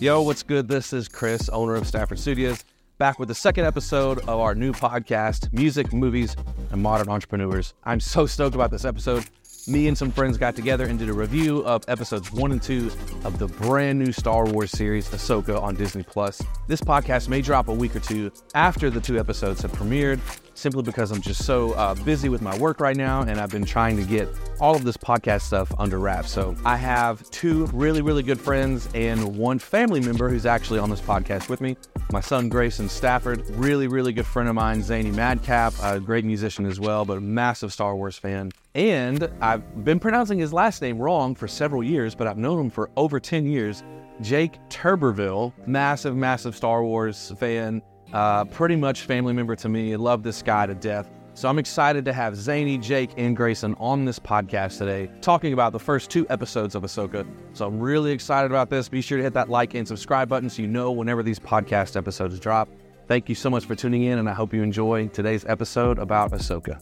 Yo, 0.00 0.22
what's 0.22 0.42
good? 0.42 0.66
This 0.66 0.94
is 0.94 1.08
Chris, 1.08 1.50
owner 1.50 1.74
of 1.74 1.86
Stafford 1.86 2.18
Studios, 2.18 2.64
back 2.96 3.18
with 3.18 3.28
the 3.28 3.34
second 3.34 3.66
episode 3.66 4.18
of 4.20 4.30
our 4.30 4.54
new 4.54 4.72
podcast, 4.72 5.52
Music, 5.52 5.92
Movies, 5.92 6.34
and 6.70 6.82
Modern 6.82 7.10
Entrepreneurs. 7.10 7.74
I'm 7.84 8.00
so 8.00 8.24
stoked 8.24 8.54
about 8.54 8.70
this 8.70 8.86
episode. 8.86 9.26
Me 9.68 9.88
and 9.88 9.98
some 9.98 10.10
friends 10.10 10.38
got 10.38 10.56
together 10.56 10.86
and 10.86 10.98
did 10.98 11.10
a 11.10 11.12
review 11.12 11.58
of 11.66 11.84
episodes 11.86 12.32
one 12.32 12.50
and 12.50 12.62
two 12.62 12.90
of 13.24 13.38
the 13.38 13.46
brand 13.46 13.98
new 13.98 14.10
Star 14.10 14.46
Wars 14.46 14.70
series, 14.70 15.06
Ahsoka, 15.10 15.60
on 15.60 15.74
Disney 15.74 16.02
Plus. 16.02 16.40
This 16.66 16.80
podcast 16.80 17.28
may 17.28 17.42
drop 17.42 17.68
a 17.68 17.74
week 17.74 17.94
or 17.94 18.00
two 18.00 18.32
after 18.54 18.88
the 18.88 19.02
two 19.02 19.18
episodes 19.18 19.60
have 19.60 19.72
premiered, 19.72 20.18
simply 20.60 20.82
because 20.82 21.10
I'm 21.10 21.20
just 21.22 21.44
so 21.44 21.72
uh, 21.72 21.94
busy 21.94 22.28
with 22.28 22.42
my 22.42 22.56
work 22.58 22.80
right 22.80 22.96
now 22.96 23.22
and 23.22 23.40
I've 23.40 23.50
been 23.50 23.64
trying 23.64 23.96
to 23.96 24.04
get 24.04 24.28
all 24.60 24.76
of 24.76 24.84
this 24.84 24.96
podcast 24.96 25.42
stuff 25.42 25.72
under 25.78 25.98
wraps. 25.98 26.30
So 26.30 26.54
I 26.64 26.76
have 26.76 27.28
two 27.30 27.66
really, 27.66 28.02
really 28.02 28.22
good 28.22 28.40
friends 28.40 28.88
and 28.94 29.36
one 29.36 29.58
family 29.58 30.00
member 30.00 30.28
who's 30.28 30.46
actually 30.46 30.78
on 30.78 30.90
this 30.90 31.00
podcast 31.00 31.48
with 31.48 31.60
me. 31.60 31.76
My 32.12 32.20
son 32.20 32.48
Grayson 32.48 32.88
Stafford, 32.88 33.48
really, 33.50 33.88
really 33.88 34.12
good 34.12 34.26
friend 34.26 34.48
of 34.48 34.54
mine, 34.54 34.82
Zany 34.82 35.10
Madcap, 35.10 35.72
a 35.82 35.98
great 35.98 36.24
musician 36.24 36.66
as 36.66 36.78
well, 36.78 37.04
but 37.04 37.18
a 37.18 37.20
massive 37.20 37.72
Star 37.72 37.96
Wars 37.96 38.18
fan. 38.18 38.52
And 38.74 39.30
I've 39.40 39.84
been 39.84 39.98
pronouncing 39.98 40.38
his 40.38 40.52
last 40.52 40.82
name 40.82 40.98
wrong 40.98 41.34
for 41.34 41.48
several 41.48 41.82
years, 41.82 42.14
but 42.14 42.26
I've 42.26 42.38
known 42.38 42.60
him 42.60 42.70
for 42.70 42.90
over 42.96 43.18
10 43.18 43.46
years. 43.46 43.82
Jake 44.20 44.58
Turberville, 44.68 45.52
massive, 45.66 46.14
massive 46.14 46.54
Star 46.54 46.84
Wars 46.84 47.32
fan, 47.38 47.80
uh, 48.12 48.44
pretty 48.46 48.76
much 48.76 49.02
family 49.02 49.32
member 49.32 49.56
to 49.56 49.68
me. 49.68 49.96
Love 49.96 50.22
this 50.22 50.42
guy 50.42 50.66
to 50.66 50.74
death. 50.74 51.08
So 51.34 51.48
I'm 51.48 51.58
excited 51.58 52.04
to 52.04 52.12
have 52.12 52.36
Zany, 52.36 52.76
Jake, 52.76 53.10
and 53.16 53.36
Grayson 53.36 53.74
on 53.78 54.04
this 54.04 54.18
podcast 54.18 54.78
today, 54.78 55.10
talking 55.20 55.52
about 55.52 55.72
the 55.72 55.78
first 55.78 56.10
two 56.10 56.26
episodes 56.28 56.74
of 56.74 56.82
Ahsoka. 56.82 57.26
So 57.54 57.66
I'm 57.66 57.78
really 57.78 58.10
excited 58.12 58.50
about 58.50 58.68
this. 58.68 58.88
Be 58.88 59.00
sure 59.00 59.16
to 59.16 59.24
hit 59.24 59.32
that 59.34 59.48
like 59.48 59.74
and 59.74 59.86
subscribe 59.86 60.28
button 60.28 60.50
so 60.50 60.60
you 60.60 60.68
know 60.68 60.90
whenever 60.90 61.22
these 61.22 61.38
podcast 61.38 61.96
episodes 61.96 62.38
drop. 62.40 62.68
Thank 63.06 63.28
you 63.28 63.34
so 63.34 63.48
much 63.48 63.64
for 63.64 63.74
tuning 63.74 64.04
in, 64.04 64.18
and 64.18 64.28
I 64.28 64.34
hope 64.34 64.52
you 64.52 64.62
enjoy 64.62 65.08
today's 65.08 65.44
episode 65.46 65.98
about 65.98 66.32
Ahsoka. 66.32 66.80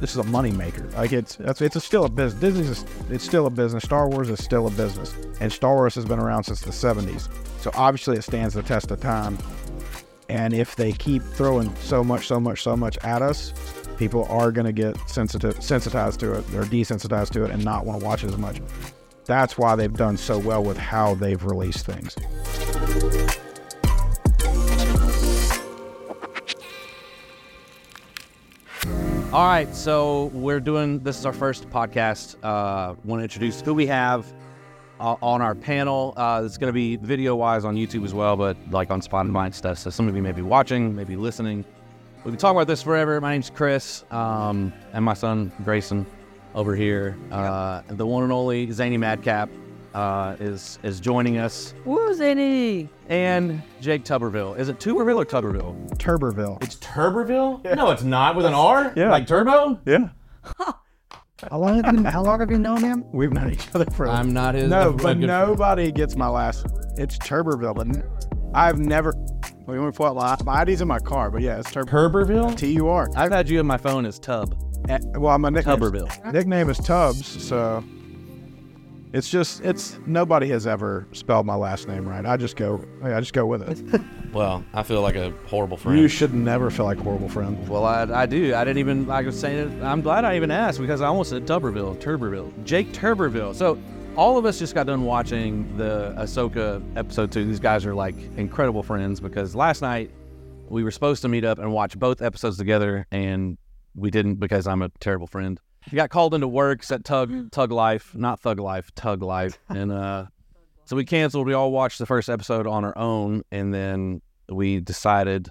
this 0.00 0.12
is 0.12 0.18
a 0.18 0.22
moneymaker. 0.22 0.94
Like 0.94 1.12
it's 1.12 1.38
it's, 1.40 1.60
it's 1.60 1.76
a 1.76 1.80
still 1.80 2.04
a 2.04 2.08
business. 2.08 2.40
Disney's 2.40 2.82
a, 2.82 3.14
it's 3.14 3.24
still 3.24 3.46
a 3.46 3.50
business. 3.50 3.84
Star 3.84 4.08
Wars 4.08 4.30
is 4.30 4.42
still 4.42 4.66
a 4.66 4.70
business, 4.70 5.14
and 5.40 5.52
Star 5.52 5.74
Wars 5.74 5.94
has 5.94 6.04
been 6.04 6.18
around 6.18 6.44
since 6.44 6.60
the 6.60 6.70
'70s. 6.70 7.28
So 7.60 7.70
obviously, 7.74 8.16
it 8.16 8.22
stands 8.22 8.54
the 8.54 8.62
test 8.62 8.90
of 8.90 9.00
time. 9.00 9.36
And 10.30 10.54
if 10.54 10.76
they 10.76 10.92
keep 10.92 11.24
throwing 11.24 11.74
so 11.76 12.04
much, 12.04 12.28
so 12.28 12.38
much, 12.38 12.62
so 12.62 12.76
much 12.76 12.96
at 12.98 13.20
us, 13.20 13.52
people 13.96 14.26
are 14.26 14.52
going 14.52 14.64
to 14.64 14.72
get 14.72 14.96
sensitive, 15.10 15.60
sensitized 15.60 16.20
to 16.20 16.34
it, 16.34 16.44
or 16.54 16.62
desensitized 16.62 17.30
to 17.30 17.44
it, 17.44 17.50
and 17.50 17.64
not 17.64 17.84
want 17.84 17.98
to 17.98 18.06
watch 18.06 18.22
it 18.22 18.28
as 18.28 18.38
much. 18.38 18.60
That's 19.24 19.58
why 19.58 19.74
they've 19.74 19.92
done 19.92 20.16
so 20.16 20.38
well 20.38 20.62
with 20.62 20.76
how 20.76 21.14
they've 21.16 21.42
released 21.44 21.84
things. 21.84 22.14
All 29.32 29.46
right, 29.46 29.74
so 29.74 30.26
we're 30.26 30.60
doing 30.60 31.00
this 31.00 31.18
is 31.18 31.26
our 31.26 31.32
first 31.32 31.68
podcast. 31.70 32.36
Uh, 32.44 32.94
Want 33.04 33.18
to 33.18 33.24
introduce 33.24 33.60
who 33.60 33.74
we 33.74 33.88
have 33.88 34.32
uh, 35.00 35.16
on 35.22 35.42
our 35.42 35.54
panel. 35.54 36.12
Uh, 36.16 36.42
it's 36.44 36.58
going 36.58 36.68
to 36.68 36.72
be 36.74 36.96
video 36.96 37.34
wise 37.34 37.64
on 37.64 37.74
YouTube 37.74 38.04
as 38.04 38.14
well, 38.14 38.36
but 38.36 38.56
like 38.70 38.90
on 38.90 39.00
Spotify 39.00 39.46
and 39.46 39.54
stuff. 39.54 39.78
So 39.78 39.90
some 39.90 40.06
of 40.06 40.14
you 40.14 40.22
may 40.22 40.32
be 40.32 40.42
watching, 40.42 40.94
maybe 40.94 41.16
listening. 41.16 41.64
We've 42.18 42.32
been 42.32 42.36
talking 42.36 42.56
about 42.56 42.66
this 42.66 42.82
forever. 42.82 43.18
My 43.20 43.32
name's 43.32 43.48
Chris, 43.48 44.04
um, 44.10 44.72
and 44.92 45.04
my 45.04 45.14
son 45.14 45.50
Grayson 45.64 46.04
over 46.54 46.76
here. 46.76 47.16
Uh, 47.32 47.82
the 47.88 48.06
one 48.06 48.24
and 48.24 48.32
only 48.32 48.70
Zany 48.70 48.98
Madcap 48.98 49.48
uh, 49.94 50.36
is 50.38 50.78
is 50.82 51.00
joining 51.00 51.38
us, 51.38 51.72
Woo, 51.86 52.12
Zany! 52.14 52.90
and 53.08 53.62
Jake 53.80 54.04
Tuberville. 54.04 54.58
Is 54.58 54.68
it 54.68 54.78
Tuberville 54.78 55.16
or 55.16 55.24
Tuberville? 55.24 55.88
Turberville. 55.96 56.62
It's 56.62 56.76
Turberville? 56.76 57.64
No, 57.74 57.90
it's 57.90 58.02
not 58.02 58.36
with 58.36 58.44
an 58.44 58.54
R? 58.54 58.92
Yeah. 58.94 59.10
Like 59.10 59.26
turbo? 59.26 59.80
Yeah. 59.86 60.10
How 61.48 61.58
long 61.58 61.82
have 61.82 61.94
you, 61.94 62.04
how 62.04 62.22
long 62.22 62.40
have 62.40 62.50
you 62.50 62.58
known 62.58 62.82
him? 62.82 63.04
We've 63.12 63.32
known 63.32 63.52
each 63.52 63.66
other 63.74 63.86
for 63.86 64.08
I'm 64.08 64.32
not 64.32 64.54
his. 64.54 64.68
No, 64.68 64.90
a 64.90 64.92
but 64.92 65.14
good- 65.18 65.26
nobody 65.26 65.90
gets 65.92 66.16
my 66.16 66.28
last. 66.28 66.66
It's 66.96 67.16
Turberville, 67.18 67.74
but 67.74 67.86
n- 67.88 68.02
I've 68.54 68.78
never. 68.78 69.14
We 69.66 69.78
only 69.78 69.92
fought 69.92 70.16
last. 70.16 70.44
My 70.44 70.62
ID's 70.62 70.80
in 70.80 70.88
my 70.88 70.98
car, 70.98 71.30
but 71.30 71.40
yeah, 71.42 71.58
it's 71.60 71.70
Turber. 71.70 71.90
Turberville? 72.26 72.56
T 72.56 72.72
U 72.74 72.88
R. 72.88 73.08
I've 73.16 73.30
had 73.30 73.48
you 73.48 73.60
in 73.60 73.66
my 73.66 73.76
phone 73.76 74.04
as 74.04 74.18
Tub. 74.18 74.54
Eh, 74.88 74.98
Well, 75.14 75.38
my 75.38 75.48
nickname. 75.50 75.78
Tuberville. 75.78 76.32
Nickname 76.32 76.68
is 76.68 76.78
Tubbs, 76.78 77.24
so 77.46 77.84
it's 79.12 79.30
just 79.30 79.60
it's 79.62 79.98
nobody 80.06 80.48
has 80.48 80.66
ever 80.66 81.06
spelled 81.12 81.46
my 81.46 81.54
last 81.54 81.86
name 81.88 82.06
right. 82.08 82.26
I 82.26 82.36
just 82.36 82.56
go. 82.56 82.84
I 83.02 83.20
just 83.20 83.32
go 83.32 83.46
with 83.46 83.62
it. 83.62 84.00
Well, 84.32 84.64
I 84.72 84.82
feel 84.84 85.02
like 85.02 85.16
a 85.16 85.32
horrible 85.46 85.76
friend. 85.76 85.98
you 85.98 86.06
should 86.08 86.32
never 86.32 86.70
feel 86.70 86.84
like 86.84 86.98
a 86.98 87.02
horrible 87.02 87.28
friend. 87.28 87.68
Well, 87.68 87.84
I, 87.84 88.02
I 88.02 88.26
do. 88.26 88.54
I 88.54 88.62
didn't 88.64 88.78
even, 88.78 89.06
like 89.06 89.24
I 89.24 89.26
was 89.26 89.38
saying, 89.40 89.82
I'm 89.82 90.02
glad 90.02 90.24
I 90.24 90.36
even 90.36 90.50
asked 90.50 90.80
because 90.80 91.00
I 91.00 91.06
almost 91.06 91.30
said 91.30 91.46
Tuberville, 91.46 91.96
Turberville, 91.96 92.52
Jake 92.64 92.92
Turberville. 92.92 93.54
So, 93.54 93.78
all 94.16 94.36
of 94.36 94.44
us 94.44 94.58
just 94.58 94.74
got 94.74 94.86
done 94.86 95.04
watching 95.04 95.76
the 95.76 96.14
Ahsoka 96.18 96.82
episode 96.96 97.32
two. 97.32 97.44
These 97.44 97.60
guys 97.60 97.86
are 97.86 97.94
like 97.94 98.16
incredible 98.36 98.82
friends 98.82 99.20
because 99.20 99.54
last 99.54 99.82
night 99.82 100.10
we 100.68 100.84
were 100.84 100.90
supposed 100.90 101.22
to 101.22 101.28
meet 101.28 101.44
up 101.44 101.58
and 101.58 101.72
watch 101.72 101.98
both 101.98 102.20
episodes 102.20 102.56
together, 102.56 103.06
and 103.10 103.56
we 103.94 104.10
didn't 104.10 104.36
because 104.36 104.66
I'm 104.66 104.82
a 104.82 104.90
terrible 105.00 105.26
friend. 105.26 105.60
We 105.90 105.96
got 105.96 106.10
called 106.10 106.34
into 106.34 106.48
work 106.48 106.88
at 106.90 107.04
Tug 107.04 107.50
Tug 107.50 107.72
Life, 107.72 108.14
not 108.14 108.40
Thug 108.40 108.60
Life, 108.60 108.94
Tug 108.94 109.22
Life, 109.22 109.58
and 109.68 109.90
uh, 109.90 110.26
so 110.90 110.96
we 110.96 111.04
canceled. 111.04 111.46
We 111.46 111.52
all 111.52 111.70
watched 111.70 112.00
the 112.00 112.04
first 112.04 112.28
episode 112.28 112.66
on 112.66 112.84
our 112.84 112.98
own, 112.98 113.42
and 113.52 113.72
then 113.72 114.20
we 114.48 114.80
decided 114.80 115.48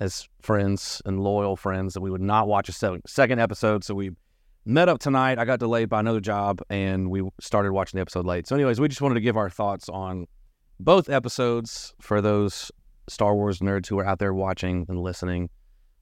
as 0.00 0.28
friends 0.42 1.00
and 1.04 1.20
loyal 1.20 1.54
friends 1.54 1.94
that 1.94 2.00
we 2.00 2.10
would 2.10 2.20
not 2.20 2.48
watch 2.48 2.68
a 2.68 2.72
se- 2.72 3.02
second 3.06 3.38
episode. 3.38 3.84
So 3.84 3.94
we 3.94 4.10
met 4.64 4.88
up 4.88 4.98
tonight. 4.98 5.38
I 5.38 5.44
got 5.44 5.60
delayed 5.60 5.88
by 5.88 6.00
another 6.00 6.18
job, 6.18 6.60
and 6.70 7.08
we 7.08 7.22
started 7.40 7.70
watching 7.70 7.98
the 7.98 8.00
episode 8.00 8.26
late. 8.26 8.48
So, 8.48 8.56
anyways, 8.56 8.80
we 8.80 8.88
just 8.88 9.00
wanted 9.00 9.14
to 9.14 9.20
give 9.20 9.36
our 9.36 9.48
thoughts 9.48 9.88
on 9.88 10.26
both 10.80 11.08
episodes 11.08 11.94
for 12.00 12.20
those 12.20 12.72
Star 13.08 13.36
Wars 13.36 13.60
nerds 13.60 13.86
who 13.86 14.00
are 14.00 14.04
out 14.04 14.18
there 14.18 14.34
watching 14.34 14.86
and 14.88 14.98
listening. 14.98 15.50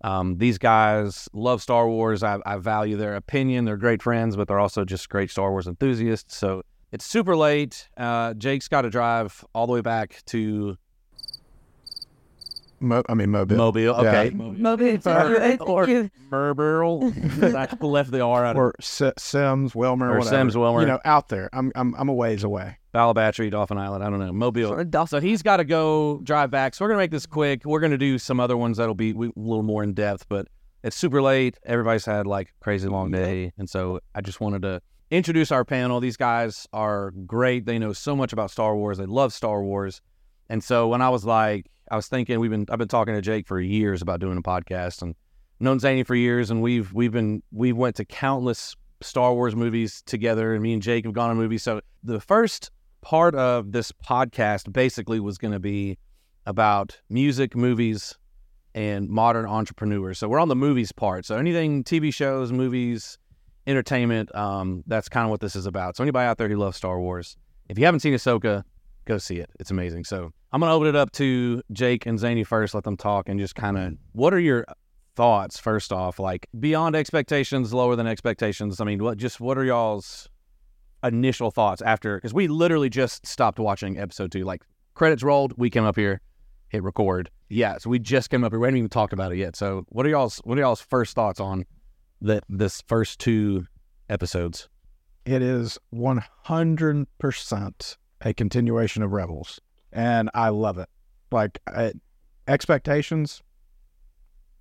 Um, 0.03 0.39
these 0.39 0.57
guys 0.57 1.29
love 1.35 1.61
Star 1.61 1.91
Wars. 1.91 2.23
I, 2.23 2.39
I 2.47 2.57
value 2.57 2.97
their 2.97 3.17
opinion. 3.17 3.67
They're 3.67 3.77
great 3.77 4.01
friends, 4.01 4.35
but 4.35 4.49
they're 4.49 4.59
also 4.59 4.87
just 4.87 5.11
great 5.11 5.31
Star 5.31 5.51
Wars 5.51 5.67
enthusiasts. 5.67 6.35
So 6.35 6.63
it's 6.93 7.05
super 7.07 7.37
late. 7.37 7.89
Uh, 7.97 8.35
Jake's 8.35 8.69
got 8.69 8.83
to 8.83 8.91
drive 8.91 9.45
all 9.55 9.67
the 9.67 9.73
way 9.73 9.81
back 9.81 10.23
to 10.27 10.77
Mo- 12.81 13.05
I 13.09 13.15
mean, 13.15 13.31
Mobile. 13.31 13.57
Mobile. 13.57 13.95
Okay. 13.95 14.31
Moby, 14.35 14.87
it's 14.89 15.07
Or- 15.07 15.29
you, 15.31 15.57
or- 15.61 15.89
you. 15.89 16.11
Murburl. 16.31 17.55
I 17.55 17.87
left 17.87 18.11
the 18.11 18.21
R 18.23 18.45
out 18.45 18.57
of 18.57 18.57
or 18.57 18.75
S- 18.81 19.13
Sims, 19.19 19.73
Wilmer, 19.75 20.07
Or 20.11 20.19
whatever. 20.19 20.37
Sims, 20.37 20.57
Wilmer. 20.57 20.81
You 20.81 20.87
know, 20.89 20.99
out 21.05 21.29
there. 21.29 21.49
I'm 21.53 21.71
I'm 21.77 21.95
I'm 21.97 22.09
a 22.09 22.13
ways 22.13 22.43
away. 22.43 22.79
Bayou 22.91 23.07
La 23.07 23.13
Batre, 23.15 23.49
Dolphin 23.53 23.79
Island. 23.79 24.03
I 24.03 24.11
don't 24.11 24.19
know. 24.19 24.33
Mobile. 24.33 24.73
Or 24.73 24.83
Dawson. 24.83 25.21
So 25.21 25.25
he's 25.25 25.43
got 25.43 25.59
to 25.59 25.65
go 25.65 26.21
drive 26.25 26.51
back. 26.51 26.75
So 26.75 26.85
we're 26.85 26.89
gonna 26.89 26.99
make 26.99 27.13
this 27.13 27.25
quick. 27.25 27.65
We're 27.65 27.79
gonna 27.81 27.97
do 27.99 28.19
some 28.19 28.41
other 28.41 28.57
ones 28.57 28.79
that'll 28.79 28.97
be 28.97 29.13
we- 29.13 29.29
a 29.29 29.33
little 29.37 29.63
more 29.63 29.85
in 29.85 29.95
depth, 29.95 30.27
but 30.29 30.49
it's 30.83 30.97
super 30.97 31.23
late. 31.23 31.59
Everybody's 31.65 32.05
had 32.05 32.27
like 32.27 32.53
crazy 32.61 32.89
long 32.89 33.13
day, 33.13 33.53
and 33.59 33.71
so 33.71 34.01
I 34.13 34.23
just 34.23 34.41
wanted 34.41 34.63
to 34.63 34.83
introduce 35.13 35.53
our 35.53 35.65
panel. 35.65 36.01
These 36.01 36.17
guys 36.17 36.67
are 36.73 37.13
great. 37.27 37.67
They 37.67 37.79
know 37.79 37.93
so 37.93 38.17
much 38.17 38.33
about 38.33 38.51
Star 38.51 38.75
Wars. 38.75 38.97
They 38.97 39.07
love 39.07 39.33
Star 39.33 39.63
Wars, 39.63 40.01
and 40.49 40.65
so 40.65 40.89
when 40.89 41.03
I 41.03 41.11
was 41.11 41.25
like, 41.25 41.67
I 41.91 41.97
was 41.97 42.09
thinking 42.09 42.41
we've 42.41 42.51
been 42.51 42.67
I've 42.71 42.79
been 42.79 42.89
talking 42.89 43.15
to 43.15 43.21
Jake 43.21 43.47
for 43.47 43.61
years 43.61 44.03
about 44.03 44.21
doing 44.21 44.39
a 44.39 44.43
podcast, 44.43 45.03
and 45.03 45.15
known 45.61 45.79
Zany 45.79 46.03
for 46.03 46.15
years, 46.15 46.51
and 46.51 46.63
we've 46.63 46.93
we've 46.93 47.13
been 47.13 47.43
we 47.53 47.73
went 47.73 47.97
to 47.97 48.05
countless 48.05 48.75
Star 49.03 49.35
Wars 49.35 49.55
movies 49.55 50.03
together, 50.07 50.55
and 50.55 50.63
me 50.63 50.73
and 50.73 50.83
Jake 50.83 51.05
have 51.05 51.15
gone 51.15 51.31
on 51.31 51.37
movies. 51.37 51.63
So 51.63 51.83
the 52.03 52.21
first 52.21 52.71
part 53.03 53.35
of 53.35 53.73
this 53.73 53.93
podcast 53.93 54.73
basically 54.73 55.21
was 55.21 55.37
going 55.37 55.53
to 55.53 55.61
be 55.61 55.99
about 56.47 56.99
music, 57.11 57.55
movies, 57.55 58.17
and 58.75 59.09
modern 59.09 59.45
entrepreneurs. 59.45 60.19
So 60.19 60.29
we're 60.29 60.41
on 60.41 60.49
the 60.49 60.57
movies 60.57 60.93
part. 60.93 61.27
So 61.27 61.37
anything 61.37 61.85
TV 61.85 62.15
shows, 62.15 62.53
movies, 62.53 63.19
entertainment, 63.67 64.35
um, 64.35 64.83
that's 64.87 65.09
kind 65.09 65.25
of 65.25 65.31
what 65.31 65.41
this 65.41 65.57
is 65.57 65.67
about. 65.67 65.97
So 65.97 66.05
anybody 66.05 66.27
out 66.27 66.39
there 66.39 66.49
who 66.49 66.57
loves 66.57 66.77
Star 66.77 67.01
Wars, 67.01 67.37
if 67.69 67.79
you 67.79 67.85
haven't 67.85 68.01
seen 68.01 68.15
Ahsoka, 68.15 68.63
go 69.05 69.19
see 69.19 69.39
it. 69.39 69.51
It's 69.61 69.71
amazing. 69.71 70.05
So 70.05 70.33
I'm 70.53 70.61
to 70.61 70.69
open 70.69 70.89
it 70.89 70.97
up 70.97 71.13
to 71.13 71.63
Jake 71.73 72.07
and 72.07 72.19
Zany 72.19 72.45
first, 72.45 72.75
let 72.75 72.85
them 72.85 72.97
talk 72.97 73.29
and 73.29 73.39
just 73.39 73.55
kind 73.55 73.79
of 73.79 73.95
what 74.13 74.35
are 74.35 74.41
your 74.41 74.67
thoughts 75.15 75.59
first 75.59 75.93
off 75.93 76.19
like 76.19 76.47
beyond 76.59 76.97
expectations 76.97 77.75
lower 77.75 77.95
than 77.97 78.07
expectations 78.07 78.81
i 78.81 78.85
mean 78.87 79.05
what 79.05 79.19
just 79.19 79.41
what 79.43 79.59
are 79.59 79.65
y'all's 79.65 80.31
initial 81.03 81.51
thoughts 81.51 81.83
after 81.83 82.17
because 82.17 82.35
we 82.35 82.49
literally 82.49 82.89
just 82.89 83.27
stopped 83.27 83.59
watching 83.59 83.99
episode 83.99 84.31
two. 84.33 84.45
Like 84.45 84.63
credits 84.95 85.23
rolled, 85.23 85.55
we 85.57 85.71
came 85.71 85.85
up 85.85 85.97
here, 85.97 86.21
hit 86.69 86.83
record. 86.83 87.31
Yeah, 87.49 87.79
so 87.79 87.91
we 87.91 87.99
just 87.99 88.31
came 88.31 88.45
up 88.45 88.53
here. 88.53 88.61
We 88.61 88.67
haven't 88.67 88.79
even 88.79 88.91
talked 88.91 89.13
about 89.13 89.33
it 89.33 89.39
yet. 89.39 89.57
So 89.57 89.85
what 89.89 90.07
are 90.07 90.11
y'all's 90.11 90.39
what 90.45 90.59
are 90.59 90.61
y'all's 90.61 90.81
first 90.81 91.15
thoughts 91.15 91.41
on 91.41 91.65
the 92.23 92.41
this 92.49 92.83
first 92.87 93.19
two 93.19 93.67
episodes? 94.09 94.69
It 95.25 95.43
is 95.43 95.79
100% 95.95 97.97
a 98.25 98.35
continuation 98.35 99.03
of 99.03 99.13
Rebels. 99.13 99.61
and 99.93 100.31
I 100.35 100.49
love 100.49 100.79
it. 100.79 100.89
Like 101.31 101.61
I, 101.67 101.93
expectations, 102.49 103.43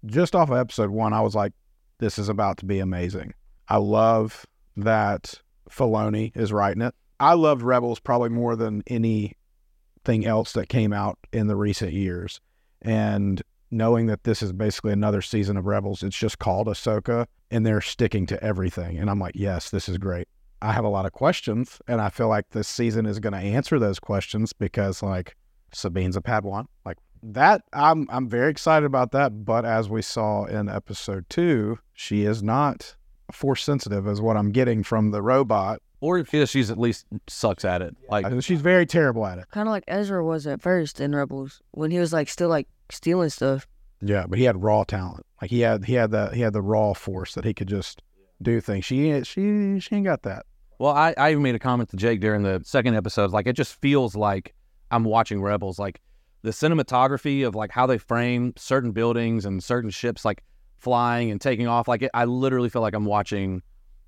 just 0.05 0.35
off 0.35 0.49
of 0.49 0.57
episode 0.57 0.89
one, 0.89 1.13
I 1.13 1.21
was 1.21 1.35
like, 1.35 1.53
this 1.99 2.19
is 2.19 2.29
about 2.29 2.57
to 2.57 2.65
be 2.65 2.79
amazing. 2.79 3.33
I 3.67 3.77
love 3.77 4.45
that 4.77 5.35
Filoni 5.69 6.35
is 6.35 6.51
writing 6.51 6.81
it. 6.81 6.95
I 7.19 7.33
loved 7.33 7.61
Rebels 7.61 7.99
probably 7.99 8.29
more 8.29 8.55
than 8.55 8.83
anything 8.87 10.25
else 10.25 10.53
that 10.53 10.69
came 10.69 10.91
out 10.91 11.19
in 11.31 11.47
the 11.47 11.55
recent 11.55 11.93
years. 11.93 12.41
And 12.81 13.41
knowing 13.71 14.05
that 14.07 14.23
this 14.23 14.41
is 14.41 14.51
basically 14.51 14.91
another 14.91 15.21
season 15.21 15.57
of 15.57 15.65
Rebels, 15.65 16.03
it's 16.03 16.17
just 16.17 16.39
called 16.39 16.67
Ahsoka, 16.67 17.25
and 17.49 17.65
they're 17.65 17.81
sticking 17.81 18.25
to 18.27 18.43
everything. 18.43 18.97
And 18.97 19.09
I'm 19.09 19.19
like, 19.19 19.35
yes, 19.35 19.69
this 19.69 19.89
is 19.89 19.97
great. 19.97 20.27
I 20.61 20.73
have 20.73 20.85
a 20.85 20.89
lot 20.89 21.05
of 21.05 21.13
questions, 21.13 21.79
and 21.87 21.99
I 21.99 22.09
feel 22.09 22.27
like 22.27 22.49
this 22.51 22.67
season 22.67 23.05
is 23.05 23.19
going 23.19 23.33
to 23.33 23.39
answer 23.39 23.79
those 23.79 23.99
questions 23.99 24.53
because, 24.53 25.01
like, 25.01 25.35
Sabine's 25.73 26.17
a 26.17 26.21
Padawan. 26.21 26.65
Like 26.85 26.97
that, 27.23 27.63
I'm 27.73 28.07
I'm 28.09 28.27
very 28.29 28.51
excited 28.51 28.85
about 28.85 29.11
that. 29.11 29.45
But 29.45 29.65
as 29.65 29.89
we 29.89 30.01
saw 30.01 30.45
in 30.45 30.69
episode 30.69 31.25
two, 31.29 31.79
she 31.93 32.25
is 32.25 32.43
not 32.43 32.95
force 33.31 33.63
sensitive, 33.63 34.07
is 34.07 34.21
what 34.21 34.37
I'm 34.37 34.51
getting 34.51 34.83
from 34.83 35.11
the 35.11 35.21
robot. 35.21 35.81
Or 35.99 36.23
yeah, 36.31 36.45
she's 36.45 36.71
at 36.71 36.79
least 36.79 37.05
sucks 37.27 37.63
at 37.63 37.81
it. 37.81 37.95
Like 38.09 38.25
She's 38.41 38.61
very 38.61 38.87
terrible 38.87 39.25
at 39.25 39.37
it. 39.37 39.45
Kind 39.51 39.67
of 39.67 39.71
like 39.71 39.83
Ezra 39.87 40.25
was 40.25 40.47
at 40.47 40.61
first 40.61 40.99
in 40.99 41.13
Rebels 41.15 41.61
when 41.71 41.91
he 41.91 41.99
was 41.99 42.11
like 42.11 42.27
still 42.27 42.49
like 42.49 42.67
stealing 42.91 43.29
stuff. 43.29 43.67
Yeah, 44.01 44.25
but 44.27 44.39
he 44.39 44.45
had 44.45 44.61
raw 44.63 44.83
talent. 44.83 45.25
Like 45.41 45.51
he 45.51 45.59
had 45.61 45.85
he 45.85 45.93
had 45.93 46.11
that 46.11 46.33
he 46.33 46.41
had 46.41 46.53
the 46.53 46.61
raw 46.61 46.93
force 46.93 47.35
that 47.35 47.43
he 47.45 47.53
could 47.53 47.67
just 47.67 48.01
do 48.41 48.59
things. 48.61 48.85
She 48.85 49.09
ain't- 49.11 49.27
she 49.27 49.79
she 49.79 49.95
ain't 49.95 50.05
got 50.05 50.23
that. 50.23 50.45
Well, 50.79 50.93
I, 50.93 51.13
I 51.15 51.29
even 51.31 51.43
made 51.43 51.53
a 51.53 51.59
comment 51.59 51.89
to 51.91 51.97
Jake 51.97 52.21
during 52.21 52.41
the 52.41 52.61
second 52.65 52.95
episode. 52.95 53.29
Like, 53.29 53.45
it 53.45 53.53
just 53.53 53.79
feels 53.79 54.15
like 54.15 54.55
I'm 54.89 55.03
watching 55.03 55.39
Rebels. 55.39 55.77
Like, 55.77 56.01
the 56.41 56.49
cinematography 56.49 57.45
of 57.45 57.53
like 57.53 57.69
how 57.69 57.85
they 57.85 57.99
frame 57.99 58.53
certain 58.57 58.91
buildings 58.91 59.45
and 59.45 59.63
certain 59.63 59.91
ships, 59.91 60.25
like 60.25 60.43
flying 60.77 61.29
and 61.29 61.39
taking 61.39 61.67
off. 61.67 61.87
Like, 61.87 62.01
it, 62.01 62.09
I 62.15 62.25
literally 62.25 62.67
feel 62.69 62.81
like 62.81 62.95
I'm 62.95 63.05
watching 63.05 63.61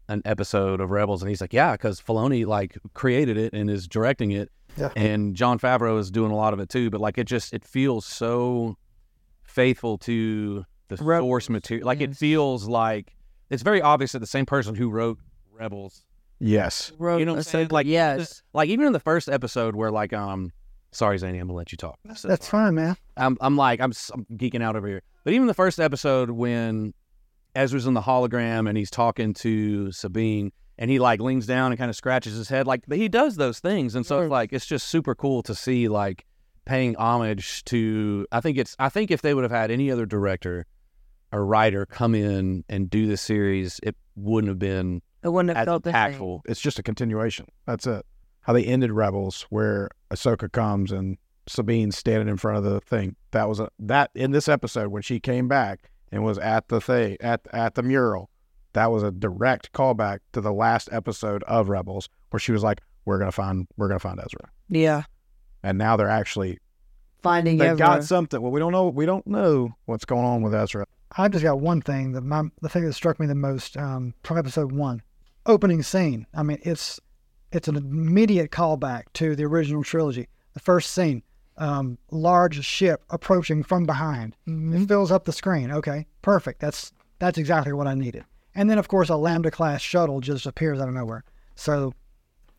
an 0.10 0.24
episode 0.26 0.82
of 0.82 0.90
Rebels. 0.90 1.22
And 1.22 1.30
he's 1.30 1.42
like, 1.42 1.54
yeah, 1.54 1.74
because 1.74 2.02
Filoni 2.02 2.44
like 2.48 2.76
created 2.96 3.38
it 3.38 3.54
and 3.54 3.70
is 3.70 3.88
directing 3.88 4.32
it, 4.32 4.50
Yeah. 4.78 4.90
and 4.96 5.36
Jon 5.36 5.60
Favreau 5.60 6.00
is 6.00 6.10
doing 6.12 6.32
a 6.32 6.36
lot 6.36 6.54
of 6.54 6.60
it 6.60 6.70
too. 6.70 6.90
But 6.90 7.02
like, 7.02 7.18
it 7.18 7.26
just 7.26 7.54
it 7.54 7.64
feels 7.64 8.06
so 8.06 8.76
faithful 9.44 9.98
to 10.00 10.66
the 10.88 10.96
Rebels, 10.98 11.28
source 11.28 11.50
material. 11.50 11.86
Like, 11.86 12.02
it 12.02 12.16
feels 12.16 12.68
like 12.68 13.16
it's 13.50 13.64
very 13.64 13.82
obvious 13.82 14.14
that 14.14 14.20
the 14.20 14.28
same 14.28 14.46
person 14.46 14.76
who 14.76 14.90
wrote 14.90 15.20
Rebels 15.52 16.04
Yes. 16.40 16.92
Wrote 16.98 17.20
you 17.20 17.26
know 17.26 17.34
what 17.34 17.38
I'm 17.38 17.44
saying? 17.44 17.68
Like 17.72 17.88
yes, 17.88 18.42
like 18.54 18.68
even 18.68 18.86
in 18.86 18.92
the 18.94 19.00
first 19.00 19.30
episode 19.30 19.76
where 19.76 19.92
like 19.92 20.12
um 20.12 20.52
sorry 20.92 21.18
Zany, 21.18 21.38
I'm 21.38 21.48
gonna 21.48 21.56
let 21.58 21.72
you 21.72 21.78
talk. 21.78 21.98
That's 22.04 22.50
fine, 22.50 22.76
man. 22.76 22.98
I'm 23.16 23.38
I'm 23.40 23.56
like 23.56 23.80
I'm, 23.80 23.92
s- 23.92 24.12
I'm 24.14 24.26
geeking 24.36 24.62
out 24.62 24.76
over 24.76 24.88
here. 24.88 25.02
But 25.24 25.34
even 25.34 25.48
the 25.48 25.54
first 25.54 25.80
episode 25.80 26.32
when 26.32 26.94
Ezra's 27.56 27.86
in 27.86 27.94
the 27.94 28.02
hologram 28.02 28.68
and 28.68 28.78
he's 28.78 28.90
talking 28.90 29.34
to 29.36 29.92
Sabine 29.94 30.52
and 30.78 30.90
he 30.90 31.00
like 31.00 31.20
leans 31.20 31.46
down 31.46 31.72
and 31.72 31.80
kind 31.80 31.90
of 31.90 31.96
scratches 31.96 32.36
his 32.36 32.50
head 32.50 32.68
like 32.68 32.84
he 32.92 33.08
does 33.08 33.36
those 33.36 33.60
things 33.60 33.96
and 33.96 34.06
so 34.06 34.22
it's 34.22 34.32
like 34.32 34.52
it's 34.54 34.66
just 34.66 34.88
super 34.88 35.16
cool 35.16 35.44
to 35.44 35.54
see 35.54 35.88
like 35.88 36.26
paying 36.66 36.96
homage 36.96 37.64
to 37.66 38.26
I 38.32 38.42
think 38.42 38.58
it's 38.58 38.76
I 38.80 38.90
think 38.90 39.12
if 39.12 39.22
they 39.22 39.34
would 39.34 39.44
have 39.44 39.52
had 39.52 39.72
any 39.72 39.92
other 39.92 40.06
director 40.06 40.66
or 41.32 41.46
writer 41.46 41.86
come 41.86 42.16
in 42.16 42.64
and 42.70 42.90
do 42.90 43.08
the 43.08 43.18
series 43.18 43.80
it 43.84 43.96
wouldn't 44.16 44.50
have 44.50 44.60
been 44.60 45.02
it 45.24 45.30
wouldn't 45.30 45.56
have 45.56 45.62
as 45.62 45.72
felt 45.72 45.84
the 45.84 45.92
same. 45.92 46.14
impactful. 46.14 46.42
It's 46.46 46.60
just 46.60 46.80
a 46.80 46.84
continuation. 46.84 47.48
That's 47.66 47.88
it. 47.88 48.06
How 48.42 48.54
they 48.54 48.66
ended 48.66 48.92
Rebels, 48.92 49.46
where 49.50 49.90
Ahsoka 50.12 50.52
comes 50.52 50.92
and 50.92 51.18
Sabine's 51.48 51.98
standing 51.98 52.28
in 52.28 52.38
front 52.38 52.58
of 52.58 52.64
the 52.64 52.82
thing. 52.82 53.16
That 53.32 53.48
was 53.48 53.60
a 53.60 53.70
that 53.80 54.12
in 54.16 54.32
this 54.32 54.50
episode 54.50 54.90
when 54.90 55.02
she 55.02 55.20
came 55.20 55.48
back 55.48 55.90
and 56.12 56.24
was 56.24 56.38
at 56.38 56.68
the 56.68 56.82
thing 56.82 57.18
at 57.22 57.42
at 57.54 57.76
the 57.76 57.84
mural. 57.84 58.30
That 58.74 58.92
was 58.92 59.04
a 59.04 59.12
direct 59.12 59.72
callback 59.74 60.20
to 60.34 60.42
the 60.42 60.52
last 60.54 60.90
episode 60.92 61.44
of 61.44 61.70
Rebels, 61.70 62.10
where 62.32 62.40
she 62.40 62.52
was 62.52 62.64
like, 62.64 62.82
"We're 63.06 63.20
gonna 63.20 63.32
find 63.32 63.68
we're 63.78 63.88
gonna 63.88 64.00
find 64.00 64.20
Ezra," 64.20 64.50
Yeah, 64.70 65.04
and 65.62 65.78
now 65.78 65.96
they're 65.96 66.10
actually 66.10 66.60
finding 67.22 67.58
they 67.58 67.68
Ezra. 67.70 67.78
got 67.78 68.04
something. 68.04 68.42
Well, 68.42 68.52
we 68.52 68.60
don't 68.60 68.72
know 68.72 68.90
we 68.90 69.06
don't 69.06 69.26
know 69.28 69.70
what's 69.86 70.06
going 70.06 70.26
on 70.26 70.42
with 70.42 70.54
Ezra. 70.54 70.86
I 71.16 71.28
just 71.28 71.44
got 71.44 71.60
one 71.60 71.82
thing 71.82 72.14
that 72.14 72.22
my 72.22 72.44
the 72.62 72.70
thing 72.70 72.86
that 72.86 72.94
struck 72.94 73.20
me 73.20 73.28
the 73.28 73.36
most 73.36 73.78
um, 73.78 74.14
from 74.24 74.38
episode 74.38 74.72
one, 74.72 75.02
opening 75.46 75.84
scene. 75.84 76.26
I 76.34 76.44
mean, 76.44 76.58
it's 76.64 77.00
it's 77.52 77.68
an 77.68 77.76
immediate 77.76 78.50
callback 78.52 79.04
to 79.14 79.36
the 79.36 79.44
original 79.44 79.84
trilogy. 79.84 80.28
The 80.56 80.60
first 80.60 80.92
scene, 80.92 81.22
um, 81.58 82.00
large 82.10 82.64
ship 82.66 83.04
approaching 83.12 83.62
from 83.64 83.86
behind. 83.86 84.36
It 84.48 84.88
fills 84.88 85.12
up 85.12 85.26
the 85.26 85.32
screen. 85.32 85.72
Okay, 85.72 86.08
perfect. 86.24 86.60
That's 86.60 86.92
that's 87.20 87.38
exactly 87.38 87.74
what 87.74 87.86
I 87.86 87.94
needed. 87.94 88.26
And 88.56 88.70
then 88.70 88.78
of 88.78 88.88
course 88.88 89.10
a 89.10 89.16
Lambda 89.16 89.52
class 89.52 89.82
shuttle 89.82 90.20
just 90.22 90.46
appears 90.46 90.80
out 90.80 90.88
of 90.88 90.94
nowhere. 90.94 91.24
So 91.56 91.94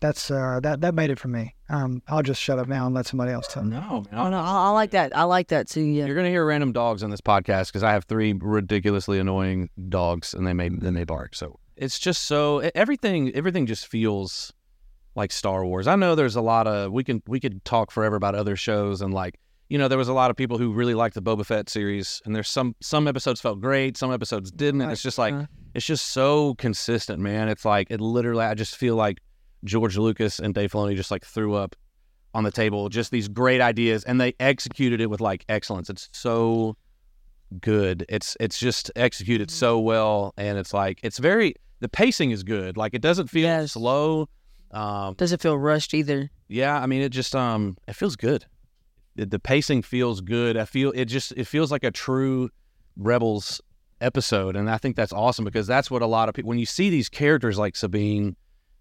that's 0.01 0.31
uh, 0.31 0.61
that 0.63 0.81
that 0.83 0.95
made 0.95 1.11
it 1.11 1.19
for 1.19 1.29
me. 1.29 1.55
Um, 1.71 2.03
I'll 2.09 2.23
just 2.23 2.41
shut 2.41 2.59
up 2.59 2.69
now 2.69 2.87
and 2.87 2.95
let 2.95 3.07
somebody 3.07 3.33
else 3.33 3.47
tell. 3.49 3.65
No, 3.65 4.05
Oh 4.13 4.29
no, 4.29 4.39
I, 4.39 4.67
I 4.67 4.71
like 4.71 4.91
that. 4.91 5.17
I 5.17 5.23
like 5.23 5.49
that 5.49 5.69
too. 5.69 5.81
Yeah, 5.81 6.05
You're 6.05 6.17
gonna 6.17 6.29
hear 6.29 6.45
random 6.45 6.73
dogs 6.73 7.03
on 7.03 7.11
this 7.11 7.21
podcast 7.23 7.69
because 7.69 7.83
I 7.83 7.93
have 7.93 8.05
three 8.05 8.35
ridiculously 8.39 9.19
annoying 9.19 9.71
dogs, 9.89 10.35
and 10.35 10.47
they 10.47 10.53
may 10.53 10.69
then 10.69 10.95
they 10.95 11.05
bark. 11.05 11.35
So 11.35 11.59
it's 11.77 11.99
just 11.99 12.25
so 12.25 12.59
everything 12.75 13.35
everything 13.35 13.67
just 13.67 13.87
feels 13.87 14.53
like 15.15 15.33
Star 15.33 15.65
Wars. 15.65 15.87
I 15.87 15.97
know 15.97 16.15
there's 16.15 16.37
a 16.37 16.43
lot 16.43 16.67
of 16.67 16.93
we 16.93 17.03
can 17.03 17.23
we 17.27 17.41
could 17.41 17.65
talk 17.65 17.91
forever 17.91 18.17
about 18.17 18.35
other 18.35 18.57
shows 18.57 19.01
and 19.01 19.15
like 19.15 19.39
you 19.69 19.79
know 19.79 19.89
there 19.89 19.99
was 19.99 20.09
a 20.09 20.13
lot 20.15 20.31
of 20.31 20.37
people 20.37 20.59
who 20.59 20.73
really 20.73 20.95
liked 20.95 21.15
the 21.15 21.23
Boba 21.23 21.45
Fett 21.47 21.69
series, 21.69 22.21
and 22.25 22.35
there's 22.35 22.49
some 22.49 22.75
some 22.81 23.09
episodes 23.09 23.41
felt 23.41 23.61
great, 23.61 23.97
some 23.97 24.13
episodes 24.13 24.51
didn't, 24.51 24.81
and 24.83 24.93
it's 24.93 25.03
just 25.03 25.19
like 25.19 25.35
Uh, 25.35 25.47
it's 25.75 25.87
just 25.87 26.09
so 26.09 26.55
consistent, 26.57 27.21
man. 27.21 27.49
It's 27.49 27.65
like 27.65 27.91
it 27.91 28.01
literally. 28.01 28.45
I 28.45 28.55
just 28.55 28.77
feel 28.77 28.95
like 28.97 29.19
George 29.65 29.97
Lucas 29.97 30.39
and 30.39 30.55
Dave 30.55 30.71
Filoni 30.73 30.95
just 30.97 31.11
like 31.11 31.25
threw 31.25 31.55
up 31.55 31.75
on 32.35 32.45
the 32.45 32.51
table 32.51 32.89
just 32.89 33.11
these 33.11 33.29
great 33.29 33.61
ideas, 33.61 34.05
and 34.05 34.21
they 34.21 34.35
executed 34.41 35.01
it 35.01 35.09
with 35.09 35.21
like 35.21 35.45
excellence. 35.49 35.89
It's 35.91 36.09
so 36.13 36.77
good. 37.61 38.05
It's 38.09 38.37
it's 38.41 38.59
just 38.59 38.91
executed 38.97 39.51
so 39.51 39.79
well, 39.79 40.35
and 40.37 40.59
it's 40.59 40.75
like 40.75 41.01
it's 41.03 41.19
very 41.19 41.55
the 41.81 41.89
pacing 41.89 42.31
is 42.31 42.43
good. 42.43 42.77
Like 42.77 42.95
it 42.95 43.03
doesn't 43.03 43.29
feel 43.29 43.45
Yes. 43.45 43.73
slow. 43.73 44.29
Um, 44.71 45.15
doesn't 45.15 45.41
feel 45.41 45.57
rushed 45.57 45.95
either. 45.95 46.31
yeah, 46.49 46.81
I 46.81 46.87
mean 46.87 47.03
it 47.03 47.11
just 47.11 47.35
um 47.35 47.77
it 47.89 47.95
feels 47.95 48.17
good. 48.17 48.45
The, 49.17 49.39
pacing 49.39 49.83
feels 49.83 50.21
good. 50.21 50.57
I 50.57 50.65
feel 50.65 50.91
it 50.93 51.05
just 51.05 51.33
it 51.33 51.47
feels 51.47 51.71
like 51.71 51.85
a 51.85 51.91
true 51.91 52.51
Rebels 52.97 53.61
episode, 54.01 54.57
and 54.57 54.69
I 54.69 54.79
think 54.79 54.97
that's 54.97 55.13
awesome 55.13 55.45
because 55.45 55.67
that's 55.67 55.91
what 55.91 56.03
a 56.03 56.07
lot 56.07 56.29
of 56.29 56.35
people 56.35 56.49
when 56.49 56.59
you 56.59 56.67
see 56.67 56.91
these 56.91 57.09
characters 57.09 57.59
like 57.59 57.77
Sabine, 57.77 58.37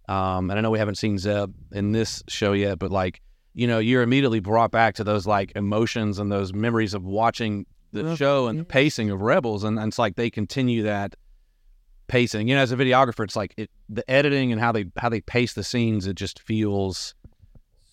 um, 0.10 0.50
and 0.50 0.54
I 0.54 0.62
know 0.62 0.72
we 0.72 0.80
haven't 0.80 0.98
seen 0.98 1.18
Zeb 1.18 1.54
in 1.72 1.92
this 1.92 2.24
show 2.28 2.54
yet, 2.54 2.80
but 2.80 2.92
like 2.92 3.22
you 3.54 3.68
know 3.68 3.80
you're 3.80 4.02
immediately 4.02 4.40
brought 4.40 4.72
back 4.72 4.96
to 4.96 5.04
those 5.04 5.28
like 5.28 5.52
emotions 5.56 6.18
and 6.20 6.32
those 6.32 6.54
memories 6.54 6.94
of 6.94 7.04
watching 7.04 7.66
the 7.92 8.04
Well, 8.04 8.16
show 8.16 8.48
and 8.48 8.60
the 8.60 8.64
pacing 8.66 9.12
of 9.12 9.22
Rebels, 9.22 9.64
and, 9.64 9.78
and 9.78 9.90
it's 9.90 10.00
like 10.00 10.16
they 10.16 10.30
continue 10.30 10.84
that 10.84 11.16
pacing. 12.08 12.48
You 12.48 12.56
know, 12.56 12.62
as 12.62 12.72
a 12.72 12.76
videographer, 12.76 13.24
it's 13.24 13.36
like 13.36 13.54
it, 13.58 13.70
the 13.90 14.10
editing 14.10 14.52
and 14.52 14.60
how 14.60 14.72
they 14.72 14.86
how 14.98 15.10
they 15.10 15.22
pace 15.22 15.54
the 15.54 15.64
scenes. 15.64 16.08
It 16.08 16.16
just 16.16 16.40
feels 16.42 17.14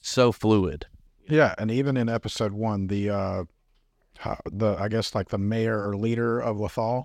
so 0.00 0.32
fluid. 0.32 0.87
Yeah, 1.30 1.54
and 1.58 1.70
even 1.70 1.96
in 1.96 2.08
episode 2.08 2.52
one, 2.52 2.87
the 2.88 3.10
uh, 3.10 3.44
the 4.50 4.76
I 4.78 4.88
guess 4.88 5.14
like 5.14 5.28
the 5.28 5.38
mayor 5.38 5.88
or 5.88 5.96
leader 5.96 6.38
of 6.40 6.56
Lothal, 6.58 7.04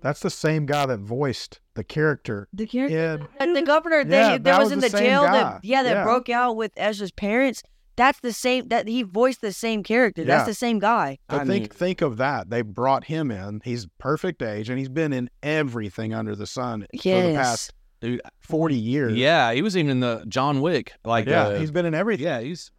that's 0.00 0.20
the 0.20 0.30
same 0.30 0.66
guy 0.66 0.86
that 0.86 1.00
voiced 1.00 1.60
the 1.74 1.84
character 1.84 2.48
The 2.52 2.66
character, 2.66 2.96
in. 3.14 3.28
and 3.38 3.54
the 3.56 3.62
governor 3.62 4.04
that, 4.04 4.10
Yeah, 4.16 4.28
that, 4.32 4.44
that 4.44 4.58
was, 4.58 4.66
was 4.66 4.72
in 4.72 4.80
the 4.80 4.88
the, 4.88 4.96
same 4.96 5.06
jail 5.06 5.22
guy. 5.24 5.32
that 5.32 5.64
yeah 5.64 5.82
that 5.82 5.90
Yeah. 5.92 6.04
broke 6.04 6.28
out 6.28 6.56
with 6.56 6.72
Ezra's 6.76 7.12
parents. 7.12 7.62
That's 7.96 8.20
the 8.20 8.32
same 8.32 8.68
that 8.68 8.86
he 8.86 9.02
voiced 9.02 9.40
the 9.40 9.52
same 9.52 9.82
character. 9.82 10.22
Yeah. 10.22 10.28
That's 10.36 10.46
the 10.46 10.54
same 10.54 10.78
guy. 10.78 11.18
So 11.30 11.36
I 11.38 11.40
think 11.44 11.48
mean- 11.48 11.68
think 11.68 12.00
of 12.00 12.16
that. 12.18 12.48
They 12.48 12.62
brought 12.62 13.04
him 13.04 13.30
in. 13.32 13.60
He's 13.64 13.86
perfect 13.98 14.40
age, 14.40 14.68
and 14.70 14.78
he's 14.78 14.88
been 14.88 15.12
in 15.12 15.28
everything 15.42 16.14
under 16.14 16.36
the 16.36 16.46
sun 16.46 16.86
for 16.92 16.96
the 17.02 17.34
past 17.34 17.72
Dude, 18.00 18.20
forty 18.38 18.76
years. 18.76 19.14
yeah, 19.14 19.52
he 19.52 19.62
was 19.62 19.76
even 19.76 19.90
in 19.90 19.98
the 20.00 20.24
John 20.28 20.60
Wick. 20.60 20.92
Like, 21.04 21.26
yeah, 21.26 21.48
uh, 21.48 21.58
he's 21.58 21.72
been 21.72 21.84
in 21.86 21.94
everything. 21.94 22.24
yeah, 22.26 22.40
he's 22.40 22.70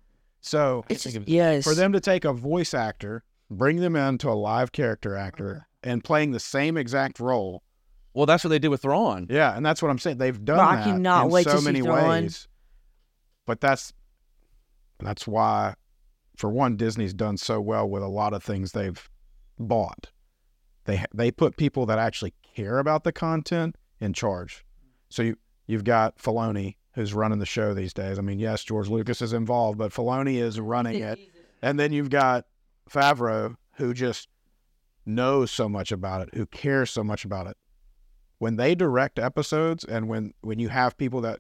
So 0.42 0.86
It's 0.90 1.04
think 1.04 1.16
of- 1.16 1.28
yes. 1.30 1.64
for 1.64 1.76
them 1.76 1.92
to 1.94 2.00
take 2.00 2.24
a 2.26 2.34
voice 2.34 2.74
actor, 2.74 3.24
bring 3.50 3.78
them 3.78 3.96
in 3.96 4.18
to 4.20 4.30
a 4.30 4.34
live 4.34 4.72
character 4.72 5.16
actor, 5.16 5.52
uh-huh. 5.52 5.92
and 5.92 6.04
playing 6.04 6.32
the 6.32 6.40
same 6.40 6.78
exact 6.78 7.20
role. 7.20 7.64
well. 8.14 8.26
That's 8.26 8.44
what 8.44 8.50
they 8.50 8.60
did 8.60 8.70
with 8.70 8.82
Thrawn. 8.82 9.28
Yeah, 9.30 9.56
and 9.56 9.66
that's 9.66 9.82
what 9.82 9.90
I'm 9.92 10.00
saying. 10.00 10.18
They've 10.18 10.44
done 10.44 10.58
Bro, 10.58 10.66
I 10.66 10.84
cannot 10.84 11.26
in 11.26 11.32
wait 11.32 11.44
so 11.46 11.52
to 11.54 11.58
see 11.60 11.66
many 11.66 11.82
Thrawn. 11.82 12.08
ways. 12.24 12.48
But 13.46 13.62
that's 13.62 13.94
that's 15.00 15.28
why, 15.28 15.76
for 16.38 16.50
one, 16.50 16.76
Disney's 16.76 17.14
done 17.14 17.38
so 17.38 17.60
well 17.62 17.90
with 17.90 18.04
a 18.04 18.08
lot 18.08 18.34
of 18.34 18.44
things 18.44 18.72
they've 18.72 19.10
bought. 19.58 20.12
They 20.86 21.04
they 21.14 21.32
put 21.32 21.58
people 21.58 21.86
that 21.88 22.00
actually 22.00 22.34
care 22.56 22.80
about 22.80 23.04
the 23.04 23.12
content 23.12 23.76
in 24.00 24.14
charge. 24.14 24.66
So 25.10 25.24
you 25.24 25.38
you've 25.68 25.84
got 25.84 26.18
Filoni, 26.18 26.76
who's 26.96 27.14
running 27.14 27.40
the 27.40 27.46
show 27.46 27.74
these 27.74 27.94
days. 27.94 28.18
I 28.18 28.22
mean, 28.22 28.40
yes, 28.40 28.64
George 28.64 28.90
Lucas 28.90 29.22
is 29.22 29.34
involved, 29.34 29.78
but 29.78 29.92
Filoni 29.92 30.36
is 30.38 30.60
running 30.60 30.96
it. 31.02 31.20
And 31.62 31.80
then 31.80 31.92
you've 31.92 32.10
got 32.10 32.46
Favreau, 32.90 33.56
who 33.76 33.94
just 33.94 34.28
knows 35.06 35.52
so 35.52 35.70
much 35.70 35.92
about 35.92 36.22
it, 36.22 36.30
who 36.34 36.46
cares 36.46 36.92
so 36.92 37.04
much 37.04 37.26
about 37.26 37.48
it. 37.48 37.58
When 38.40 38.56
they 38.56 38.74
direct 38.76 39.20
episodes, 39.20 39.84
and 39.84 40.08
when 40.08 40.34
when 40.42 40.60
you 40.60 40.70
have 40.70 40.98
people 40.98 41.22
that 41.22 41.40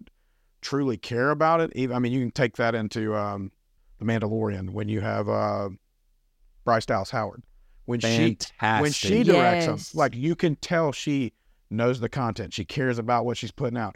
truly 0.61 0.97
care 0.97 1.29
about 1.31 1.61
it, 1.61 1.71
even 1.73 1.95
I 1.95 1.99
mean, 1.99 2.11
you 2.11 2.19
can 2.19 2.31
take 2.31 2.57
that 2.57 2.75
into 2.75 3.15
um, 3.15 3.51
the 3.99 4.05
Mandalorian. 4.05 4.71
When 4.71 4.89
you 4.89 4.99
have 5.01 5.29
uh, 5.29 5.69
Bryce 6.65 6.85
Dallas 6.85 7.09
Howard, 7.11 7.43
when 7.85 8.01
she 8.01 8.37
when 8.81 8.91
she 8.91 9.23
directs 9.23 9.65
them, 9.65 9.99
like 9.99 10.13
you 10.15 10.35
can 10.35 10.57
tell 10.57 10.91
she 10.91 11.33
knows 11.69 12.01
the 12.01 12.09
content. 12.09 12.53
She 12.53 12.65
cares 12.65 12.99
about 12.99 13.25
what 13.25 13.37
she's 13.37 13.51
putting 13.51 13.77
out. 13.77 13.95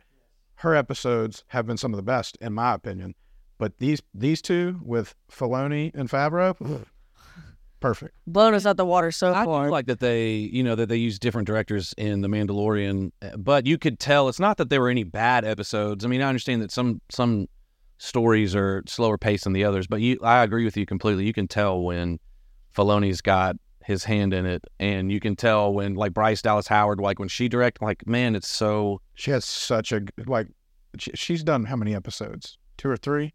Her 0.64 0.76
episodes 0.76 1.44
have 1.48 1.68
been 1.68 1.76
some 1.76 1.94
of 1.94 1.98
the 1.98 2.04
best, 2.04 2.38
in 2.40 2.54
my 2.54 2.74
opinion. 2.74 3.16
But 3.58 3.80
these 3.80 4.02
these 4.14 4.42
two 4.42 4.80
with 4.82 5.14
Filoni 5.30 5.92
and 5.94 6.10
Favreau, 6.10 6.86
perfect. 7.82 8.16
Blown 8.26 8.54
us 8.54 8.66
out 8.66 8.78
the 8.78 8.86
water 8.86 9.12
so 9.12 9.34
far. 9.34 9.42
I 9.42 9.46
far. 9.46 9.66
do 9.66 9.72
like 9.72 9.88
that 9.88 10.00
they, 10.00 10.36
you 10.36 10.64
know, 10.64 10.76
that 10.76 10.88
they 10.88 10.96
use 10.96 11.20
different 11.20 11.48
directors 11.48 11.94
in 11.98 12.22
The 12.22 12.30
Mandalorian, 12.30 13.12
uh, 13.22 13.36
but 13.36 13.66
you 13.66 13.78
could 13.78 14.00
tell 14.00 14.30
it's 14.30 14.40
not 14.40 14.56
that 14.56 14.70
there 14.70 14.80
were 14.80 14.90
any 14.90 15.04
bad 15.04 15.44
episodes. 15.44 16.06
I 16.06 16.08
mean, 16.08 16.22
I 16.22 16.30
understand 16.30 16.62
that 16.62 16.72
some 16.72 17.02
some 17.12 17.50
stories 17.98 18.56
are 18.56 18.84
slower 18.88 19.18
paced 19.18 19.44
than 19.44 19.52
the 19.52 19.66
others, 19.66 19.86
but 19.86 20.00
you, 20.00 20.18
I 20.24 20.44
agree 20.44 20.64
with 20.64 20.78
you 20.78 20.86
completely. 20.86 21.26
You 21.26 21.34
can 21.34 21.50
tell 21.50 21.82
when 21.82 22.20
Filoni's 22.74 23.20
got 23.20 23.58
his 23.86 24.04
hand 24.04 24.34
in 24.34 24.46
it, 24.46 24.64
and 24.80 25.12
you 25.12 25.20
can 25.20 25.36
tell 25.36 25.74
when 25.74 25.96
like 25.96 26.14
Bryce 26.14 26.42
Dallas 26.42 26.68
Howard, 26.68 27.00
like 27.00 27.20
when 27.20 27.30
she 27.30 27.48
direct, 27.48 27.82
like 27.82 28.06
man, 28.08 28.36
it's 28.36 28.48
so 28.48 29.02
She 29.16 29.32
has 29.32 29.46
such 29.46 29.92
a 29.92 30.02
like. 30.26 30.48
She, 30.98 31.12
she's 31.16 31.44
done 31.44 31.66
how 31.66 31.76
many 31.76 31.96
episodes? 31.96 32.58
Two 32.78 32.90
or 32.90 32.98
three, 32.98 33.34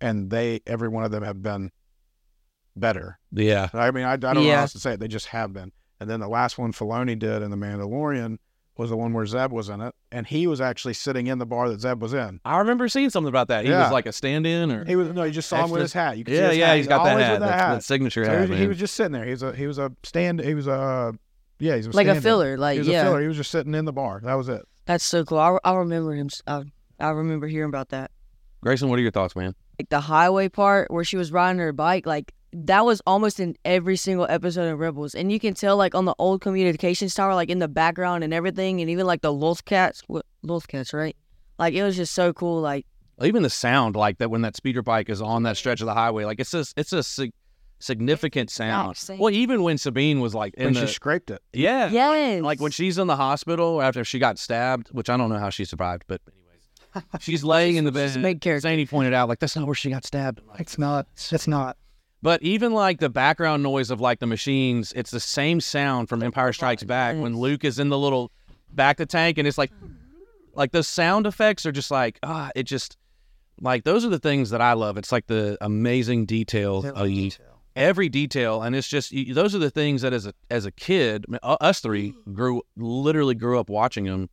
and 0.00 0.30
they 0.30 0.60
every 0.66 0.88
one 0.88 1.04
of 1.04 1.10
them 1.10 1.22
have 1.22 1.42
been 1.42 1.70
better. 2.76 3.18
yeah. 3.32 3.68
I 3.72 3.90
mean, 3.90 4.04
I, 4.04 4.12
I 4.12 4.16
don't 4.16 4.36
know 4.36 4.42
how 4.42 4.60
else 4.60 4.72
to 4.72 4.80
say 4.80 4.94
it. 4.94 5.00
They 5.00 5.08
just 5.08 5.26
have 5.26 5.52
been. 5.52 5.72
And 6.00 6.08
then 6.08 6.20
the 6.20 6.28
last 6.28 6.58
one 6.58 6.72
Filoni 6.72 7.18
did 7.18 7.42
in 7.42 7.50
The 7.50 7.56
Mandalorian 7.56 8.38
was 8.80 8.90
the 8.90 8.96
one 8.96 9.12
where 9.12 9.26
Zeb 9.26 9.52
was 9.52 9.68
in 9.68 9.80
it, 9.80 9.94
and 10.10 10.26
he 10.26 10.46
was 10.46 10.60
actually 10.60 10.94
sitting 10.94 11.26
in 11.28 11.38
the 11.38 11.46
bar 11.46 11.68
that 11.68 11.80
Zeb 11.80 12.00
was 12.02 12.14
in. 12.14 12.40
I 12.44 12.58
remember 12.58 12.88
seeing 12.88 13.10
something 13.10 13.28
about 13.28 13.48
that. 13.48 13.64
He 13.64 13.70
Yeah. 13.70 13.82
was 13.84 13.92
like 13.92 14.06
a 14.06 14.12
stand-in, 14.12 14.72
or 14.72 14.84
He 14.84 14.96
was 14.96 15.08
no, 15.12 15.22
you 15.24 15.30
just 15.30 15.48
saw 15.48 15.64
him 15.64 15.70
with 15.70 15.82
his 15.82 15.92
hat. 15.92 16.16
You 16.18 16.24
could 16.24 16.34
see 16.34 16.40
yeah, 16.40 16.48
his 16.48 16.56
yeah, 16.58 16.66
hat. 16.68 16.76
he's 16.78 16.86
got 16.88 17.04
that 17.04 17.18
hat, 17.20 17.30
with 17.32 17.40
that, 17.40 17.46
that 17.58 17.74
that 17.74 17.84
signature 17.84 18.24
So 18.24 18.30
hat. 18.32 18.44
he, 18.46 18.50
was, 18.50 18.58
he 18.60 18.66
was 18.66 18.78
just 18.78 18.94
sitting 18.94 19.12
there. 19.12 19.24
He 19.24 19.30
was 19.32 19.42
a 19.42 19.54
he 19.54 19.66
was 19.66 19.78
a 19.78 19.92
stand. 20.02 20.40
He 20.40 20.54
was 20.54 20.66
a 20.66 21.12
yeah. 21.58 21.76
He 21.76 21.86
was 21.86 21.94
like 21.94 22.06
a 22.06 22.10
stand-in. 22.10 22.22
filler. 22.22 22.50
He 22.52 22.56
Like 22.56 22.78
was 22.78 22.88
yeah, 22.88 23.02
a 23.02 23.04
filler. 23.04 23.20
He 23.20 23.28
was 23.28 23.36
just 23.36 23.50
sitting 23.50 23.74
in 23.74 23.84
the 23.84 23.92
bar. 23.92 24.20
That 24.24 24.34
was 24.34 24.48
it. 24.48 24.62
that's 24.86 25.04
so 25.04 25.24
cool. 25.24 25.38
I, 25.38 25.58
I 25.62 25.74
remember 25.74 26.14
him. 26.14 26.28
I 26.46 27.08
remember 27.10 27.46
hearing 27.46 27.68
about 27.68 27.90
that. 27.90 28.10
Grayson, 28.62 28.88
what 28.88 28.98
are 28.98 29.02
your 29.02 29.10
thoughts, 29.10 29.36
man? 29.36 29.54
Like 29.78 29.88
the 29.90 30.00
highway 30.00 30.48
part 30.48 30.90
where 30.90 31.04
she 31.04 31.16
was 31.16 31.30
riding 31.32 31.58
her 31.60 31.72
bike. 31.72 32.06
Like 32.06 32.32
that 32.52 32.84
was 32.84 33.00
almost 33.06 33.38
in 33.40 33.56
every 33.64 33.96
single 33.96 34.26
episode 34.28 34.68
of 34.72 34.78
Rebels, 34.78 35.14
and 35.14 35.30
you 35.30 35.38
can 35.38 35.54
tell 35.54 35.76
like 35.76 35.94
on 35.94 36.04
the 36.04 36.14
old 36.18 36.40
communications 36.40 37.14
tower, 37.14 37.34
like 37.34 37.48
in 37.50 37.58
the 37.60 37.68
background 37.68 38.24
and 38.24 38.34
everything, 38.34 38.80
and 38.80 38.90
even 38.90 39.06
like 39.06 39.22
the 39.22 39.32
Loth 39.32 39.64
cats. 39.64 40.02
What 40.08 40.24
Loth 40.42 40.66
cats, 40.68 40.92
right? 40.92 41.16
Like 41.58 41.74
it 41.74 41.82
was 41.82 41.96
just 41.96 42.14
so 42.14 42.32
cool. 42.32 42.60
Like 42.60 42.86
even 43.22 43.42
the 43.42 43.50
sound 43.50 43.96
like 43.96 44.18
that 44.18 44.30
when 44.30 44.40
that 44.42 44.56
speeder 44.56 44.82
bike 44.82 45.08
is 45.10 45.20
on 45.22 45.42
that 45.42 45.56
stretch 45.56 45.80
of 45.82 45.86
the 45.86 45.92
highway 45.94 46.24
like 46.24 46.40
it's 46.40 46.54
a 46.54 46.64
it's 46.76 46.92
a 46.94 47.02
sig- 47.02 47.34
significant 47.78 48.50
sound 48.50 48.96
well 49.18 49.30
even 49.32 49.62
when 49.62 49.76
sabine 49.78 50.20
was 50.20 50.34
like 50.34 50.54
in 50.54 50.64
When 50.66 50.74
the 50.74 50.86
she 50.86 50.94
scraped 50.94 51.30
it. 51.30 51.42
yeah 51.52 51.88
yes, 51.90 52.42
like 52.42 52.60
when 52.60 52.70
she's 52.72 52.98
in 52.98 53.06
the 53.08 53.16
hospital 53.16 53.80
after 53.82 54.04
she 54.04 54.18
got 54.18 54.38
stabbed 54.38 54.88
which 54.88 55.08
i 55.10 55.16
don't 55.16 55.28
know 55.30 55.38
how 55.38 55.50
she 55.50 55.64
survived 55.66 56.04
but 56.06 56.20
anyways 56.94 57.22
she's 57.22 57.44
laying 57.54 57.76
in 57.76 57.84
the 57.84 57.92
bed 57.92 58.08
She's 58.08 58.16
a 58.16 58.20
big 58.20 58.40
character. 58.40 58.68
Zany 58.68 58.86
pointed 58.86 59.12
out 59.14 59.28
like 59.28 59.38
that's 59.38 59.56
not 59.56 59.66
where 59.66 59.74
she 59.74 59.90
got 59.90 60.04
stabbed 60.06 60.40
It's 60.58 60.78
not. 60.78 61.06
It's 61.30 61.46
not. 61.46 61.76
But 62.22 62.42
even 62.42 62.72
like 62.72 63.00
the 63.00 63.08
background 63.08 63.62
noise 63.62 63.90
of 63.90 64.00
like 64.00 64.18
the 64.18 64.26
machines 64.26 64.92
it's 64.94 65.10
the 65.10 65.20
same 65.20 65.60
sound 65.60 66.08
from 66.08 66.22
empire 66.22 66.52
strikes 66.52 66.82
back 66.84 67.16
when 67.16 67.36
luke 67.38 67.64
is 67.64 67.78
in 67.78 67.88
the 67.88 67.98
little 67.98 68.30
back 68.72 68.98
the 68.98 69.06
tank 69.06 69.38
and 69.38 69.48
it's 69.48 69.56
like 69.58 69.70
like 70.54 70.72
those 70.72 70.86
sound 70.86 71.26
effects 71.26 71.64
are 71.64 71.72
just 71.72 71.90
like 71.90 72.18
ah 72.22 72.50
it 72.54 72.64
just 72.64 72.96
like 73.60 73.84
those 73.84 74.04
are 74.04 74.08
the 74.08 74.18
things 74.18 74.50
that 74.50 74.60
I 74.60 74.72
love. 74.72 74.96
It's 74.96 75.12
like 75.12 75.26
the 75.26 75.58
amazing 75.60 76.24
detail 76.26 76.82
of 76.96 77.06
every 77.76 78.08
detail, 78.08 78.62
and 78.62 78.74
it's 78.74 78.88
just 78.88 79.12
those 79.34 79.54
are 79.54 79.58
the 79.58 79.70
things 79.70 80.02
that 80.02 80.12
as 80.12 80.26
a 80.26 80.32
as 80.50 80.64
a 80.64 80.72
kid, 80.72 81.26
I 81.28 81.32
mean, 81.32 81.40
u- 81.44 81.56
us 81.60 81.80
three 81.80 82.14
grew 82.32 82.62
literally 82.76 83.34
grew 83.34 83.60
up 83.60 83.68
watching 83.68 84.04
them, 84.04 84.30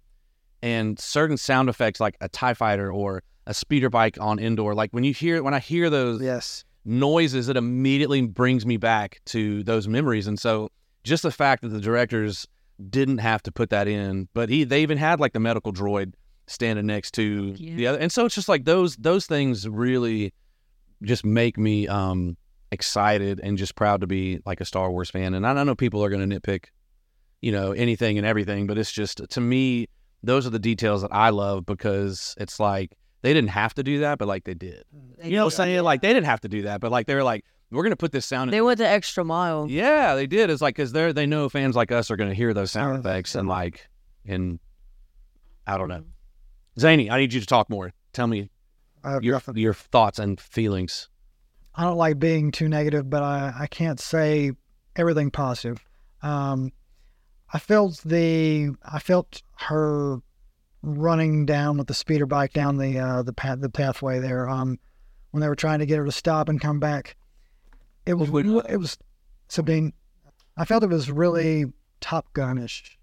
and 0.61 0.97
certain 0.97 1.35
sound 1.37 1.67
effects 1.69 1.99
like 1.99 2.15
a 2.21 2.29
Tie 2.29 2.53
Fighter 2.53 2.91
or 2.91 3.21
a 3.45 3.53
speeder 3.53 3.89
bike 3.89 4.17
on 4.19 4.39
Endor, 4.39 4.73
like 4.73 4.91
when 4.91 5.03
you 5.03 5.13
hear 5.13 5.43
when 5.43 5.53
I 5.53 5.59
hear 5.59 5.89
those 5.89 6.21
Yes. 6.21 6.63
Noises, 6.87 7.49
it 7.49 7.57
immediately 7.57 8.21
brings 8.21 8.65
me 8.65 8.77
back 8.77 9.19
to 9.25 9.61
those 9.63 9.87
memories. 9.87 10.25
And 10.25 10.39
so 10.39 10.69
just 11.03 11.21
the 11.23 11.31
fact 11.31 11.61
that 11.61 11.69
the 11.69 11.81
directors 11.81 12.47
didn't 12.89 13.17
have 13.19 13.43
to 13.43 13.51
put 13.51 13.69
that 13.71 13.87
in, 13.87 14.27
but 14.33 14.49
he 14.49 14.63
they 14.63 14.81
even 14.81 14.97
had 14.97 15.19
like 15.19 15.33
the 15.33 15.39
medical 15.39 15.73
droid 15.73 16.13
standing 16.47 16.85
next 16.85 17.11
to 17.15 17.53
Yeah. 17.57 17.75
the 17.75 17.87
other. 17.87 17.99
And 17.99 18.11
so 18.11 18.25
it's 18.25 18.35
just 18.35 18.47
like 18.49 18.65
those 18.65 18.95
those 18.95 19.25
things 19.25 19.67
really 19.67 20.33
just 21.03 21.25
make 21.25 21.57
me 21.57 21.87
um 21.87 22.37
excited 22.71 23.39
and 23.43 23.57
just 23.57 23.75
proud 23.75 24.01
to 24.01 24.07
be 24.07 24.39
like 24.45 24.61
a 24.61 24.65
Star 24.65 24.91
Wars 24.91 25.09
fan. 25.09 25.33
And 25.33 25.45
I 25.45 25.63
know 25.63 25.75
people 25.75 26.03
are 26.03 26.09
going 26.09 26.27
to 26.29 26.39
nitpick, 26.39 26.65
you 27.41 27.51
know, 27.51 27.71
anything 27.71 28.17
and 28.17 28.25
everything, 28.27 28.67
but 28.67 28.77
it's 28.77 28.91
just 28.91 29.21
to 29.29 29.41
me 29.41 29.87
those 30.23 30.47
are 30.47 30.51
the 30.51 30.59
details 30.59 31.01
that 31.01 31.11
I 31.13 31.29
love 31.29 31.65
because 31.65 32.33
it's 32.39 32.59
like 32.59 32.91
they 33.27 33.33
didn't 33.33 33.49
have 33.49 33.73
to 33.73 33.83
do 33.83 33.99
that, 33.99 34.17
but 34.19 34.27
like 34.29 34.45
they 34.45 34.53
did. 34.53 34.85
You 35.21 35.31
know 35.31 35.45
what 35.45 35.53
I'm 35.53 35.57
saying? 35.57 35.83
Like 35.83 36.01
they 36.01 36.13
didn't 36.13 36.27
have 36.27 36.39
to 36.41 36.47
do 36.47 36.61
that, 36.61 36.79
but 36.79 36.91
like 36.91 37.07
they 37.07 37.15
were 37.15 37.23
like, 37.23 37.43
we're 37.71 37.83
gonna 37.83 37.97
put 37.97 38.13
this 38.13 38.25
sound. 38.25 38.53
they 38.53 38.59
In. 38.59 38.63
went 38.65 38.77
the 38.77 38.87
extra 38.87 39.25
mile. 39.25 39.67
Yeah, 39.69 40.15
they 40.15 40.27
did. 40.27 40.49
It's 40.49 40.61
like 40.61 40.75
because 40.75 40.93
they're 40.93 41.11
they 41.11 41.25
know 41.25 41.49
fans 41.49 41.75
like 41.75 41.91
us 41.91 42.09
are 42.09 42.15
gonna 42.15 42.33
hear 42.33 42.53
those 42.53 42.71
sound 42.71 42.95
Sound 42.95 43.05
effects 43.05 43.35
and 43.35 43.49
like 43.49 43.89
and 44.25 44.59
I 45.65 45.77
don't 45.77 45.89
know. 45.89 46.05
Zany, 46.79 47.11
I 47.11 47.17
need 47.19 47.33
you 47.33 47.41
to 47.41 47.45
talk 47.45 47.69
more. 47.69 47.91
Tell 48.13 48.27
me 48.27 48.49
I 49.03 49.11
have 49.11 49.23
your 49.25 49.33
nothing. 49.35 49.57
your 49.57 49.73
thoughts 49.73 50.19
and 50.19 50.39
feelings. 50.39 51.09
I 51.75 51.83
don't 51.83 51.97
like 51.97 52.17
being 52.19 52.51
too 52.51 52.69
negative, 52.69 53.09
but 53.09 53.21
I, 53.23 53.53
I 53.59 53.67
can't 53.67 53.99
say 53.99 54.53
everything 54.95 55.29
positive. 55.31 55.83
Um, 56.21 56.71
I 57.53 57.59
felt 57.59 58.01
the 58.05 58.69
I 58.83 58.99
felt 58.99 59.41
her 59.59 60.19
running 60.81 61.45
down 61.45 61.77
with 61.77 61.87
the 61.87 61.93
speeder 61.93 62.25
bike 62.25 62.53
down 62.53 62.77
the 62.77 62.99
uh, 62.99 63.23
the 63.23 63.33
path 63.33 63.59
the 63.61 63.69
pathway 63.69 64.19
there. 64.19 64.47
Um, 64.47 64.79
when 65.31 65.41
they 65.41 65.49
were 65.49 65.55
trying 65.55 65.79
to 65.79 65.85
get 65.85 65.97
her 65.97 66.05
to 66.05 66.11
stop 66.11 66.49
and 66.49 66.61
come 66.61 66.79
back, 66.79 67.15
it 68.05 68.13
was 68.13 68.29
it 68.29 68.77
was 68.77 68.97
Sabine. 69.47 69.93
I 70.55 70.65
felt 70.65 70.83
it 70.83 70.89
was 70.89 71.11
really 71.11 71.65
Top 72.01 72.33
Gunish. 72.33 72.97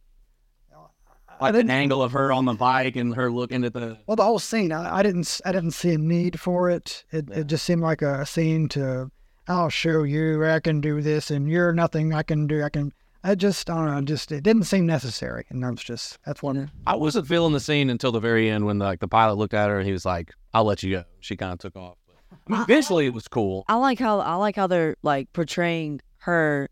Like 1.41 1.55
an 1.57 1.71
angle 1.71 2.03
of 2.03 2.13
her 2.13 2.33
on 2.33 2.45
the 2.45 2.55
bike 2.55 2.97
and 2.97 3.15
her 3.15 3.31
looking 3.31 3.65
at 3.65 3.73
the. 3.73 3.99
Well, 4.07 4.17
the 4.17 4.25
whole 4.25 4.39
scene, 4.39 4.73
I, 4.73 4.99
I 4.99 5.03
didn't, 5.03 5.41
I 5.45 5.53
didn't 5.53 5.73
see 5.73 5.93
a 5.93 5.99
need 5.99 6.39
for 6.39 6.71
it. 6.71 7.05
It, 7.11 7.29
it 7.31 7.47
just 7.49 7.65
seemed 7.65 7.83
like 7.83 8.03
a, 8.03 8.25
scene 8.25 8.69
to, 8.71 9.11
I'll 9.49 9.69
show 9.69 10.05
you, 10.05 10.45
I 10.45 10.61
can 10.61 10.81
do 10.81 11.03
this, 11.03 11.31
and 11.31 11.49
you're 11.49 11.73
nothing 11.73 12.15
I 12.15 12.23
can 12.23 12.47
do. 12.47 12.63
I 12.63 12.69
can. 12.69 12.93
I 13.27 13.35
just, 13.35 13.71
I 13.71 13.75
don't 13.77 13.87
know, 13.87 14.03
just 14.03 14.31
it 14.33 14.43
didn't 14.43 14.65
seem 14.65 14.85
necessary, 14.85 15.47
and 15.49 15.65
that's 15.65 15.83
just 15.83 16.19
that's 16.27 16.43
one. 16.43 16.71
I 16.87 16.95
wasn't 16.95 17.27
feeling 17.27 17.55
the 17.55 17.61
scene 17.61 17.89
until 17.89 18.13
the 18.13 18.21
very 18.21 18.51
end 18.51 18.67
when 18.67 18.79
like 18.79 19.01
the 19.01 19.09
pilot 19.09 19.37
looked 19.37 19.55
at 19.55 19.71
her 19.71 19.79
and 19.79 19.87
he 19.87 19.93
was 19.93 20.05
like, 20.05 20.35
"I'll 20.53 20.65
let 20.65 20.83
you 20.83 20.91
go." 20.97 21.05
She 21.21 21.35
kind 21.35 21.55
of 21.55 21.59
took 21.59 21.75
off. 21.75 21.97
But, 22.07 22.17
I 22.47 22.51
mean, 22.53 22.63
eventually, 22.65 23.07
it 23.07 23.15
was 23.15 23.27
cool. 23.27 23.65
I 23.67 23.77
like 23.77 23.99
how 23.99 24.21
I 24.21 24.35
like 24.35 24.57
how 24.57 24.67
they're 24.67 24.97
like 25.03 25.33
portraying 25.33 26.03
her 26.19 26.69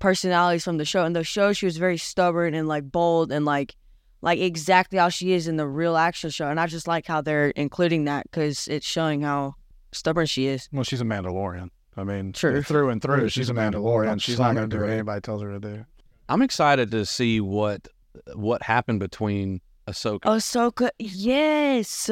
personalities 0.00 0.64
from 0.64 0.76
the 0.76 0.84
show. 0.84 1.06
In 1.06 1.14
the 1.14 1.24
show, 1.24 1.54
she 1.54 1.64
was 1.64 1.78
very 1.78 1.96
stubborn 1.96 2.52
and 2.52 2.68
like 2.68 2.92
bold 2.92 3.32
and 3.32 3.46
like 3.46 3.74
like 4.20 4.40
exactly 4.40 4.98
how 4.98 5.08
she 5.08 5.32
is 5.32 5.48
in 5.48 5.56
the 5.56 5.66
real 5.66 5.96
action 5.96 6.28
show. 6.28 6.48
And 6.48 6.60
I 6.60 6.66
just 6.66 6.86
like 6.86 7.06
how 7.06 7.22
they're 7.22 7.48
including 7.50 8.04
that 8.04 8.24
because 8.24 8.68
it's 8.68 8.86
showing 8.86 9.22
how 9.22 9.54
stubborn 9.92 10.26
she 10.26 10.46
is. 10.46 10.68
Well, 10.72 10.84
she's 10.84 11.00
a 11.00 11.04
Mandalorian. 11.04 11.70
I 11.96 12.04
mean, 12.04 12.32
True. 12.32 12.62
through 12.62 12.90
and 12.90 13.00
through, 13.00 13.28
she's 13.28 13.50
a 13.50 13.54
Mandalorian. 13.54 14.20
She's 14.20 14.38
not 14.38 14.54
going 14.54 14.68
to 14.68 14.76
do 14.76 14.82
what 14.82 14.90
anybody 14.90 15.20
tells 15.20 15.42
her 15.42 15.52
to 15.52 15.60
do. 15.60 15.84
I'm 16.28 16.42
excited 16.42 16.90
to 16.90 17.04
see 17.04 17.40
what 17.40 17.88
what 18.34 18.62
happened 18.62 19.00
between 19.00 19.60
Ahsoka. 19.86 20.20
Ahsoka, 20.20 20.90
yes. 20.98 22.10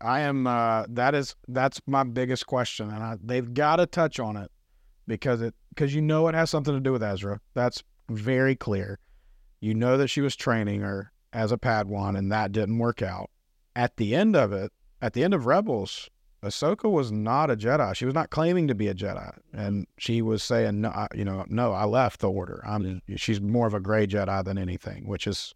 I 0.00 0.20
am. 0.20 0.46
Uh, 0.46 0.84
that 0.88 1.14
is 1.14 1.36
that's 1.48 1.80
my 1.86 2.02
biggest 2.02 2.46
question, 2.46 2.90
and 2.90 3.02
I, 3.02 3.16
they've 3.22 3.52
got 3.54 3.76
to 3.76 3.86
touch 3.86 4.18
on 4.18 4.36
it 4.36 4.50
because 5.06 5.40
it 5.40 5.54
because 5.70 5.94
you 5.94 6.02
know 6.02 6.28
it 6.28 6.34
has 6.34 6.50
something 6.50 6.74
to 6.74 6.80
do 6.80 6.92
with 6.92 7.02
Ezra. 7.02 7.40
That's 7.54 7.82
very 8.10 8.56
clear. 8.56 8.98
You 9.60 9.74
know 9.74 9.96
that 9.96 10.08
she 10.08 10.20
was 10.20 10.34
training 10.34 10.80
her 10.80 11.12
as 11.32 11.52
a 11.52 11.56
Padawan, 11.56 12.18
and 12.18 12.32
that 12.32 12.52
didn't 12.52 12.78
work 12.78 13.00
out. 13.00 13.30
At 13.76 13.96
the 13.96 14.14
end 14.14 14.34
of 14.34 14.52
it, 14.52 14.72
at 15.00 15.12
the 15.12 15.22
end 15.22 15.34
of 15.34 15.46
Rebels, 15.46 16.10
Ahsoka 16.42 16.90
was 16.90 17.12
not 17.12 17.50
a 17.50 17.56
Jedi. 17.56 17.94
She 17.94 18.04
was 18.04 18.14
not 18.14 18.30
claiming 18.30 18.66
to 18.68 18.74
be 18.74 18.88
a 18.88 18.94
Jedi, 18.94 19.32
and 19.52 19.86
she 19.98 20.22
was 20.22 20.42
saying, 20.42 20.80
"No, 20.80 20.88
I, 20.88 21.06
you 21.14 21.24
know, 21.24 21.44
no, 21.48 21.72
I 21.72 21.84
left 21.84 22.20
the 22.20 22.30
Order. 22.30 22.62
I'm." 22.66 23.00
She's 23.16 23.40
more 23.40 23.66
of 23.66 23.74
a 23.74 23.80
gray 23.80 24.06
Jedi 24.06 24.44
than 24.44 24.58
anything, 24.58 25.06
which 25.06 25.26
is 25.26 25.54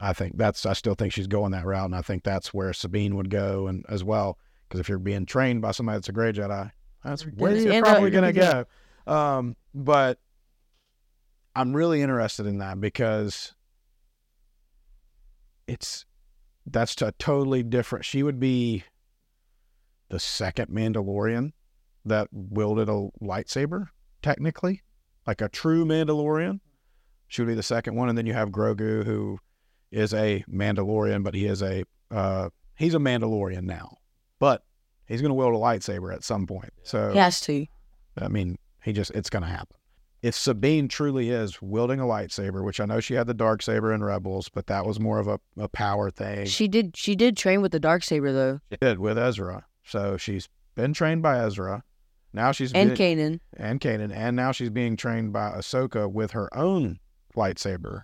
I 0.00 0.12
think 0.12 0.36
that's 0.36 0.64
I 0.64 0.72
still 0.72 0.94
think 0.94 1.12
she's 1.12 1.26
going 1.26 1.52
that 1.52 1.66
route, 1.66 1.84
and 1.84 1.94
I 1.94 2.02
think 2.02 2.24
that's 2.24 2.54
where 2.54 2.72
Sabine 2.72 3.14
would 3.16 3.30
go, 3.30 3.66
and 3.66 3.84
as 3.88 4.02
well 4.02 4.38
because 4.72 4.80
if 4.80 4.88
you're 4.88 4.98
being 4.98 5.26
trained 5.26 5.60
by 5.60 5.70
somebody 5.70 5.96
that's 5.96 6.08
a 6.08 6.12
gray 6.12 6.32
Jedi, 6.32 6.70
that's 7.04 7.24
where 7.24 7.54
you're 7.54 7.82
probably 7.82 8.10
going 8.10 8.34
to 8.34 8.64
go. 9.06 9.12
Um, 9.12 9.54
but 9.74 10.18
I'm 11.54 11.76
really 11.76 12.00
interested 12.00 12.46
in 12.46 12.58
that 12.58 12.80
because 12.80 13.54
it's 15.66 16.06
that's 16.66 17.00
a 17.02 17.12
totally 17.12 17.62
different. 17.62 18.06
She 18.06 18.22
would 18.22 18.40
be 18.40 18.84
the 20.12 20.20
second 20.20 20.68
Mandalorian 20.68 21.52
that 22.04 22.28
wielded 22.30 22.86
a 22.90 23.08
lightsaber, 23.22 23.86
technically, 24.20 24.82
like 25.26 25.40
a 25.40 25.48
true 25.48 25.86
Mandalorian. 25.86 26.60
She 27.28 27.40
would 27.40 27.48
be 27.48 27.54
the 27.54 27.62
second 27.62 27.94
one, 27.94 28.10
and 28.10 28.18
then 28.18 28.26
you 28.26 28.34
have 28.34 28.50
Grogu, 28.50 29.04
who 29.04 29.38
is 29.90 30.12
a 30.12 30.44
Mandalorian, 30.46 31.24
but 31.24 31.34
he 31.34 31.46
is 31.46 31.62
a 31.62 31.84
uh, 32.10 32.50
he's 32.76 32.94
a 32.94 32.98
Mandalorian 32.98 33.62
now, 33.62 33.96
but 34.38 34.64
he's 35.06 35.22
going 35.22 35.30
to 35.30 35.34
wield 35.34 35.54
a 35.54 35.56
lightsaber 35.56 36.14
at 36.14 36.24
some 36.24 36.46
point. 36.46 36.74
So 36.82 37.10
He 37.12 37.18
has 37.18 37.40
to. 37.42 37.64
I 38.20 38.28
mean, 38.28 38.58
he 38.84 38.92
just 38.92 39.12
it's 39.12 39.30
going 39.30 39.44
to 39.44 39.48
happen. 39.48 39.76
If 40.20 40.34
Sabine 40.34 40.88
truly 40.88 41.30
is 41.30 41.62
wielding 41.62 42.00
a 42.00 42.04
lightsaber, 42.04 42.62
which 42.62 42.80
I 42.80 42.84
know 42.84 43.00
she 43.00 43.14
had 43.14 43.26
the 43.26 43.34
dark 43.34 43.62
saber 43.62 43.94
in 43.94 44.04
Rebels, 44.04 44.50
but 44.50 44.66
that 44.66 44.84
was 44.84 45.00
more 45.00 45.18
of 45.18 45.26
a, 45.26 45.40
a 45.56 45.68
power 45.68 46.10
thing. 46.10 46.44
She 46.44 46.68
did. 46.68 46.98
She 46.98 47.16
did 47.16 47.34
train 47.34 47.62
with 47.62 47.72
the 47.72 47.80
dark 47.80 48.04
saber 48.04 48.30
though, 48.30 48.60
She 48.70 48.76
did 48.76 48.98
with 48.98 49.16
Ezra, 49.16 49.64
so 49.84 50.16
she's 50.16 50.48
been 50.74 50.92
trained 50.92 51.22
by 51.22 51.38
Ezra. 51.38 51.84
Now 52.32 52.52
she's 52.52 52.72
and 52.72 52.92
Kanan. 52.92 53.40
and 53.56 53.80
Kanan, 53.80 54.10
and 54.14 54.36
now 54.36 54.52
she's 54.52 54.70
being 54.70 54.96
trained 54.96 55.32
by 55.32 55.50
Ahsoka 55.50 56.10
with 56.10 56.30
her 56.30 56.48
own 56.56 56.98
lightsaber. 57.36 58.02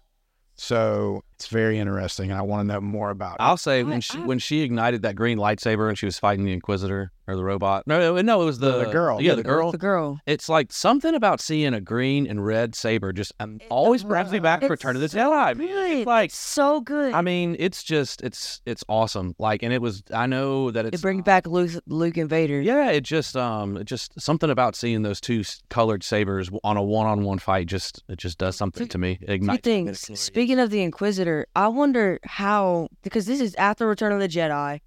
So 0.55 1.23
it's 1.39 1.47
very 1.47 1.79
interesting, 1.79 2.31
and 2.31 2.39
I 2.39 2.43
want 2.43 2.69
to 2.69 2.73
know 2.75 2.81
more 2.81 3.11
about 3.11 3.35
it. 3.35 3.43
I'll 3.43 3.57
say 3.57 3.81
I- 3.81 3.83
when 3.85 4.01
she 4.01 4.19
I- 4.19 4.23
when 4.27 4.39
she 4.41 4.63
ignited 4.63 5.03
that 5.03 5.15
green 5.15 5.39
lightsaber 5.39 5.89
and 5.89 5.97
she 5.97 6.05
was 6.07 6.19
fighting 6.19 6.45
the 6.45 6.53
Inquisitor 6.53 7.13
or 7.29 7.37
the 7.37 7.45
robot. 7.45 7.85
No, 7.87 7.99
no, 8.17 8.21
no, 8.23 8.43
it 8.43 8.45
was 8.47 8.59
the, 8.59 8.73
The- 8.73 8.85
the 8.87 8.91
girl. 8.91 9.21
Yeah, 9.23 9.33
The 9.33 9.43
the 9.43 9.49
girl. 9.49 9.71
The 9.71 9.79
girl. 9.79 10.19
It's 10.27 10.49
like 10.49 10.73
something 10.73 11.15
about 11.15 11.41
seeing 11.41 11.75
a 11.75 11.81
green 11.81 12.27
and 12.27 12.45
red 12.45 12.75
saber 12.75 13.13
just 13.13 13.33
um, 13.39 13.61
always 13.69 14.03
brings 14.03 14.33
me 14.33 14.39
back 14.41 14.63
to 14.63 14.69
Return 14.69 14.97
of 14.97 15.03
the 15.03 15.09
Jedi. 15.09 15.57
man. 15.57 15.67
Good. 15.67 15.91
It's 15.99 16.07
like 16.07 16.31
so 16.33 16.81
good. 16.81 17.13
I 17.13 17.21
mean, 17.23 17.55
it's 17.59 17.85
just 17.85 18.23
it's 18.23 18.61
it's 18.67 18.83
awesome. 18.89 19.35
Like, 19.39 19.63
and 19.63 19.73
it 19.73 19.81
was 19.83 20.03
I 20.13 20.27
know 20.27 20.71
that 20.73 20.87
it's 20.87 20.99
it 20.99 21.03
brings 21.03 21.23
back 21.23 21.47
Luke, 21.47 21.71
Luke 21.87 22.17
and 22.17 22.29
Vader. 22.31 22.61
yeah, 22.61 22.91
it 22.91 23.03
just 23.03 23.37
um, 23.37 23.77
it 23.77 23.85
just 23.85 24.19
something 24.21 24.51
about 24.51 24.75
seeing 24.75 25.03
those 25.03 25.21
two 25.21 25.45
colored 25.69 26.03
sabers 26.03 26.51
on 26.65 26.77
a 26.77 26.83
one-on-one 26.83 27.39
fight 27.39 27.67
just 27.69 28.03
it 28.09 28.19
just 28.19 28.39
does 28.39 28.57
something 28.57 28.89
to 28.89 28.99
me. 28.99 29.19
It 29.21 29.39
Two 29.43 29.57
things. 29.59 30.01
midichlorians. 30.07 30.17
Speaking 30.19 30.59
of 30.59 30.71
the 30.71 30.81
Inquisitor, 30.83 31.28
I 31.57 31.69
wonder 31.69 32.19
how 32.25 32.89
because 33.03 33.27
this 33.27 33.41
is 33.41 33.55
after 33.57 33.87
Return 33.87 34.13
of 34.13 34.21
the 34.21 34.29
Jedi. 34.29 34.81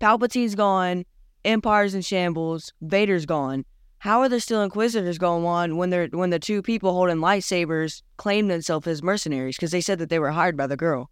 Palpatine's 0.00 0.54
gone, 0.54 1.04
Empire's 1.44 1.94
in 1.94 2.00
shambles, 2.02 2.72
Vader's 2.80 3.26
gone. 3.26 3.64
How 3.98 4.20
are 4.20 4.28
there 4.30 4.40
still 4.40 4.62
Inquisitors 4.62 5.18
going 5.18 5.44
on 5.44 5.76
when 5.76 5.90
they're 5.90 6.08
when 6.08 6.30
the 6.30 6.38
two 6.38 6.62
people 6.62 6.92
holding 6.94 7.16
lightsabers 7.18 8.02
claim 8.16 8.48
themselves 8.48 8.86
as 8.86 9.02
mercenaries 9.02 9.56
because 9.56 9.72
they 9.72 9.82
said 9.82 9.98
that 9.98 10.08
they 10.08 10.18
were 10.18 10.30
hired 10.30 10.56
by 10.56 10.66
the 10.66 10.76
girl. 10.76 11.10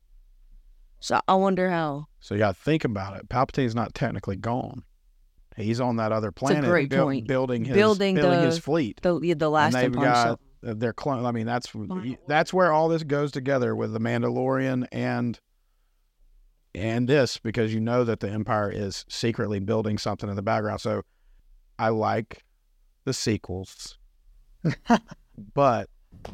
So 1.01 1.21
I 1.29 1.35
wonder 1.35 1.71
how. 1.71 2.07
So 2.21 2.35
yeah, 2.35 2.53
think 2.53 2.85
about 2.85 3.17
it. 3.19 3.29
Palpatine's 3.29 3.75
not 3.75 3.95
technically 3.95 4.37
gone. 4.37 4.85
He's 5.57 5.81
on 5.81 5.97
that 5.97 6.13
other 6.13 6.31
planet, 6.33 6.65
great 6.65 6.89
buil- 6.89 7.05
point. 7.07 7.27
building 7.27 7.65
his 7.65 7.75
Building 7.75 8.15
building 8.15 8.41
the- 8.41 8.47
his 8.47 8.59
fleet. 8.59 9.01
The 9.03 9.35
the 9.35 9.51
last 9.51 9.75
and 9.75 9.83
they've 9.83 9.97
Empire. 10.03 10.13
got 10.31 10.41
Uh, 10.67 10.75
their 10.75 10.93
clone. 10.93 11.25
I 11.25 11.31
mean, 11.33 11.47
that's 11.47 11.73
that's 12.27 12.53
where 12.53 12.73
all 12.73 12.89
this 12.89 13.05
goes 13.05 13.31
together 13.31 13.77
with 13.77 13.93
the 13.93 14.01
Mandalorian 14.01 14.87
and 14.91 15.39
and 16.75 17.09
this 17.09 17.39
because 17.39 17.73
you 17.73 17.81
know 17.81 18.05
that 18.05 18.21
the 18.21 18.29
Empire 18.31 18.71
is 18.71 19.05
secretly 19.09 19.61
building 19.61 19.99
something 19.99 20.29
in 20.29 20.37
the 20.37 20.43
background. 20.43 20.81
So 20.81 21.03
I 21.79 21.91
like 21.91 22.45
the 23.05 23.13
sequels, 23.13 23.99
but 25.55 25.89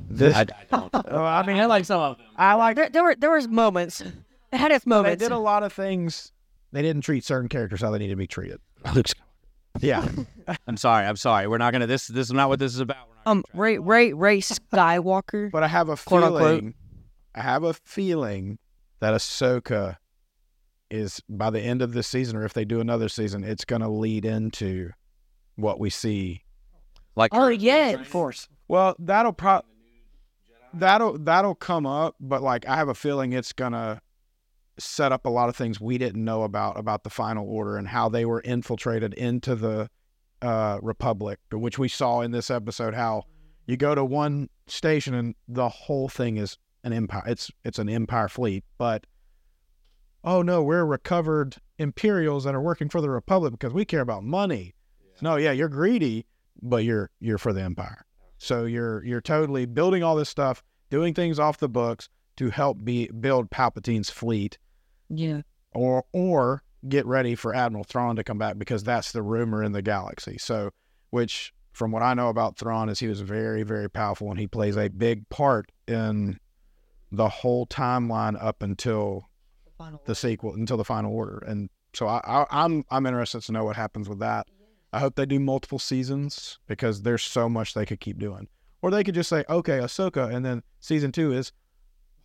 this 0.08 0.34
I, 0.34 0.40
I 0.40 0.44
don't. 0.70 0.90
Oh, 1.08 1.22
I 1.24 1.44
mean, 1.46 1.58
I 1.58 1.66
like 1.66 1.84
some 1.84 2.00
of 2.00 2.16
them. 2.16 2.26
I 2.36 2.54
like 2.54 2.76
There, 2.76 2.88
there 2.90 3.04
were 3.04 3.14
there 3.14 3.30
was 3.30 3.46
moments. 3.48 4.00
It 4.00 4.56
had 4.58 4.70
its 4.70 4.84
they 4.84 5.16
did 5.16 5.32
a 5.32 5.38
lot 5.38 5.62
of 5.62 5.72
things. 5.72 6.32
They 6.72 6.82
didn't 6.82 7.02
treat 7.02 7.24
certain 7.24 7.48
characters 7.48 7.80
how 7.80 7.90
they 7.90 7.98
needed 7.98 8.12
to 8.12 8.16
be 8.16 8.26
treated. 8.26 8.60
Luke's- 8.94 9.14
Yeah, 9.80 10.06
I'm 10.66 10.76
sorry. 10.76 11.06
I'm 11.06 11.16
sorry. 11.16 11.46
We're 11.46 11.58
not 11.58 11.72
gonna. 11.72 11.86
This 11.86 12.06
this 12.06 12.28
is 12.28 12.32
not 12.32 12.48
what 12.48 12.58
this 12.58 12.72
is 12.72 12.80
about. 12.80 13.08
We're 13.26 13.30
not 13.30 13.36
um, 13.36 13.44
gonna 13.52 13.62
Rey 13.62 13.78
Rey 13.78 14.12
Rey 14.12 14.38
Skywalker. 14.40 15.50
but 15.50 15.62
I 15.62 15.68
have 15.68 15.88
a 15.88 15.96
feeling. 15.96 16.24
unquote. 16.24 16.74
I 17.34 17.40
have 17.42 17.64
a 17.64 17.74
feeling 17.74 18.58
that 19.00 19.14
Ahsoka 19.14 19.96
is 20.90 21.20
by 21.28 21.50
the 21.50 21.60
end 21.60 21.82
of 21.82 21.92
this 21.92 22.06
season, 22.06 22.36
or 22.36 22.44
if 22.44 22.52
they 22.52 22.64
do 22.64 22.80
another 22.80 23.08
season, 23.08 23.42
it's 23.42 23.64
going 23.64 23.82
to 23.82 23.88
lead 23.88 24.24
into 24.24 24.90
what 25.56 25.80
we 25.80 25.90
see. 25.90 26.42
like 27.16 27.30
Oh 27.34 27.48
yeah, 27.48 27.90
of 27.90 28.10
course. 28.10 28.48
Well, 28.68 28.94
that'll 28.98 29.32
pro 29.32 29.62
that'll 30.72 31.18
that'll 31.18 31.54
come 31.54 31.86
up, 31.86 32.16
but 32.20 32.42
like 32.42 32.66
I 32.66 32.76
have 32.76 32.88
a 32.88 32.94
feeling 32.94 33.32
it's 33.32 33.52
gonna 33.52 34.00
set 34.78 35.12
up 35.12 35.24
a 35.24 35.30
lot 35.30 35.48
of 35.48 35.56
things 35.56 35.80
we 35.80 35.98
didn't 35.98 36.24
know 36.24 36.42
about 36.42 36.78
about 36.78 37.04
the 37.04 37.10
final 37.10 37.46
order 37.48 37.76
and 37.76 37.86
how 37.86 38.08
they 38.08 38.24
were 38.24 38.40
infiltrated 38.40 39.14
into 39.14 39.54
the 39.54 39.88
uh, 40.42 40.78
republic, 40.82 41.38
which 41.52 41.78
we 41.78 41.88
saw 41.88 42.20
in 42.20 42.30
this 42.30 42.50
episode. 42.50 42.94
How 42.94 43.24
you 43.66 43.76
go 43.76 43.94
to 43.94 44.04
one 44.04 44.48
station 44.66 45.14
and 45.14 45.34
the 45.48 45.68
whole 45.68 46.08
thing 46.08 46.36
is 46.36 46.58
an 46.82 46.92
empire. 46.92 47.22
It's 47.26 47.50
it's 47.64 47.78
an 47.78 47.88
empire 47.88 48.28
fleet, 48.28 48.64
but 48.78 49.06
oh 50.22 50.42
no, 50.42 50.62
we're 50.62 50.84
recovered 50.84 51.56
Imperials 51.78 52.44
that 52.44 52.54
are 52.54 52.60
working 52.62 52.88
for 52.88 53.00
the 53.00 53.10
Republic 53.10 53.52
because 53.52 53.72
we 53.72 53.84
care 53.84 54.00
about 54.00 54.22
money. 54.24 54.74
No, 55.20 55.36
yeah, 55.36 55.52
you're 55.52 55.68
greedy, 55.68 56.26
but 56.62 56.84
you're 56.84 57.10
you're 57.20 57.38
for 57.38 57.52
the 57.52 57.62
empire. 57.62 58.04
So 58.38 58.64
you're 58.64 59.04
you're 59.04 59.20
totally 59.20 59.64
building 59.66 60.02
all 60.02 60.16
this 60.16 60.28
stuff, 60.28 60.62
doing 60.90 61.14
things 61.14 61.38
off 61.38 61.58
the 61.58 61.68
books 61.68 62.08
to 62.36 62.50
help 62.50 62.84
be 62.84 63.08
build 63.08 63.50
Palpatine's 63.50 64.10
fleet, 64.10 64.58
Yeah. 65.08 65.42
or 65.72 66.04
or 66.12 66.62
get 66.88 67.06
ready 67.06 67.34
for 67.34 67.54
Admiral 67.54 67.84
Thrawn 67.84 68.16
to 68.16 68.24
come 68.24 68.38
back 68.38 68.58
because 68.58 68.84
that's 68.84 69.12
the 69.12 69.22
rumor 69.22 69.62
in 69.62 69.72
the 69.72 69.82
galaxy. 69.82 70.38
So, 70.38 70.70
which 71.10 71.52
from 71.72 71.90
what 71.90 72.02
I 72.02 72.14
know 72.14 72.28
about 72.28 72.56
Thrawn 72.56 72.88
is 72.88 73.00
he 73.00 73.08
was 73.08 73.20
very 73.20 73.62
very 73.62 73.90
powerful 73.90 74.30
and 74.30 74.38
he 74.38 74.46
plays 74.46 74.76
a 74.76 74.88
big 74.88 75.28
part 75.28 75.70
in 75.88 76.38
the 77.10 77.28
whole 77.28 77.66
timeline 77.66 78.42
up 78.42 78.62
until 78.62 79.24
the 80.04 80.14
sequel 80.14 80.54
until 80.54 80.76
the 80.76 80.84
final 80.84 81.12
order. 81.12 81.42
And 81.46 81.68
so 81.94 82.06
I, 82.06 82.20
I, 82.24 82.46
I'm 82.50 82.84
I'm 82.90 83.06
interested 83.06 83.42
to 83.42 83.52
know 83.52 83.64
what 83.64 83.76
happens 83.76 84.08
with 84.08 84.20
that. 84.20 84.46
I 84.92 85.00
hope 85.00 85.16
they 85.16 85.26
do 85.26 85.40
multiple 85.40 85.80
seasons 85.80 86.58
because 86.68 87.02
there's 87.02 87.24
so 87.24 87.48
much 87.48 87.74
they 87.74 87.84
could 87.84 88.00
keep 88.00 88.18
doing. 88.18 88.48
Or 88.80 88.90
they 88.90 89.02
could 89.02 89.14
just 89.14 89.28
say, 89.28 89.44
okay, 89.48 89.78
Ahsoka, 89.78 90.32
and 90.32 90.44
then 90.44 90.62
season 90.78 91.10
two 91.10 91.32
is, 91.32 91.52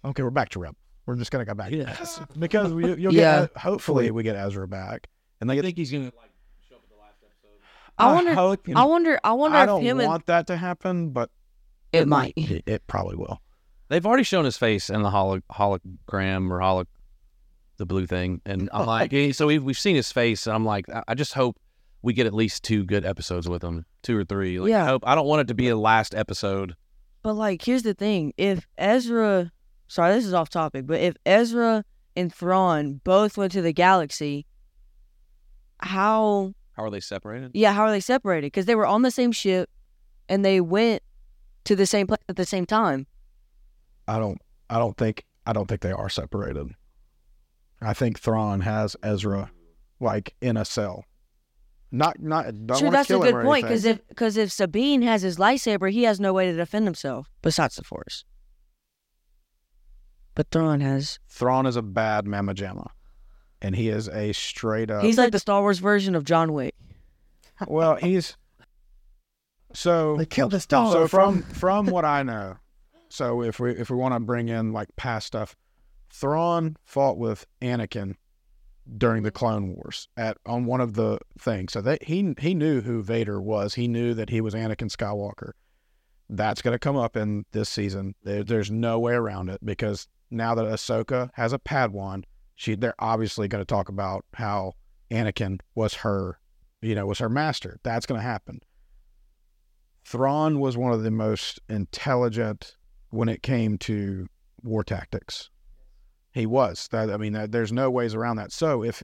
okay, 0.06 0.22
we're 0.22 0.30
back 0.30 0.50
to 0.50 0.60
Rebel. 0.60 0.78
We're 1.10 1.15
just 1.15 1.32
gonna 1.32 1.43
go 1.45 1.56
back. 1.56 1.72
Yes. 1.72 2.22
because 2.38 2.72
we, 2.72 2.86
you'll 2.95 3.12
Yeah. 3.15 3.48
get 3.48 3.58
hopefully 3.58 4.12
we 4.12 4.22
get 4.22 4.36
Ezra 4.36 4.67
back, 4.67 5.08
and 5.41 5.50
they 5.50 5.58
I 5.58 5.62
think 5.63 5.76
he's 5.76 5.91
gonna 5.91 6.04
like 6.15 6.32
show 6.69 6.76
up 6.76 6.84
at 6.84 6.89
the 6.91 7.02
last 7.02 7.17
episode. 7.24 7.58
I 7.98 8.13
wonder- 8.13 8.36
hope, 8.36 8.60
I 8.76 8.86
wonder. 8.86 9.19
I 9.24 9.32
wonder 9.34 9.58
I 9.58 9.62
if 9.63 9.67
don't 9.67 9.82
him 9.82 10.00
and 10.02 10.08
want 10.08 10.28
that 10.28 10.45
to 10.48 10.56
happen, 10.56 11.10
but 11.10 11.32
it 11.91 12.08
might. 12.08 12.34
it, 12.38 12.63
it 12.67 12.86
probably 12.86 13.15
will. 13.15 13.41
They've 13.88 14.06
already 14.06 14.22
shown 14.22 14.45
his 14.45 14.56
face 14.56 14.91
in 14.91 15.02
the 15.02 15.10
holo- 15.10 15.41
hologram 15.52 16.52
or 16.52 16.60
holo, 16.60 16.86
the 17.78 17.88
blue 17.88 18.06
thing, 18.06 18.39
and 18.45 18.69
I'm 18.72 18.86
like, 18.86 19.12
eh, 19.12 19.32
so 19.32 19.48
we've 19.48 19.63
we've 19.63 19.80
seen 19.80 19.95
his 19.95 20.12
face, 20.12 20.45
and 20.45 20.56
I'm 20.56 20.63
like, 20.63 20.88
I, 20.89 21.02
I 21.08 21.15
just 21.15 21.34
hope 21.34 21.58
we 22.04 22.13
get 22.13 22.28
at 22.28 22.36
least 22.36 22.62
two 22.63 22.84
good 22.86 23.04
episodes 23.04 23.50
with 23.50 23.63
him, 23.63 23.88
two 24.04 24.15
or 24.15 24.24
three. 24.26 24.60
Like, 24.60 24.69
Yeah. 24.69 24.84
I 24.84 24.88
hope. 24.88 25.04
I 25.08 25.15
don't 25.15 25.26
want 25.26 25.41
it 25.41 25.48
to 25.48 25.56
be 25.56 25.69
a 25.69 25.76
last 25.76 26.13
episode. 26.13 26.76
But 27.24 27.34
like, 27.34 27.63
here's 27.63 27.82
the 27.82 27.95
thing: 27.95 28.32
if 28.38 28.67
Ezra, 28.78 29.52
sorry, 29.89 30.13
this 30.13 30.25
is 30.25 30.34
off 30.34 30.49
topic, 30.49 30.88
but 30.88 31.02
if 31.02 31.15
Ezra 31.25 31.84
and 32.15 32.34
Thrawn 32.34 33.02
both 33.04 33.38
went 33.38 33.52
to 33.52 33.62
the 33.62 33.73
galaxy, 33.73 34.45
how? 35.80 36.54
How 36.73 36.84
are 36.84 36.89
they 36.89 37.02
separated? 37.02 37.52
Yeah, 37.54 37.73
how 37.73 37.84
are 37.84 37.91
they 37.91 37.99
separated? 37.99 38.47
Because 38.47 38.65
they 38.65 38.75
were 38.75 38.86
on 38.86 39.02
the 39.02 39.12
same 39.12 39.34
ship, 39.34 39.69
and 40.30 40.45
they 40.45 40.62
went 40.62 41.04
to 41.65 41.75
the 41.75 41.86
same 41.86 42.08
place 42.08 42.21
at 42.30 42.38
the 42.38 42.45
same 42.45 42.65
time. 42.65 43.08
I 44.08 44.19
don't. 44.19 44.39
I 44.69 44.78
don't 44.78 44.95
think. 44.95 45.25
I 45.45 45.52
don't 45.52 45.67
think 45.67 45.82
they 45.82 45.91
are 45.91 46.10
separated. 46.10 46.69
I 47.82 47.93
think 47.93 48.19
Thrawn 48.19 48.62
has 48.62 48.95
Ezra, 49.04 49.52
like 49.99 50.36
in 50.41 50.58
a 50.58 50.65
cell. 50.65 51.06
Not. 51.91 52.19
Not. 52.19 52.45
Don't 52.67 52.78
Sure, 52.78 52.91
that's 52.91 53.10
a 53.10 53.13
kill 53.13 53.23
him 53.23 53.34
good 53.34 53.45
point. 53.45 53.63
Because 53.63 53.86
if 53.86 54.08
because 54.08 54.38
if 54.38 54.52
Sabine 54.52 55.02
has 55.02 55.21
his 55.21 55.38
lightsaber, 55.38 55.91
he 55.91 56.04
has 56.04 56.19
no 56.19 56.34
way 56.34 56.45
to 56.45 56.56
defend 56.56 56.86
himself 56.86 57.30
besides 57.41 57.75
the 57.75 57.84
Force. 57.84 58.25
But 60.39 60.52
Thrawn 60.52 60.80
has. 60.80 61.19
Thrawn 61.28 61.65
is 61.65 61.75
a 61.75 61.82
bad 61.82 62.25
Mama 62.25 62.54
Jamma, 62.54 62.91
and 63.62 63.75
he 63.75 63.89
is 63.89 64.08
a 64.08 64.32
straight 64.32 64.89
up. 64.89 65.04
He's 65.04 65.17
like 65.17 65.34
the 65.34 65.39
Star 65.39 65.60
Wars 65.60 65.80
version 65.80 66.15
of 66.15 66.23
John 66.23 66.54
Wick. 66.54 66.73
well, 67.67 67.97
he's 67.97 68.38
so. 69.73 70.15
They 70.15 70.25
killed 70.25 70.54
his 70.54 70.65
daughter. 70.65 70.97
So 70.97 71.08
from 71.10 71.41
from 71.41 71.88
what 71.88 72.06
I 72.06 72.23
know, 72.23 72.56
so 73.10 73.43
if 73.43 73.60
we 73.60 73.71
if 73.71 73.89
we 73.89 73.97
want 73.97 74.13
to 74.13 74.21
bring 74.21 74.47
in 74.47 74.71
like 74.71 74.88
past 74.95 75.28
stuff, 75.28 75.58
Thrawn 76.10 76.78
fought 76.86 77.17
with 77.17 77.45
Anakin 77.62 78.15
during 78.97 79.23
the 79.23 79.32
Clone 79.32 79.75
Wars 79.75 80.08
at 80.15 80.38
on 80.45 80.63
one 80.63 80.80
of 80.80 80.93
the 80.93 81.19
things. 81.38 81.73
So 81.73 81.82
that 81.82 82.04
he 82.04 82.34
he 82.39 82.54
knew 82.54 82.80
who 82.80 83.04
Vader 83.04 83.41
was. 83.41 83.73
He 83.73 83.89
knew 83.89 84.13
that 84.13 84.30
he 84.30 84.39
was 84.39 84.54
Anakin 84.54 84.89
Skywalker. 84.89 85.52
That's 86.30 86.62
going 86.62 86.75
to 86.75 86.80
come 86.80 86.95
up 86.95 87.17
in 87.17 87.43
this 87.52 87.67
season. 87.67 88.15
There, 88.23 88.45
there's 88.45 88.71
no 88.71 88.99
way 88.99 89.15
around 89.15 89.49
it 89.49 89.60
because 89.65 90.08
now 90.32 90.56
that 90.56 90.65
Ahsoka 90.65 91.30
has 91.34 91.54
a 91.54 91.60
Padawan, 91.60 92.24
she 92.56 92.76
they're 92.76 92.96
obviously 93.00 93.48
going 93.48 93.62
to 93.62 93.65
talk 93.65 93.89
about 93.89 94.26
how 94.34 94.74
Anakin 95.12 95.60
was 95.76 95.94
her, 95.96 96.39
you 96.82 96.96
know, 96.96 97.06
was 97.06 97.20
her 97.20 97.30
master. 97.30 97.80
That's 97.84 98.06
going 98.06 98.20
to 98.20 98.28
happen. 98.28 98.62
Thrawn 100.06 100.60
was 100.60 100.78
one 100.78 100.92
of 100.92 101.04
the 101.04 101.12
most 101.12 101.60
intelligent 101.70 102.76
when 103.10 103.30
it 103.30 103.44
came 103.44 103.78
to 103.80 104.28
war 104.63 104.84
tactics. 104.84 105.50
He 106.32 106.46
was. 106.46 106.88
That 106.92 107.10
I 107.10 107.18
mean, 107.18 107.34
there's 107.50 107.72
no 107.72 107.89
ways 107.89 108.13
around 108.13 108.38
that. 108.38 108.52
So 108.52 108.84
if 108.84 109.04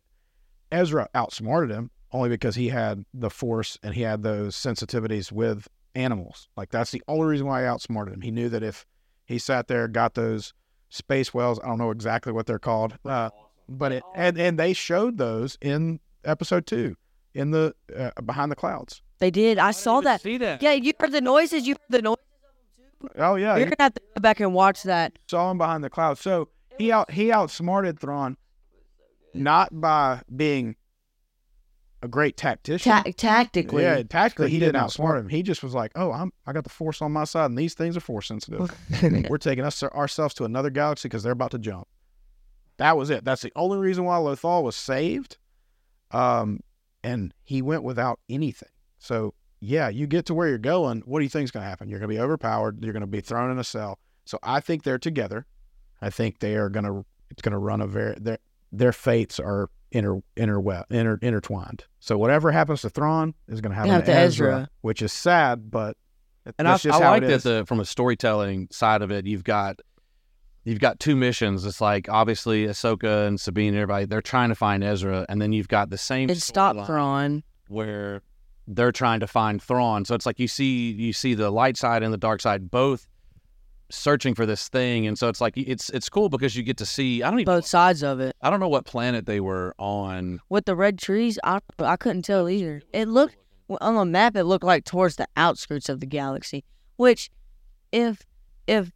Ezra 0.72 1.08
outsmarted 1.16 1.72
him 1.72 1.92
only 2.12 2.30
because 2.30 2.56
he 2.56 2.70
had 2.70 3.04
the 3.14 3.30
force 3.30 3.78
and 3.84 3.94
he 3.94 4.02
had 4.02 4.24
those 4.24 4.56
sensitivities 4.56 5.32
with 5.32 5.68
animals, 5.96 6.50
like 6.56 6.70
that's 6.70 6.92
the 6.92 7.04
only 7.08 7.28
reason 7.28 7.48
why 7.48 7.62
he 7.62 7.68
outsmarted 7.68 8.14
him. 8.14 8.22
He 8.22 8.32
knew 8.32 8.50
that 8.50 8.64
if 8.64 8.86
he 9.26 9.40
sat 9.40 9.68
there, 9.68 9.88
got 9.88 10.14
those 10.14 10.54
space 10.96 11.34
whales, 11.34 11.60
I 11.64 11.68
don't 11.68 11.78
know 11.78 11.92
exactly 11.92 12.32
what 12.32 12.46
they're 12.46 12.60
called, 12.60 12.98
uh, 13.06 13.30
but 13.68 13.92
it 13.92 14.04
and 14.16 14.38
and 14.38 14.58
they 14.58 14.74
showed 14.74 15.18
those 15.18 15.58
in 15.62 16.00
episode 16.24 16.66
two 16.66 16.96
in 17.34 17.52
the 17.52 17.74
uh, 17.96 18.12
behind 18.22 18.52
the 18.52 18.56
clouds. 18.56 19.02
They 19.20 19.32
did. 19.32 19.58
I 19.58 19.72
saw 19.72 20.02
that. 20.02 20.22
See 20.22 20.38
that? 20.38 20.62
Yeah, 20.62 20.74
you 20.74 20.94
heard 21.00 21.12
the 21.12 21.22
noises. 21.22 21.68
You 21.68 21.74
heard 21.74 21.90
the 21.90 22.02
noise. 22.02 22.18
Oh 23.18 23.36
yeah, 23.36 23.56
You're 23.58 23.66
gonna 23.66 23.76
have 23.80 23.94
to 23.94 24.02
go 24.16 24.22
back 24.22 24.40
and 24.40 24.54
watch 24.54 24.84
that. 24.84 25.18
saw 25.30 25.52
him 25.52 25.58
behind 25.58 25.84
the 25.84 25.90
clouds. 25.90 26.22
So 26.22 26.50
he 26.78 26.92
out 26.92 27.12
he 27.12 27.32
outsmarted 27.32 28.00
Thrawn, 28.00 28.38
not 29.34 29.80
by 29.80 30.22
being 30.36 30.76
a 32.02 32.08
great 32.08 32.38
tactician. 32.38 32.92
Ta- 32.92 33.04
tactically, 33.16 33.84
Yeah, 33.84 34.04
tactically 34.04 34.50
he, 34.50 34.56
He 34.56 34.60
didn't 34.60 34.82
outsmart 34.82 35.20
him. 35.20 35.30
He 35.30 35.44
just 35.44 35.64
was 35.64 35.74
like, 35.74 35.92
"Oh, 35.96 36.12
I'm 36.12 36.32
I 36.46 36.54
got 36.54 36.64
the 36.64 36.70
force 36.70 37.02
on 37.02 37.12
my 37.12 37.24
side, 37.24 37.46
and 37.46 37.58
these 37.58 37.74
things 37.74 37.98
are 37.98 38.02
force 38.02 38.28
sensitive. 38.28 38.72
We're 39.30 39.38
taking 39.38 39.66
us 39.66 39.82
ourselves 39.82 40.34
to 40.36 40.46
another 40.46 40.70
galaxy 40.70 41.08
because 41.08 41.24
they're 41.24 41.32
about 41.32 41.52
to 41.52 41.60
jump." 41.60 41.88
That 42.78 42.98
was 42.98 43.10
it. 43.10 43.24
That's 43.24 43.42
the 43.42 43.52
only 43.56 43.78
reason 43.78 44.04
why 44.04 44.18
Lothal 44.18 44.64
was 44.64 44.76
saved. 44.76 45.38
Um, 46.12 46.60
and 47.04 47.34
he 47.44 47.62
went 47.62 47.84
without 47.84 48.20
anything. 48.30 48.70
So 49.00 49.34
yeah, 49.60 49.90
you 49.90 50.08
get 50.08 50.26
to 50.28 50.34
where 50.34 50.48
you're 50.48 50.58
going. 50.58 51.02
What 51.06 51.20
do 51.20 51.24
you 51.24 51.30
think 51.30 51.46
is 51.46 51.52
going 51.52 51.64
to 51.64 51.70
happen? 51.70 51.90
You're 51.90 52.00
going 52.00 52.10
to 52.10 52.16
be 52.16 52.22
overpowered. 52.22 52.84
You're 52.84 52.94
going 52.94 53.02
to 53.02 53.08
be 53.08 53.22
thrown 53.22 53.52
in 53.52 53.60
a 53.60 53.64
cell. 53.64 54.00
So 54.26 54.38
I 54.44 54.60
think 54.60 54.84
they're 54.84 54.98
together. 54.98 55.46
I 56.02 56.10
think 56.10 56.40
they 56.40 56.56
are 56.56 56.70
going 56.70 56.86
to. 56.86 57.06
It's 57.32 57.42
going 57.42 57.54
to 57.54 57.58
run 57.58 57.82
a 57.82 57.88
very 57.88 58.16
their 58.20 58.38
their 58.72 58.92
fates 58.92 59.40
are 59.40 59.70
inter 59.92 60.20
interwe- 60.36 60.84
inter 60.90 61.18
intertwined. 61.22 61.86
So 62.00 62.18
whatever 62.18 62.52
happens 62.52 62.82
to 62.82 62.90
Thrawn 62.90 63.34
is 63.48 63.62
going 63.62 63.72
to 63.72 63.76
happen 63.76 63.92
Happen 63.92 64.06
to 64.08 64.12
to 64.14 64.18
Ezra, 64.18 64.48
Ezra. 64.56 64.70
which 64.82 65.02
is 65.02 65.12
sad, 65.14 65.70
but 65.72 65.98
And 66.58 66.68
I, 66.68 66.78
just 66.78 67.00
I 67.00 67.04
how 67.04 67.12
like 67.12 67.24
it 67.24 67.28
that 67.28 67.34
is. 67.34 67.44
the 67.44 67.66
from 67.68 67.80
a 67.80 67.86
storytelling 67.86 68.68
side 68.72 69.02
of 69.02 69.12
it, 69.12 69.26
you've 69.26 69.44
got 69.44 69.80
you've 70.64 70.80
got 70.80 71.00
two 71.00 71.16
missions. 71.16 71.66
It's 71.66 71.82
like 71.82 72.10
obviously 72.10 72.66
Ahsoka 72.68 73.28
and 73.28 73.40
Sabine, 73.40 73.70
and 73.70 73.78
everybody 73.78 74.06
they're 74.06 74.22
trying 74.22 74.50
to 74.50 74.56
find 74.56 74.84
Ezra, 74.84 75.26
and 75.30 75.42
then 75.42 75.54
you've 75.54 75.68
got 75.68 75.90
the 75.90 75.98
same 75.98 76.30
and 76.30 76.42
stop 76.42 76.86
Thrawn. 76.86 77.44
where 77.68 78.22
they're 78.68 78.92
trying 78.92 79.20
to 79.20 79.28
find 79.28 79.62
Thrawn. 79.62 80.06
So 80.06 80.16
it's 80.16 80.26
like 80.26 80.40
you 80.40 80.48
see 80.48 80.92
you 80.92 81.14
see 81.14 81.34
the 81.36 81.52
light 81.52 81.78
side 81.78 82.04
and 82.04 82.12
the 82.14 82.18
dark 82.18 82.42
side 82.42 82.70
both 82.72 83.08
searching 83.90 84.36
for 84.36 84.46
this 84.46 84.68
thing, 84.68 85.08
and 85.08 85.18
so 85.18 85.28
it's 85.30 85.42
like 85.42 85.54
it's 85.58 85.90
it's 85.90 86.10
cool 86.10 86.30
because 86.30 86.56
you 86.56 86.64
get 86.64 86.78
to 86.78 86.86
see. 86.86 87.24
I 87.24 87.30
don't 87.30 87.40
even 87.40 87.54
Both 87.54 87.66
sides 87.66 88.04
of 88.04 88.20
it. 88.20 88.36
I 88.42 88.50
don't 88.50 88.60
know 88.60 88.68
what 88.68 88.86
planet 88.86 89.26
they 89.26 89.40
were 89.40 89.76
on. 89.78 90.40
With 90.50 90.66
the 90.66 90.76
red 90.76 90.98
trees, 90.98 91.40
I 91.44 91.60
I 91.80 91.96
couldn't 91.96 92.24
tell 92.24 92.50
either. 92.50 92.82
It 92.94 93.08
looked 93.08 93.38
on 93.82 93.96
the 93.96 94.06
map. 94.06 94.36
It 94.36 94.44
looked 94.44 94.64
like 94.64 94.86
towards 94.86 95.16
the 95.16 95.28
outskirts 95.38 95.90
of 95.90 96.00
the 96.00 96.06
galaxy. 96.06 96.64
Which, 96.98 97.30
if 97.92 98.22
if 98.68 98.92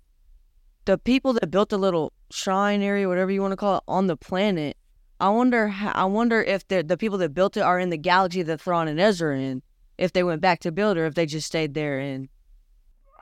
the 0.85 0.97
people 0.97 1.33
that 1.33 1.51
built 1.51 1.69
the 1.69 1.77
little 1.77 2.13
shrine 2.31 2.81
area, 2.81 3.07
whatever 3.07 3.31
you 3.31 3.41
want 3.41 3.51
to 3.51 3.57
call 3.57 3.77
it, 3.77 3.83
on 3.87 4.07
the 4.07 4.17
planet, 4.17 4.77
I 5.19 5.29
wonder. 5.29 5.67
How, 5.67 5.91
I 5.91 6.05
wonder 6.05 6.41
if 6.41 6.67
the 6.67 6.83
the 6.83 6.97
people 6.97 7.17
that 7.19 7.33
built 7.33 7.57
it 7.57 7.61
are 7.61 7.79
in 7.79 7.89
the 7.89 7.97
galaxy 7.97 8.41
that 8.43 8.61
Thrawn 8.61 8.87
and 8.87 8.99
Ezra 8.99 9.37
in. 9.37 9.61
If 9.97 10.13
they 10.13 10.23
went 10.23 10.39
back 10.39 10.61
to 10.61 10.71
build, 10.71 10.97
or 10.97 11.05
if 11.07 11.15
they 11.15 11.25
just 11.25 11.45
stayed 11.45 11.73
there. 11.73 11.99
And 11.99 12.29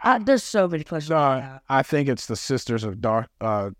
I, 0.04 0.20
there's 0.20 0.44
so 0.44 0.68
many 0.68 0.84
questions. 0.84 1.12
I 1.12 1.36
No, 1.40 1.42
have. 1.42 1.62
I 1.70 1.84
think 1.84 2.10
it's 2.10 2.26
the 2.28 2.36
sisters 2.36 2.84
of 2.84 3.02
Dar 3.02 3.28
uh 3.42 3.72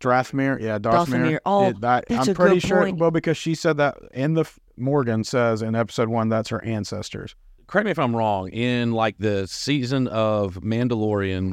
Drathmir. 0.00 0.60
Yeah, 0.60 0.78
Darthmir. 0.78 1.06
Dathomir. 1.06 1.38
Oh, 1.46 1.68
It- 1.68 1.80
that- 1.80 2.04
that's 2.08 2.26
I'm 2.28 2.32
a 2.32 2.34
pretty 2.34 2.56
good 2.56 2.68
sure. 2.68 2.80
point. 2.82 2.98
Well, 2.98 3.10
because 3.10 3.36
she 3.36 3.54
said 3.54 3.76
that 3.76 3.96
in 4.12 4.34
the 4.34 4.44
Morgan 4.76 5.22
says 5.24 5.62
in 5.62 5.74
episode 5.74 6.08
one 6.08 6.28
that's 6.28 6.48
her 6.48 6.62
ancestors. 6.64 7.34
correct 7.68 7.84
me 7.86 7.90
if 7.92 7.98
I'm 7.98 8.14
wrong, 8.14 8.48
in 8.50 8.92
like 8.92 9.16
the 9.18 9.46
season 9.46 10.08
of 10.08 10.56
Mandalorian, 10.56 11.52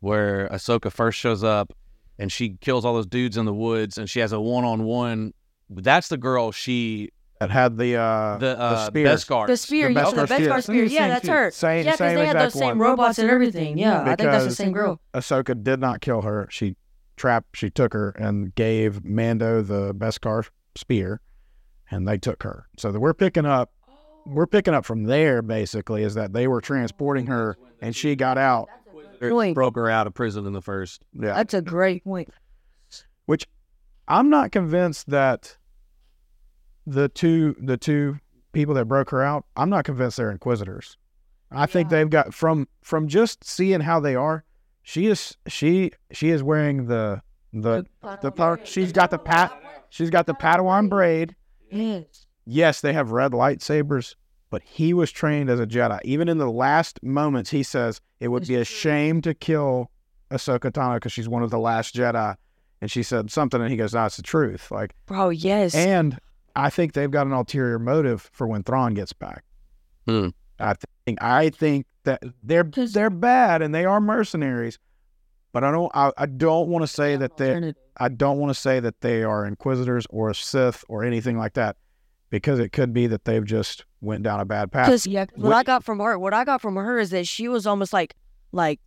where 0.00 0.48
Ahsoka 0.48 0.90
first 0.90 1.18
shows 1.18 1.44
up 1.44 1.72
and 2.18 2.32
she 2.32 2.56
kills 2.60 2.84
all 2.84 2.94
those 2.94 3.06
dudes 3.06 3.36
in 3.36 3.44
the 3.44 3.52
woods 3.54 3.98
and 3.98 4.08
she 4.10 4.20
has 4.20 4.32
a 4.32 4.40
one 4.40 4.64
on 4.64 4.84
one. 4.84 5.32
That's 5.70 6.08
the 6.08 6.16
girl 6.16 6.50
she 6.52 7.10
That 7.40 7.50
had 7.50 7.76
the 7.76 7.96
uh 7.96 8.38
the 8.38 8.58
uh 8.58 8.86
spear. 8.86 9.06
Beskar. 9.08 9.46
The 9.48 9.56
spear, 9.56 9.88
The 9.88 9.94
yeah, 9.94 10.04
Beskar 10.04 10.14
the 10.14 10.26
spear. 10.34 10.48
Beskar 10.50 10.62
spear. 10.62 10.84
Yeah, 10.84 11.08
that's 11.08 11.28
her. 11.28 11.50
Same, 11.50 11.84
Yeah, 11.84 11.92
because 11.92 12.14
they 12.14 12.26
had 12.26 12.36
those 12.36 12.52
same 12.54 12.68
one. 12.68 12.78
robots 12.78 13.18
and 13.18 13.28
everything. 13.28 13.76
Yeah, 13.76 14.02
I 14.02 14.16
think 14.16 14.30
that's 14.30 14.44
the 14.44 14.54
same 14.54 14.72
girl. 14.72 15.00
Ahsoka 15.12 15.60
did 15.62 15.80
not 15.80 16.00
kill 16.00 16.22
her. 16.22 16.46
She 16.50 16.76
trapped. 17.16 17.56
She 17.56 17.70
took 17.70 17.92
her 17.92 18.10
and 18.10 18.54
gave 18.54 19.04
Mando 19.04 19.62
the 19.62 19.92
Beskar 19.94 20.48
spear, 20.76 21.20
and 21.90 22.06
they 22.06 22.18
took 22.18 22.44
her. 22.44 22.66
So 22.78 22.92
that 22.92 23.00
we're 23.00 23.14
picking 23.14 23.46
up. 23.46 23.72
We're 24.26 24.46
picking 24.46 24.72
up 24.72 24.84
from 24.86 25.04
there. 25.04 25.42
Basically, 25.42 26.02
is 26.02 26.14
that 26.14 26.32
they 26.32 26.46
were 26.48 26.60
transporting 26.60 27.26
her, 27.26 27.56
and 27.82 27.94
she 27.96 28.14
got 28.16 28.38
out. 28.38 28.68
Broke 29.20 29.76
her 29.76 29.88
out 29.90 30.06
of 30.06 30.12
prison 30.14 30.46
in 30.46 30.52
the 30.52 30.60
first. 30.62 31.02
Yeah, 31.14 31.34
That's 31.34 31.54
a 31.54 31.62
great 31.62 32.04
point. 32.04 32.28
which 33.26 33.46
I'm 34.06 34.28
not 34.28 34.52
convinced 34.52 35.08
that 35.10 35.56
the 36.86 37.08
two 37.08 37.54
the 37.60 37.76
two 37.76 38.18
people 38.52 38.74
that 38.74 38.86
broke 38.86 39.10
her 39.10 39.22
out. 39.22 39.44
I'm 39.56 39.70
not 39.70 39.84
convinced 39.84 40.16
they're 40.16 40.30
inquisitors. 40.30 40.96
I 41.50 41.66
think 41.66 41.90
Yeah. 41.90 41.98
they've 41.98 42.10
got 42.10 42.34
from 42.34 42.68
from 42.82 43.08
just 43.08 43.44
seeing 43.44 43.80
how 43.80 44.00
they 44.00 44.14
are. 44.14 44.44
She 44.82 45.06
is 45.06 45.36
she 45.46 45.92
she 46.12 46.30
is 46.30 46.42
wearing 46.42 46.86
the 46.86 47.22
the 47.52 47.86
the 48.22 48.30
part. 48.32 48.66
She's 48.66 48.92
got 48.92 49.10
the 49.10 49.18
pat. 49.18 49.52
She's 49.90 50.10
got 50.10 50.26
the 50.26 50.34
Padawan 50.34 50.88
braid. 50.88 51.36
Yes. 51.70 52.26
Yes, 52.46 52.80
they 52.80 52.92
have 52.92 53.12
red 53.12 53.32
lightsabers, 53.32 54.16
but 54.50 54.62
he 54.62 54.92
was 54.92 55.10
trained 55.10 55.48
as 55.48 55.60
a 55.60 55.66
Jedi. 55.66 55.98
Even 56.04 56.28
in 56.28 56.38
the 56.38 56.50
last 56.50 57.02
moments, 57.02 57.50
he 57.50 57.62
says 57.62 58.00
it 58.20 58.28
would 58.28 58.46
be 58.46 58.56
a 58.56 58.64
shame 58.64 59.22
to 59.22 59.32
kill 59.34 59.90
Ahsoka 60.30 60.70
Tano 60.72 60.94
because 60.96 61.12
she's 61.12 61.28
one 61.28 61.42
of 61.42 61.50
the 61.50 61.58
last 61.58 61.94
Jedi. 61.94 62.34
And 62.80 62.90
she 62.90 63.02
said 63.02 63.30
something, 63.30 63.62
and 63.62 63.70
he 63.70 63.76
goes, 63.78 63.94
"No, 63.94 64.06
the 64.08 64.20
truth." 64.20 64.70
Like, 64.70 64.94
Bro, 65.06 65.30
yes. 65.30 65.74
and 65.74 66.18
I 66.56 66.70
think 66.70 66.92
they've 66.92 67.10
got 67.10 67.26
an 67.26 67.32
ulterior 67.32 67.78
motive 67.78 68.30
for 68.32 68.46
when 68.46 68.62
Thrawn 68.62 68.94
gets 68.94 69.12
back. 69.12 69.44
Hmm. 70.06 70.28
I 70.60 70.74
think 71.06 71.22
I 71.22 71.50
think 71.50 71.86
that 72.04 72.22
they're 72.42 72.64
'Cause- 72.64 72.92
they're 72.92 73.10
bad 73.10 73.62
and 73.62 73.74
they 73.74 73.84
are 73.84 74.00
mercenaries, 74.00 74.78
but 75.52 75.64
I 75.64 75.70
don't 75.70 75.90
I, 75.94 76.12
I 76.16 76.26
don't 76.26 76.68
want 76.68 76.82
to 76.82 76.86
say 76.86 77.16
that 77.16 77.36
they 77.36 77.72
I 77.96 78.08
don't 78.08 78.38
want 78.38 78.50
to 78.54 78.60
say 78.60 78.80
that 78.80 79.00
they 79.00 79.22
are 79.24 79.44
Inquisitors 79.46 80.06
or 80.10 80.32
Sith 80.34 80.84
or 80.88 81.04
anything 81.04 81.38
like 81.38 81.54
that, 81.54 81.76
because 82.30 82.58
it 82.58 82.70
could 82.72 82.92
be 82.92 83.06
that 83.08 83.24
they've 83.24 83.44
just 83.44 83.84
went 84.00 84.22
down 84.22 84.40
a 84.40 84.44
bad 84.44 84.70
path. 84.72 84.86
Because 84.86 85.06
yeah, 85.06 85.26
what 85.34 85.48
What- 85.48 85.56
I 85.56 85.62
got 85.62 85.82
from 85.84 85.98
her, 86.00 86.18
what 86.18 86.34
I 86.34 86.44
got 86.44 86.60
from 86.60 86.76
her 86.76 86.98
is 86.98 87.10
that 87.10 87.26
she 87.26 87.48
was 87.48 87.66
almost 87.66 87.92
like, 87.92 88.14
like, 88.52 88.80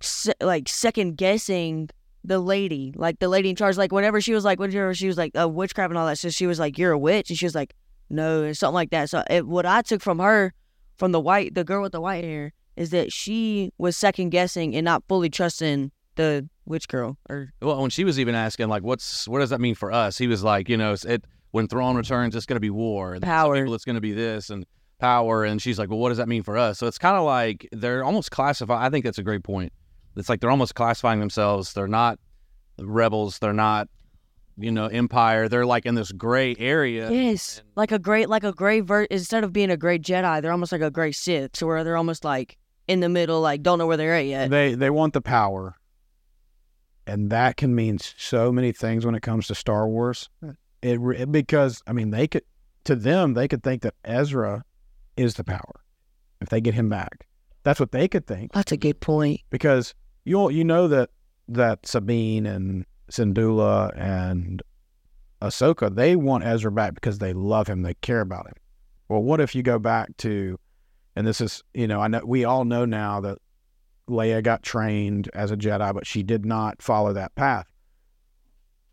se- 0.00 0.32
like 0.42 0.68
second 0.68 1.16
guessing 1.16 1.88
the 2.24 2.38
lady, 2.38 2.92
like 2.96 3.18
the 3.18 3.28
lady 3.28 3.50
in 3.50 3.56
charge. 3.56 3.76
Like 3.76 3.92
whenever 3.92 4.20
she 4.20 4.32
was 4.32 4.44
like, 4.44 4.58
whenever 4.58 4.94
she 4.94 5.06
was 5.06 5.18
like, 5.18 5.38
uh, 5.38 5.48
witchcraft 5.48 5.90
and 5.90 5.98
all 5.98 6.06
that. 6.06 6.18
So 6.18 6.30
she 6.30 6.46
was 6.46 6.58
like, 6.58 6.78
"You're 6.78 6.92
a 6.92 6.98
witch," 6.98 7.28
and 7.30 7.38
she 7.38 7.44
was 7.44 7.54
like, 7.54 7.74
"No," 8.08 8.42
and 8.42 8.56
something 8.56 8.74
like 8.74 8.90
that. 8.90 9.10
So 9.10 9.22
it, 9.30 9.46
what 9.46 9.66
I 9.66 9.82
took 9.82 10.00
from 10.02 10.18
her, 10.18 10.54
from 10.96 11.12
the 11.12 11.20
white, 11.20 11.54
the 11.54 11.64
girl 11.64 11.82
with 11.82 11.92
the 11.92 12.00
white 12.00 12.24
hair, 12.24 12.52
is 12.76 12.90
that 12.90 13.12
she 13.12 13.72
was 13.78 13.96
second 13.96 14.30
guessing 14.30 14.74
and 14.74 14.84
not 14.84 15.04
fully 15.06 15.28
trusting 15.28 15.92
the 16.16 16.48
witch 16.64 16.88
girl. 16.88 17.18
Or 17.28 17.52
Well, 17.60 17.80
when 17.80 17.90
she 17.90 18.04
was 18.04 18.18
even 18.18 18.34
asking 18.34 18.68
like, 18.68 18.82
"What's 18.82 19.28
what 19.28 19.40
does 19.40 19.50
that 19.50 19.60
mean 19.60 19.74
for 19.74 19.92
us?" 19.92 20.16
He 20.16 20.26
was 20.26 20.42
like, 20.42 20.68
"You 20.68 20.78
know, 20.78 20.96
it 21.06 21.24
when 21.50 21.68
Thrawn 21.68 21.94
returns, 21.94 22.34
it's 22.34 22.46
going 22.46 22.56
to 22.56 22.60
be 22.60 22.70
war. 22.70 23.18
Power. 23.20 23.56
people, 23.56 23.74
it's 23.74 23.84
going 23.84 23.94
to 23.94 24.00
be 24.00 24.12
this 24.12 24.48
and 24.50 24.64
power." 24.98 25.44
And 25.44 25.60
she's 25.60 25.78
like, 25.78 25.90
"Well, 25.90 25.98
what 25.98 26.08
does 26.08 26.18
that 26.18 26.28
mean 26.28 26.42
for 26.42 26.56
us?" 26.56 26.78
So 26.78 26.86
it's 26.86 26.98
kind 26.98 27.16
of 27.16 27.24
like 27.24 27.68
they're 27.70 28.02
almost 28.02 28.30
classified. 28.30 28.82
I 28.82 28.88
think 28.88 29.04
that's 29.04 29.18
a 29.18 29.22
great 29.22 29.44
point. 29.44 29.72
It's 30.16 30.28
like 30.28 30.40
they're 30.40 30.50
almost 30.50 30.74
classifying 30.74 31.20
themselves. 31.20 31.72
They're 31.72 31.88
not 31.88 32.18
rebels. 32.78 33.38
They're 33.38 33.52
not, 33.52 33.88
you 34.56 34.70
know, 34.70 34.86
empire. 34.86 35.48
They're 35.48 35.66
like 35.66 35.86
in 35.86 35.94
this 35.94 36.12
gray 36.12 36.54
area. 36.58 37.10
yes, 37.10 37.62
like 37.76 37.92
a 37.92 37.98
great, 37.98 38.28
like 38.28 38.44
a 38.44 38.52
gray 38.52 38.80
ver. 38.80 39.04
Instead 39.04 39.44
of 39.44 39.52
being 39.52 39.70
a 39.70 39.76
great 39.76 40.02
Jedi, 40.02 40.40
they're 40.42 40.52
almost 40.52 40.72
like 40.72 40.80
a 40.82 40.90
gray 40.90 41.12
Sith, 41.12 41.56
so 41.56 41.66
where 41.66 41.82
they're 41.84 41.96
almost 41.96 42.24
like 42.24 42.56
in 42.86 43.00
the 43.00 43.08
middle, 43.08 43.40
like 43.40 43.62
don't 43.62 43.78
know 43.78 43.86
where 43.86 43.96
they're 43.96 44.14
at 44.14 44.26
yet. 44.26 44.50
they 44.50 44.74
they 44.74 44.90
want 44.90 45.12
the 45.14 45.20
power. 45.22 45.74
and 47.06 47.30
that 47.30 47.56
can 47.56 47.74
mean 47.74 47.98
so 47.98 48.50
many 48.52 48.72
things 48.72 49.04
when 49.04 49.14
it 49.14 49.22
comes 49.22 49.46
to 49.48 49.54
Star 49.54 49.88
Wars. 49.88 50.28
It, 50.82 51.00
re- 51.00 51.24
because 51.24 51.82
I 51.86 51.92
mean 51.92 52.10
they 52.10 52.26
could 52.28 52.42
to 52.84 52.94
them 52.94 53.34
they 53.34 53.48
could 53.48 53.62
think 53.62 53.82
that 53.82 53.94
Ezra 54.04 54.64
is 55.16 55.34
the 55.34 55.44
power 55.44 55.80
if 56.40 56.48
they 56.50 56.60
get 56.60 56.74
him 56.74 56.88
back. 56.88 57.26
That's 57.62 57.80
what 57.80 57.92
they 57.92 58.06
could 58.08 58.26
think 58.26 58.52
That's 58.52 58.72
a 58.72 58.76
good 58.76 59.00
point. 59.00 59.40
because 59.48 59.94
you 60.24 60.50
you 60.50 60.64
know 60.64 60.88
that 60.88 61.10
that 61.48 61.86
Sabine 61.86 62.46
and 62.46 62.86
Syndulla 63.10 63.92
and 63.98 64.62
Ahsoka 65.42 65.94
they 65.94 66.16
want 66.16 66.44
Ezra 66.44 66.72
back 66.72 66.94
because 66.94 67.18
they 67.18 67.32
love 67.32 67.66
him, 67.66 67.82
they 67.82 67.94
care 67.94 68.20
about 68.20 68.46
him. 68.46 68.54
Well, 69.08 69.22
what 69.22 69.40
if 69.40 69.54
you 69.54 69.62
go 69.62 69.78
back 69.78 70.16
to, 70.18 70.58
and 71.14 71.26
this 71.26 71.40
is 71.40 71.62
you 71.74 71.86
know 71.86 72.00
I 72.00 72.08
know 72.08 72.22
we 72.24 72.44
all 72.44 72.64
know 72.64 72.84
now 72.84 73.20
that 73.20 73.38
Leia 74.08 74.42
got 74.42 74.62
trained 74.62 75.30
as 75.34 75.50
a 75.50 75.56
Jedi, 75.56 75.92
but 75.94 76.06
she 76.06 76.22
did 76.22 76.44
not 76.44 76.82
follow 76.82 77.12
that 77.12 77.34
path. 77.34 77.66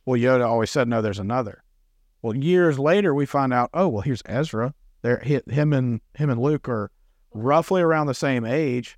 Well, 0.05 0.19
Yoda 0.19 0.45
always 0.45 0.71
said 0.71 0.87
no. 0.87 1.01
There's 1.01 1.19
another. 1.19 1.63
Well, 2.21 2.35
years 2.35 2.79
later 2.79 3.13
we 3.13 3.25
find 3.25 3.53
out. 3.53 3.69
Oh, 3.73 3.87
well, 3.87 4.01
here's 4.01 4.23
Ezra. 4.25 4.73
There, 5.01 5.19
him 5.19 5.73
and 5.73 6.01
him 6.15 6.29
and 6.29 6.41
Luke 6.41 6.69
are 6.69 6.91
roughly 7.33 7.81
around 7.81 8.07
the 8.07 8.13
same 8.13 8.45
age. 8.45 8.97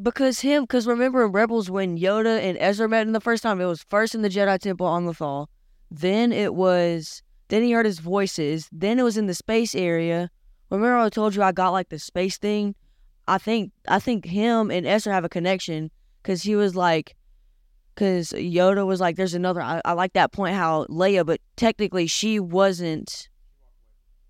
Because 0.00 0.40
him, 0.40 0.64
because 0.64 0.86
remember 0.86 1.24
in 1.24 1.32
Rebels 1.32 1.70
when 1.70 1.98
Yoda 1.98 2.38
and 2.40 2.58
Ezra 2.58 2.88
met 2.88 3.06
in 3.06 3.12
the 3.12 3.20
first 3.20 3.42
time, 3.42 3.60
it 3.60 3.66
was 3.66 3.82
first 3.82 4.14
in 4.14 4.22
the 4.22 4.28
Jedi 4.28 4.58
Temple 4.58 4.86
on 4.86 5.06
Lothal. 5.06 5.46
Then 5.90 6.32
it 6.32 6.54
was, 6.54 7.22
then 7.48 7.62
he 7.62 7.72
heard 7.72 7.86
his 7.86 7.98
voices. 7.98 8.68
Then 8.70 8.98
it 8.98 9.02
was 9.02 9.16
in 9.16 9.26
the 9.26 9.34
space 9.34 9.74
area. 9.74 10.30
Remember 10.68 10.98
I 10.98 11.08
told 11.08 11.34
you 11.34 11.42
I 11.42 11.52
got 11.52 11.70
like 11.70 11.88
the 11.88 11.98
space 11.98 12.36
thing? 12.36 12.74
I 13.26 13.38
think, 13.38 13.72
I 13.88 13.98
think 13.98 14.26
him 14.26 14.70
and 14.70 14.86
Ezra 14.86 15.12
have 15.12 15.24
a 15.24 15.30
connection 15.30 15.90
because 16.22 16.42
he 16.42 16.56
was 16.56 16.76
like, 16.76 17.16
because 17.94 18.32
Yoda 18.32 18.84
was 18.84 19.00
like, 19.00 19.16
there's 19.16 19.32
another, 19.32 19.62
I, 19.62 19.80
I 19.84 19.92
like 19.92 20.12
that 20.12 20.32
point 20.32 20.54
how 20.54 20.84
Leia, 20.86 21.24
but 21.24 21.40
technically 21.56 22.06
she 22.06 22.38
wasn't, 22.38 23.30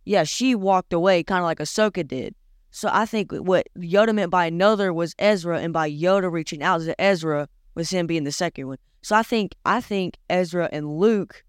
yeah, 0.04 0.22
she 0.22 0.54
walked 0.54 0.92
away 0.92 1.24
kind 1.24 1.40
of 1.40 1.44
like 1.46 1.58
Ahsoka 1.58 2.06
did. 2.06 2.36
So 2.76 2.90
I 2.92 3.06
think 3.06 3.32
what 3.32 3.68
Yoda 3.78 4.14
meant 4.14 4.30
by 4.30 4.44
another 4.44 4.92
was 4.92 5.14
Ezra, 5.18 5.60
and 5.60 5.72
by 5.72 5.90
Yoda 5.90 6.30
reaching 6.30 6.62
out 6.62 6.82
to 6.82 7.00
Ezra 7.00 7.48
was 7.74 7.88
him 7.88 8.06
being 8.06 8.24
the 8.24 8.32
second 8.32 8.66
one. 8.66 8.76
So 9.00 9.16
I 9.16 9.22
think 9.22 9.54
I 9.64 9.80
think 9.80 10.18
Ezra 10.28 10.68
and 10.70 10.98
Luke 10.98 11.42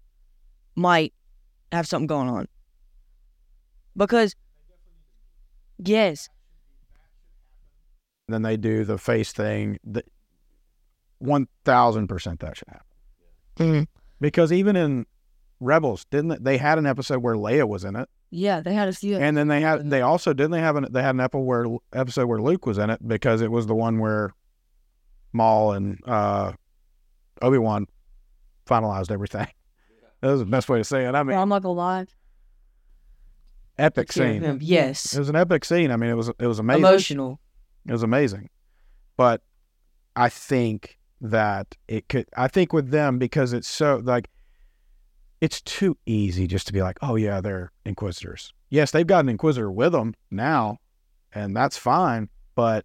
might 0.74 1.12
have 1.70 1.86
something 1.86 2.06
going 2.06 2.30
on 2.30 2.48
because 3.94 4.34
yes, 5.76 6.30
then 8.28 8.40
they 8.40 8.56
do 8.56 8.86
the 8.86 8.96
face 8.96 9.30
thing. 9.30 9.78
The 9.84 10.04
one 11.18 11.46
thousand 11.66 12.08
percent 12.08 12.40
that 12.40 12.56
should 12.56 12.68
happen. 12.68 12.86
Mhm. 13.58 13.86
Because 14.18 14.50
even 14.50 14.76
in 14.76 15.04
Rebels, 15.60 16.06
didn't 16.06 16.28
they, 16.28 16.52
they 16.52 16.56
had 16.56 16.78
an 16.78 16.86
episode 16.86 17.22
where 17.22 17.34
Leia 17.34 17.68
was 17.68 17.84
in 17.84 17.96
it, 17.96 18.08
yeah, 18.30 18.60
they 18.60 18.74
had 18.74 18.88
a 18.88 18.92
few. 18.92 19.16
and 19.16 19.36
then 19.36 19.48
they 19.48 19.60
had 19.60 19.88
they 19.90 20.02
also 20.02 20.32
didn't 20.32 20.50
they 20.52 20.60
have 20.60 20.76
an 20.76 20.86
they 20.90 21.02
had 21.02 21.14
an 21.14 21.20
episode 21.20 21.40
where 21.42 21.66
episode 21.92 22.26
where 22.26 22.40
Luke 22.40 22.66
was 22.66 22.78
in 22.78 22.90
it 22.90 23.06
because 23.06 23.40
it 23.40 23.50
was 23.50 23.66
the 23.66 23.74
one 23.74 23.98
where 23.98 24.34
Maul 25.32 25.72
and 25.72 25.98
uh, 26.06 26.52
Obi 27.42 27.58
Wan 27.58 27.86
finalized 28.66 29.10
everything. 29.10 29.46
That 30.20 30.32
was 30.32 30.40
the 30.40 30.46
best 30.46 30.68
way 30.68 30.78
to 30.78 30.84
say 30.84 31.06
it. 31.06 31.14
I 31.14 31.22
mean, 31.22 31.38
I'm 31.38 31.48
not 31.48 31.62
gonna 31.62 31.74
lie. 31.74 32.06
epic 33.78 34.10
scene. 34.12 34.58
Yes, 34.60 35.14
It 35.14 35.18
was 35.20 35.28
an 35.28 35.36
epic 35.36 35.64
scene. 35.64 35.92
I 35.92 35.96
mean, 35.96 36.10
it 36.10 36.14
was 36.16 36.28
it 36.28 36.46
was 36.46 36.58
amazing. 36.58 36.82
emotional. 36.84 37.40
It 37.86 37.92
was 37.92 38.02
amazing. 38.02 38.50
But 39.16 39.42
I 40.16 40.28
think 40.28 40.98
that 41.20 41.76
it 41.86 42.08
could 42.08 42.26
I 42.36 42.48
think 42.48 42.72
with 42.72 42.90
them 42.90 43.18
because 43.18 43.52
it's 43.52 43.68
so 43.68 44.00
like 44.02 44.28
it's 45.40 45.60
too 45.62 45.96
easy 46.06 46.46
just 46.46 46.66
to 46.66 46.72
be 46.72 46.82
like, 46.82 46.98
"Oh 47.02 47.16
yeah, 47.16 47.40
they're 47.40 47.72
inquisitors." 47.84 48.52
Yes, 48.70 48.90
they've 48.90 49.06
got 49.06 49.20
an 49.20 49.28
inquisitor 49.28 49.70
with 49.70 49.92
them 49.92 50.14
now, 50.30 50.78
and 51.32 51.56
that's 51.56 51.76
fine, 51.76 52.28
but 52.54 52.84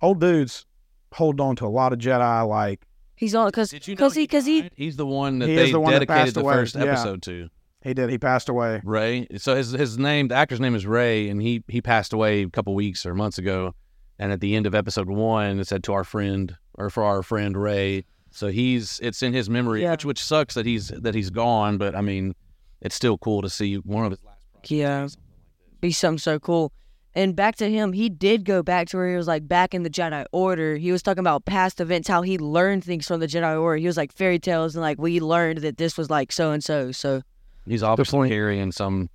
old 0.00 0.20
dudes 0.20 0.66
hold 1.12 1.40
on 1.40 1.56
to 1.56 1.66
a 1.66 1.68
lot 1.68 1.92
of 1.92 1.98
Jedi 1.98 2.48
like 2.48 2.86
He's 3.22 3.36
on 3.36 3.46
because 3.46 3.70
Did 3.70 3.86
you 3.86 3.94
know 3.94 3.96
because 3.96 4.14
he 4.14 4.22
because 4.24 4.46
he 4.46 4.62
died? 4.62 4.72
He's 4.74 4.96
the 4.96 5.06
one 5.06 5.38
that 5.38 5.48
He 5.48 5.54
is 5.54 5.68
they 5.68 5.72
the 5.72 5.80
one 5.80 5.92
that 5.92 6.00
dedicated 6.00 6.24
passed 6.24 6.34
the 6.34 6.40
away, 6.40 6.54
first 6.54 6.74
yeah. 6.74 6.82
episode 6.82 7.22
to. 7.22 7.48
he 7.84 7.94
did. 7.94 8.10
He 8.10 8.18
passed 8.18 8.48
away. 8.48 8.80
Ray. 8.84 9.28
So 9.36 9.54
his 9.54 9.70
his 9.70 9.96
name, 9.96 10.26
the 10.26 10.34
actor's 10.34 10.58
name 10.58 10.74
is 10.74 10.86
Ray, 10.86 11.28
and 11.28 11.40
he 11.40 11.62
he 11.68 11.80
passed 11.80 12.12
away 12.12 12.42
a 12.42 12.50
couple 12.50 12.74
weeks 12.74 13.06
or 13.06 13.14
months 13.14 13.38
ago. 13.38 13.74
And 14.18 14.32
at 14.32 14.40
the 14.40 14.56
end 14.56 14.66
of 14.66 14.74
episode 14.74 15.08
one, 15.08 15.60
it 15.60 15.68
said 15.68 15.84
to 15.84 15.92
our 15.92 16.02
friend 16.02 16.56
or 16.74 16.90
for 16.90 17.04
our 17.04 17.22
friend 17.22 17.56
Ray. 17.56 18.04
So 18.32 18.48
he's 18.48 18.98
it's 19.02 19.22
in 19.22 19.32
his 19.32 19.48
memory, 19.50 19.82
Yeah. 19.82 19.92
which 19.92 20.04
which 20.04 20.22
sucks 20.24 20.54
that 20.54 20.66
he's 20.66 20.88
that 20.88 21.14
he's 21.14 21.30
gone. 21.30 21.78
But 21.78 21.94
I 21.94 22.00
mean, 22.00 22.34
it's 22.80 22.94
still 22.94 23.18
cool 23.18 23.42
to 23.42 23.50
see 23.50 23.76
one 23.76 24.04
of 24.04 24.10
his 24.10 24.22
last. 24.24 24.38
Yeah. 24.70 25.02
do 25.02 25.08
something 25.08 25.28
like 25.30 25.70
this. 25.70 25.80
be 25.80 25.92
something 25.92 26.18
so 26.18 26.38
cool. 26.38 26.72
And 27.14 27.36
back 27.36 27.56
to 27.56 27.68
him, 27.68 27.92
he 27.92 28.08
did 28.08 28.46
go 28.46 28.62
back 28.62 28.88
to 28.88 28.96
where 28.96 29.10
he 29.10 29.16
was 29.16 29.26
like 29.28 29.46
back 29.46 29.74
in 29.74 29.82
the 29.82 29.90
Jedi 29.90 30.24
Order. 30.32 30.76
He 30.76 30.90
was 30.92 31.02
talking 31.02 31.20
about 31.20 31.44
past 31.44 31.78
events, 31.78 32.08
how 32.08 32.22
he 32.22 32.38
learned 32.38 32.84
things 32.84 33.06
from 33.06 33.20
the 33.20 33.26
Jedi 33.26 33.60
Order. 33.60 33.76
He 33.76 33.86
was 33.86 33.98
like 33.98 34.12
fairy 34.14 34.38
tales 34.38 34.74
and 34.74 34.80
like 34.80 34.98
we 34.98 35.20
learned 35.20 35.58
that 35.58 35.76
this 35.76 35.98
was 35.98 36.08
like 36.08 36.32
so 36.32 36.52
and 36.52 36.64
so. 36.64 36.90
So 36.90 37.20
He's 37.66 37.82
obviously 37.82 38.16
point. 38.16 38.30
carrying 38.32 38.72
some 38.72 39.10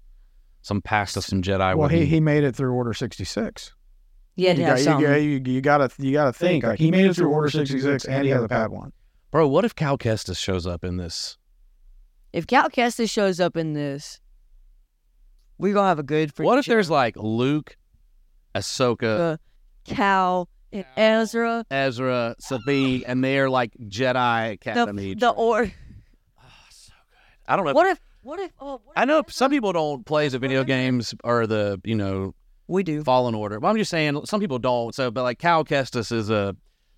some 0.61 0.79
past 0.81 1.17
of 1.17 1.23
some 1.25 1.41
Jedi. 1.41 1.75
Well, 1.75 1.89
with 1.89 1.91
he, 1.91 2.05
he 2.05 2.19
made 2.19 2.43
it 2.43 2.55
through 2.55 2.73
Order 2.73 2.93
66. 2.93 3.73
Yeah, 4.35 4.49
had 4.49 4.57
you, 4.59 4.65
have 4.65 4.83
got, 4.85 4.99
you, 5.01 5.07
you, 5.17 5.41
you, 5.53 5.61
gotta 5.61 5.89
you 5.97 6.11
gotta 6.11 6.31
think 6.31 6.63
like 6.63 6.77
he 6.77 6.91
made 6.91 7.05
it 7.07 7.15
through 7.15 7.29
Order 7.31 7.49
66 7.49 8.05
and 8.05 8.23
he 8.25 8.29
has 8.29 8.43
a 8.43 8.47
Padawan. 8.47 8.91
Bro, 9.37 9.49
what 9.49 9.65
if 9.65 9.75
Cal 9.75 9.99
Kestis 9.99 10.39
shows 10.39 10.65
up 10.65 10.83
in 10.83 10.97
this? 10.97 11.37
If 12.33 12.47
Cal 12.47 12.71
Kestis 12.71 13.07
shows 13.11 13.39
up 13.39 13.55
in 13.55 13.73
this, 13.73 14.19
we're 15.59 15.75
gonna 15.75 15.89
have 15.89 15.99
a 15.99 16.03
good 16.03 16.31
What 16.39 16.57
if 16.57 16.65
show. 16.65 16.71
there's 16.71 16.89
like 16.89 17.15
Luke, 17.17 17.77
Ahsoka, 18.55 19.33
Uh, 19.33 19.37
Cal 19.85 20.49
and 20.73 20.85
Ezra, 20.97 21.63
Ezra, 21.69 22.35
Sabine, 22.39 23.03
and 23.05 23.23
they're 23.23 23.47
like 23.47 23.73
Jedi 23.79 24.47
the 24.47 24.53
Academy. 24.53 25.13
the 25.13 25.29
or 25.29 25.65
Oh, 26.39 26.45
so 26.71 26.93
good. 27.07 27.17
I 27.47 27.55
don't 27.57 27.65
know. 27.65 27.73
what 27.73 27.85
if 27.85 27.99
what 28.23 28.39
if 28.39 28.51
oh 28.59 28.81
what 28.83 28.93
I 28.97 29.05
know 29.05 29.19
Ezra- 29.19 29.31
some 29.33 29.51
people 29.51 29.71
don't 29.71 30.03
play 30.03 30.29
the 30.29 30.39
video 30.39 30.63
games 30.63 31.13
or 31.23 31.45
the 31.45 31.79
you 31.83 31.93
know 31.93 32.33
we 32.67 32.81
do. 32.81 33.03
Fallen 33.03 33.35
Order. 33.35 33.59
But 33.59 33.67
I'm 33.67 33.77
just 33.77 33.91
saying 33.91 34.19
some 34.25 34.39
people 34.39 34.57
don't. 34.57 34.95
So, 34.95 35.11
but 35.11 35.21
like 35.21 35.37
Cal 35.37 35.63
Kestis 35.63 36.11
is 36.11 36.31
a, 36.31 36.55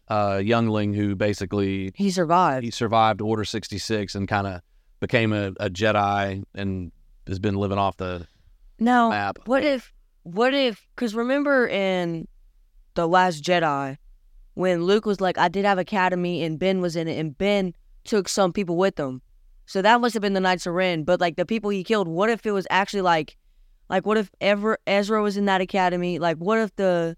a 0.10 0.42
youngling 0.42 0.94
who 0.94 1.16
basically 1.16 1.92
He 1.96 2.10
survived. 2.12 2.64
he 2.64 2.72
survived 2.72 3.22
Order 3.22 3.46
66 3.46 4.16
and 4.16 4.28
kind 4.28 4.48
of 4.48 4.62
became 5.00 5.32
a, 5.34 5.48
a 5.60 5.70
Jedi 5.70 6.44
and 6.56 6.92
has 7.28 7.40
been 7.40 7.56
living 7.56 7.78
off 7.78 7.98
the 7.98 8.28
Now, 8.80 9.10
map. 9.10 9.40
what 9.46 9.64
if, 9.64 9.94
what 10.24 10.54
if, 10.54 10.88
because 10.96 11.14
remember 11.16 11.68
in 11.68 12.28
The 12.96 13.08
Last 13.08 13.44
Jedi, 13.44 13.98
when 14.56 14.84
Luke 14.84 15.06
was 15.06 15.22
like, 15.22 15.38
I 15.38 15.48
did 15.48 15.64
have 15.66 15.78
Academy 15.78 16.44
and 16.44 16.60
Ben 16.60 16.82
was 16.82 16.96
in 16.96 17.08
it, 17.08 17.18
and 17.18 17.38
Ben 17.38 17.74
took 18.04 18.28
some 18.28 18.52
people 18.52 18.76
with 18.78 19.00
him. 19.00 19.22
So 19.68 19.82
that 19.84 20.02
must 20.02 20.14
have 20.16 20.22
been 20.22 20.34
the 20.34 20.40
Knights 20.40 20.66
of 20.66 20.74
Ren. 20.74 21.04
But 21.04 21.22
like 21.22 21.36
the 21.38 21.46
people 21.46 21.70
he 21.70 21.84
killed, 21.84 22.08
what 22.08 22.30
if 22.30 22.46
it 22.46 22.52
was 22.52 22.66
actually 22.72 23.04
like, 23.04 23.38
like 23.90 24.06
what 24.06 24.18
if 24.18 24.32
ever 24.42 24.80
Ezra 24.88 25.22
was 25.22 25.38
in 25.38 25.46
that 25.46 25.62
academy? 25.62 26.18
Like 26.20 26.38
what 26.38 26.58
if 26.60 26.76
the 26.76 27.16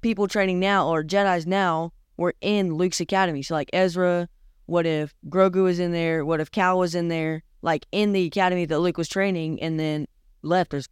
people 0.00 0.26
training 0.26 0.58
now 0.58 0.88
or 0.88 1.04
Jedi's 1.04 1.46
now 1.46 1.92
were 2.20 2.34
in 2.40 2.74
Luke's 2.74 3.00
academy? 3.00 3.42
So 3.42 3.54
like 3.54 3.70
Ezra, 3.72 4.28
what 4.66 4.86
if 4.86 5.14
Grogu 5.28 5.64
was 5.64 5.80
in 5.80 5.90
there? 5.92 6.24
What 6.24 6.38
if 6.40 6.50
Cal 6.52 6.78
was 6.78 6.94
in 6.94 7.08
there? 7.08 7.42
Like 7.62 7.86
in 7.90 8.12
the 8.12 8.26
academy 8.26 8.66
that 8.66 8.78
Luke 8.78 8.96
was 8.98 9.08
training 9.08 9.60
and 9.62 9.80
then 9.80 10.06
left 10.42 10.72
or 10.74 10.82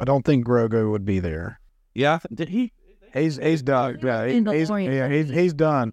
I 0.00 0.04
don't 0.04 0.24
think 0.24 0.46
Grogu 0.46 0.90
would 0.90 1.04
be 1.04 1.18
there. 1.20 1.60
Yeah, 1.94 2.18
did 2.34 2.48
he? 2.50 2.72
He's 3.14 3.36
he's 3.38 3.62
done. 3.62 3.98
Yeah, 4.02 4.26
he- 4.26 4.36
In 4.36 4.44
the 4.44 4.52
he's, 4.52 4.68
yeah, 4.70 5.08
he's 5.08 5.28
he's 5.30 5.54
done. 5.54 5.92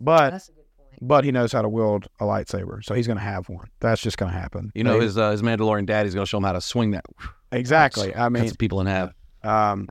But 0.00 0.30
That's 0.30 0.48
a 0.48 0.52
good 0.52 0.64
point. 0.76 0.98
but 1.08 1.24
he 1.24 1.32
knows 1.32 1.52
how 1.52 1.62
to 1.62 1.68
wield 1.68 2.06
a 2.20 2.24
lightsaber, 2.24 2.82
so 2.84 2.94
he's 2.94 3.06
gonna 3.06 3.20
have 3.20 3.48
one. 3.48 3.68
That's 3.80 4.00
just 4.00 4.16
gonna 4.16 4.32
happen. 4.32 4.70
You 4.74 4.84
know, 4.84 4.98
They- 4.98 5.04
his 5.04 5.18
uh, 5.18 5.30
his 5.32 5.42
Mandalorian 5.42 5.86
daddy's 5.86 6.14
gonna 6.14 6.26
show 6.26 6.38
him 6.38 6.44
how 6.44 6.52
to 6.52 6.60
swing 6.60 6.92
that. 6.92 7.04
exactly. 7.52 8.14
I 8.14 8.28
mean, 8.28 8.46
some 8.48 8.56
people 8.56 8.80
in 8.80 8.86
half. 8.86 9.12
Um, 9.44 9.88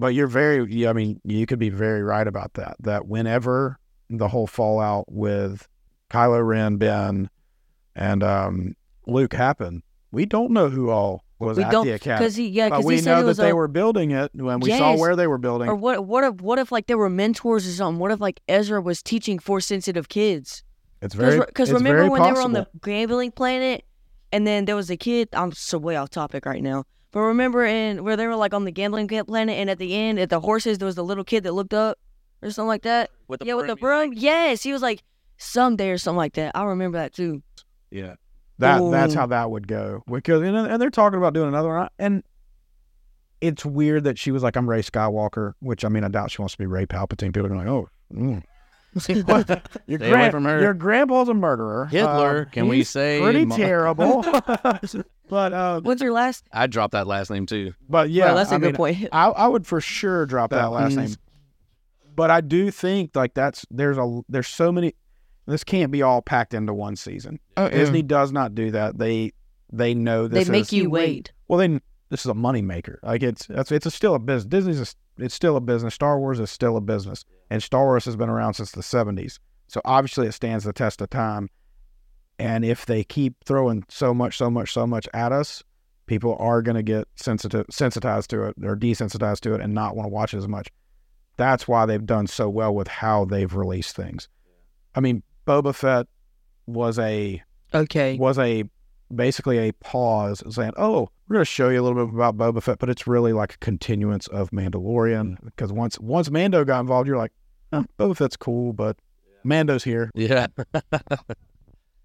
but 0.00 0.14
you're 0.14 0.26
very, 0.26 0.86
I 0.86 0.92
mean, 0.92 1.20
you 1.24 1.46
could 1.46 1.58
be 1.58 1.70
very 1.70 2.02
right 2.02 2.26
about 2.26 2.54
that. 2.54 2.76
That 2.80 3.06
whenever 3.06 3.78
the 4.10 4.28
whole 4.28 4.46
fallout 4.46 5.10
with 5.10 5.66
Kylo 6.10 6.46
Ren, 6.46 6.76
Ben, 6.76 7.30
and 7.94 8.22
um, 8.22 8.76
Luke 9.06 9.32
happened, 9.34 9.82
we 10.12 10.26
don't 10.26 10.52
know 10.52 10.68
who 10.68 10.90
all 10.90 11.24
was 11.38 11.58
We 11.58 11.64
at 11.64 11.72
don't 11.72 11.86
the 11.86 11.92
academy. 11.92 12.30
he 12.30 12.48
yeah 12.48 12.68
But 12.68 12.78
because 12.78 12.86
we 12.86 13.00
know 13.02 13.26
that 13.26 13.36
they 13.36 13.50
a, 13.50 13.56
were 13.56 13.68
building 13.68 14.10
it 14.10 14.30
when 14.34 14.60
we 14.60 14.70
saw 14.70 14.96
where 14.96 15.16
they 15.16 15.26
were 15.26 15.38
building. 15.38 15.68
or 15.68 15.74
what 15.74 16.04
what 16.04 16.24
if 16.24 16.40
what 16.40 16.58
if 16.58 16.72
like 16.72 16.86
there 16.86 16.96
were 16.96 17.10
mentors 17.10 17.66
or 17.66 17.72
something? 17.72 17.98
What 17.98 18.10
if 18.10 18.20
like 18.20 18.40
Ezra 18.48 18.80
was 18.80 19.02
teaching 19.02 19.38
force 19.38 19.66
sensitive 19.66 20.08
kids? 20.08 20.62
it's 21.02 21.14
very 21.14 21.38
Because 21.40 21.70
remember 21.70 21.98
very 21.98 22.08
when 22.08 22.22
they 22.22 22.32
were 22.32 22.40
on 22.40 22.52
the 22.52 22.66
gambling 22.82 23.32
planet, 23.32 23.84
and 24.32 24.46
then 24.46 24.64
there 24.64 24.76
was 24.76 24.90
a 24.90 24.96
kid. 24.96 25.28
I'm 25.32 25.52
so 25.52 25.78
way 25.78 25.96
off 25.96 26.10
topic 26.10 26.46
right 26.46 26.62
now. 26.62 26.84
But 27.16 27.22
remember 27.22 27.64
in 27.64 28.04
where 28.04 28.14
they 28.14 28.26
were 28.26 28.36
like 28.36 28.52
on 28.52 28.66
the 28.66 28.70
gambling 28.70 29.08
planet, 29.08 29.56
and 29.56 29.70
at 29.70 29.78
the 29.78 29.94
end, 29.94 30.18
at 30.18 30.28
the 30.28 30.38
horses, 30.38 30.76
there 30.76 30.84
was 30.84 30.96
the 30.96 31.02
little 31.02 31.24
kid 31.24 31.44
that 31.44 31.52
looked 31.52 31.72
up 31.72 31.98
or 32.42 32.50
something 32.50 32.68
like 32.68 32.82
that. 32.82 33.08
With 33.26 33.40
the 33.40 33.46
yeah, 33.46 33.54
with 33.54 33.68
the 33.68 33.76
broom, 33.76 34.10
broom. 34.10 34.18
Yes, 34.18 34.62
he 34.62 34.70
was 34.70 34.82
like 34.82 35.02
someday 35.38 35.88
or 35.88 35.96
something 35.96 36.18
like 36.18 36.34
that. 36.34 36.52
I 36.54 36.64
remember 36.64 36.98
that 36.98 37.14
too. 37.14 37.42
Yeah. 37.90 38.16
That 38.58 38.86
that's 38.90 39.14
how 39.14 39.24
that 39.28 39.50
would 39.50 39.66
go. 39.66 40.02
Because 40.06 40.42
and, 40.42 40.54
and 40.54 40.82
they're 40.82 40.90
talking 40.90 41.16
about 41.16 41.32
doing 41.32 41.48
another 41.48 41.70
one. 41.70 41.88
And 41.98 42.22
it's 43.40 43.64
weird 43.64 44.04
that 44.04 44.18
she 44.18 44.30
was 44.30 44.42
like, 44.42 44.54
"I'm 44.54 44.68
Rey 44.68 44.82
Skywalker," 44.82 45.54
which 45.60 45.86
I 45.86 45.88
mean, 45.88 46.04
I 46.04 46.08
doubt 46.08 46.32
she 46.32 46.42
wants 46.42 46.52
to 46.52 46.58
be 46.58 46.66
Rey 46.66 46.84
Palpatine. 46.84 47.32
People 47.32 47.46
are 47.46 47.48
gonna 47.48 47.60
like, 47.60 47.68
"Oh, 47.68 47.88
mm. 48.14 48.42
Your, 49.86 49.98
Stay 50.00 50.10
away 50.10 50.30
from 50.30 50.44
her. 50.44 50.60
your 50.60 50.74
grandpa's 50.74 51.30
a 51.30 51.34
murderer." 51.34 51.86
Hitler, 51.86 52.40
Um, 52.40 52.50
can 52.52 52.68
we 52.68 52.84
say 52.84 53.22
pretty 53.22 53.46
mo- 53.46 53.56
terrible? 53.56 54.22
but 55.28 55.52
uh, 55.52 55.80
What's 55.80 56.02
your 56.02 56.12
last? 56.12 56.44
I 56.52 56.66
dropped 56.66 56.92
that 56.92 57.06
last 57.06 57.30
name 57.30 57.46
too. 57.46 57.74
but 57.88 58.10
yeah, 58.10 58.26
well, 58.26 58.36
that's 58.36 58.52
a 58.52 58.54
I 58.54 58.58
good 58.58 58.66
mean, 58.68 58.74
point. 58.76 59.08
I, 59.12 59.26
I 59.28 59.46
would 59.48 59.66
for 59.66 59.80
sure 59.80 60.26
drop 60.26 60.50
that 60.50 60.66
last 60.72 60.92
Mm. 60.94 60.96
name. 61.08 61.14
But 62.14 62.30
I 62.30 62.40
do 62.40 62.70
think 62.70 63.14
like 63.14 63.34
that's 63.34 63.66
there's 63.70 63.98
a 63.98 64.20
there's 64.28 64.48
so 64.48 64.72
many. 64.72 64.94
This 65.46 65.62
can't 65.64 65.92
be 65.92 66.02
all 66.02 66.22
packed 66.22 66.54
into 66.54 66.72
one 66.74 66.96
season. 66.96 67.38
Disney 67.56 68.02
does 68.02 68.32
not 68.32 68.54
do 68.54 68.70
that. 68.70 68.98
They 68.98 69.32
they 69.72 69.94
know 69.94 70.26
this. 70.26 70.34
They 70.34 70.44
this 70.44 70.48
make 70.48 70.62
is, 70.62 70.72
you 70.72 70.90
wait. 70.90 71.32
well. 71.48 71.58
Then 71.58 71.80
this 72.08 72.20
is 72.20 72.26
a 72.26 72.34
money 72.34 72.62
maker. 72.62 72.98
Like 73.02 73.22
it's 73.22 73.46
it's 73.50 73.70
it's 73.70 73.84
a 73.86 73.90
still 73.90 74.14
a 74.14 74.18
business. 74.18 74.48
Disney's 74.48 74.80
a, 74.80 75.22
it's 75.24 75.34
still 75.34 75.56
a 75.56 75.60
business. 75.60 75.92
Star 75.94 76.18
Wars 76.18 76.40
is 76.40 76.50
still 76.50 76.76
a 76.76 76.80
business, 76.80 77.24
and 77.50 77.62
Star 77.62 77.84
Wars 77.84 78.04
has 78.06 78.16
been 78.16 78.28
around 78.30 78.54
since 78.54 78.70
the 78.72 78.80
'70s. 78.80 79.38
So 79.68 79.80
obviously 79.84 80.26
it 80.26 80.32
stands 80.32 80.64
the 80.64 80.72
test 80.72 81.00
of 81.02 81.10
time. 81.10 81.50
And 82.38 82.64
if 82.64 82.86
they 82.86 83.02
keep 83.04 83.34
throwing 83.44 83.84
so 83.88 84.12
much, 84.12 84.36
so 84.36 84.50
much, 84.50 84.72
so 84.72 84.86
much 84.86 85.08
at 85.14 85.32
us, 85.32 85.62
people 86.06 86.36
are 86.38 86.60
going 86.62 86.76
to 86.76 86.82
get 86.82 87.08
sensitive, 87.16 87.66
sensitized 87.70 88.30
to 88.30 88.44
it 88.44 88.54
or 88.62 88.76
desensitized 88.76 89.40
to 89.40 89.54
it, 89.54 89.60
and 89.60 89.72
not 89.74 89.96
want 89.96 90.06
to 90.06 90.10
watch 90.10 90.34
it 90.34 90.38
as 90.38 90.48
much. 90.48 90.68
That's 91.36 91.66
why 91.66 91.86
they've 91.86 92.04
done 92.04 92.26
so 92.26 92.48
well 92.48 92.74
with 92.74 92.88
how 92.88 93.24
they've 93.24 93.54
released 93.54 93.96
things. 93.96 94.28
I 94.94 95.00
mean, 95.00 95.22
Boba 95.46 95.74
Fett 95.74 96.06
was 96.66 96.98
a 96.98 97.42
Okay. 97.74 98.16
was 98.16 98.38
a 98.38 98.64
basically 99.14 99.58
a 99.58 99.72
pause 99.72 100.42
saying, 100.54 100.72
"Oh, 100.76 101.08
we're 101.28 101.34
going 101.34 101.40
to 101.42 101.50
show 101.50 101.68
you 101.68 101.80
a 101.80 101.84
little 101.84 102.06
bit 102.06 102.14
about 102.14 102.36
Boba 102.36 102.62
Fett," 102.62 102.78
but 102.78 102.88
it's 102.88 103.06
really 103.06 103.32
like 103.32 103.54
a 103.54 103.58
continuance 103.58 104.26
of 104.28 104.50
Mandalorian 104.50 105.36
because 105.44 105.72
once 105.72 105.98
once 106.00 106.30
Mando 106.30 106.64
got 106.64 106.80
involved, 106.80 107.06
you're 107.08 107.16
like, 107.18 107.32
oh, 107.72 107.84
"Boba 107.98 108.16
Fett's 108.16 108.36
cool, 108.36 108.72
but 108.72 108.96
Mando's 109.44 109.84
here." 109.84 110.10
Yeah. 110.14 110.46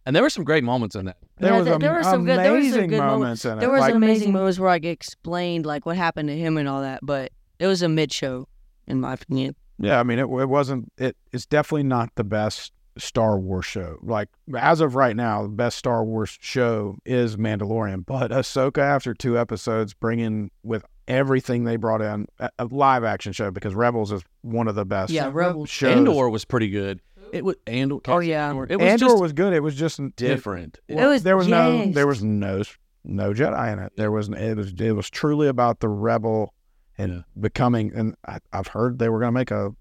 and 0.06 0.16
there 0.16 0.24
were 0.24 0.30
some 0.30 0.44
great 0.44 0.64
moments 0.64 0.96
in 0.96 1.06
that. 1.06 1.18
There 1.38 1.52
Yeah, 1.52 1.58
was 1.58 1.66
there- 1.66 1.74
am- 1.76 1.80
there 1.80 1.94
were 1.94 2.04
some 2.04 2.26
good- 2.26 2.40
there 2.40 2.52
were 2.54 2.60
some 2.62 2.68
amazing 2.72 2.90
good 2.90 2.98
moments. 3.00 3.20
moments 3.20 3.46
in 3.46 3.58
it. 3.58 3.60
There 3.62 3.72
was 3.72 3.82
like, 3.82 3.94
amazing 3.96 4.32
moments 4.34 4.60
where 4.60 4.70
like 4.70 4.86
explained 4.86 5.66
like 5.66 5.86
what 5.86 5.98
happened 5.98 6.30
to 6.30 6.38
him 6.38 6.58
and 6.58 6.68
all 6.68 6.82
that, 6.82 7.00
but 7.04 7.32
it 7.60 7.68
was 7.68 7.82
a 7.82 7.90
mid 7.90 8.12
show, 8.14 8.48
in 8.88 9.00
my 9.02 9.14
opinion. 9.14 9.56
yeah, 9.80 10.00
I 10.00 10.04
mean, 10.04 10.20
it, 10.20 10.24
it 10.24 10.50
wasn't. 10.50 10.92
It, 10.98 11.16
it's 11.32 11.46
definitely 11.46 11.84
not 11.84 12.10
the 12.16 12.24
best 12.24 12.72
Star 12.98 13.40
Wars 13.40 13.66
show. 13.66 13.98
Like 14.02 14.30
as 14.58 14.82
of 14.82 14.96
right 14.96 15.16
now, 15.16 15.44
the 15.44 15.50
best 15.50 15.78
Star 15.78 16.04
Wars 16.04 16.38
show 16.42 16.98
is 17.06 17.38
Mandalorian. 17.38 18.06
But 18.06 18.32
Ahsoka, 18.32 18.80
after 18.80 19.14
two 19.14 19.38
episodes, 19.40 19.94
bringing 19.94 20.52
with 20.64 20.84
everything 21.08 21.64
they 21.64 21.76
brought 21.78 22.02
in, 22.02 22.28
a, 22.40 22.50
a 22.60 22.66
live 22.66 23.04
action 23.04 23.34
show 23.34 23.50
because 23.52 23.74
Rebels 23.76 24.12
is 24.12 24.22
one 24.42 24.68
of 24.68 24.76
the 24.76 24.86
best. 24.86 25.12
Yeah, 25.12 25.30
Rebels. 25.32 25.70
shows. 25.70 25.96
Andor 25.96 26.30
was 26.30 26.46
pretty 26.46 26.70
good. 26.70 27.00
It 27.34 27.44
was 27.46 27.56
Andor. 27.68 27.98
Oh, 28.08 28.20
yeah. 28.20 28.50
Andor. 28.50 28.68
It 28.70 28.78
was 28.80 28.88
Andor 28.88 29.06
just 29.06 29.22
was 29.22 29.34
good. 29.34 29.54
It 29.54 29.62
was 29.62 29.76
just 29.76 30.00
different. 30.16 30.80
It 30.88 30.96
was- 30.96 31.24
there 31.24 31.38
was 31.38 31.48
no 31.48 31.92
there 31.92 32.08
was 32.08 32.24
no 32.24 32.62
no 33.04 33.34
Jedi 33.34 33.74
in 33.74 33.80
it. 33.80 33.94
There 33.98 34.12
was 34.12 34.30
it 34.30 34.56
was 34.58 34.74
it 34.80 34.92
was 34.96 35.10
truly 35.10 35.48
about 35.48 35.80
the 35.80 35.90
rebel 35.90 36.54
and 36.98 37.12
Yeah. 37.14 37.22
becoming. 37.40 37.92
And 37.96 38.16
I, 38.28 38.40
I've 38.54 38.68
heard 38.68 39.00
they 39.00 39.10
were 39.10 39.20
going 39.20 39.30
to 39.30 39.40
make 39.40 39.52
a 39.52 39.72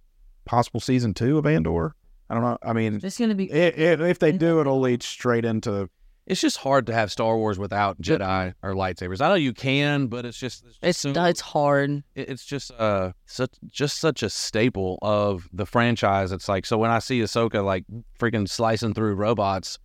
possible 0.45 0.81
season 0.81 1.13
two 1.15 1.37
of 1.39 1.47
Andor. 1.47 1.95
I 2.31 2.35
don't 2.35 2.43
know. 2.45 2.59
I 2.63 2.73
mean, 2.73 3.01
It's 3.03 3.19
gonna 3.19 3.35
be. 3.35 3.51
it, 3.51 3.77
it, 3.79 4.01
if 4.01 4.19
they 4.21 4.31
do, 4.47 4.61
it'll 4.61 4.81
lead 4.81 5.03
straight 5.03 5.45
into. 5.45 5.91
It's 6.26 6.40
just 6.40 6.59
hard 6.59 6.87
to 6.87 6.92
have 6.92 7.11
Star 7.11 7.37
Wars 7.37 7.59
without 7.59 8.00
Jedi 8.00 8.54
or 8.62 8.74
lightsabers. 8.74 9.20
I 9.20 9.28
know 9.28 9.35
you 9.35 9.52
can, 9.52 10.06
but 10.06 10.24
it's 10.24 10.38
just 10.38 10.64
it's, 10.64 10.78
It's 10.83 10.98
so- 10.98 11.24
it's 11.24 11.40
hard. 11.40 12.04
it- 12.14 12.28
it's 12.28 12.44
just 12.44 12.70
uh 12.78 13.12
such 13.26 13.50
just 13.66 13.98
such 13.98 14.22
a 14.22 14.30
staple 14.30 14.98
of 15.02 15.48
the 15.52 15.66
franchise. 15.66 16.30
It's 16.30 16.48
like 16.48 16.66
so 16.66 16.78
when 16.78 16.90
I 16.90 16.98
see 17.00 17.20
Ahsoka 17.20 17.64
like 17.64 17.85
freaking 18.18 18.48
slicing 18.48 18.94
through 18.94 19.14
robots, 19.14 19.78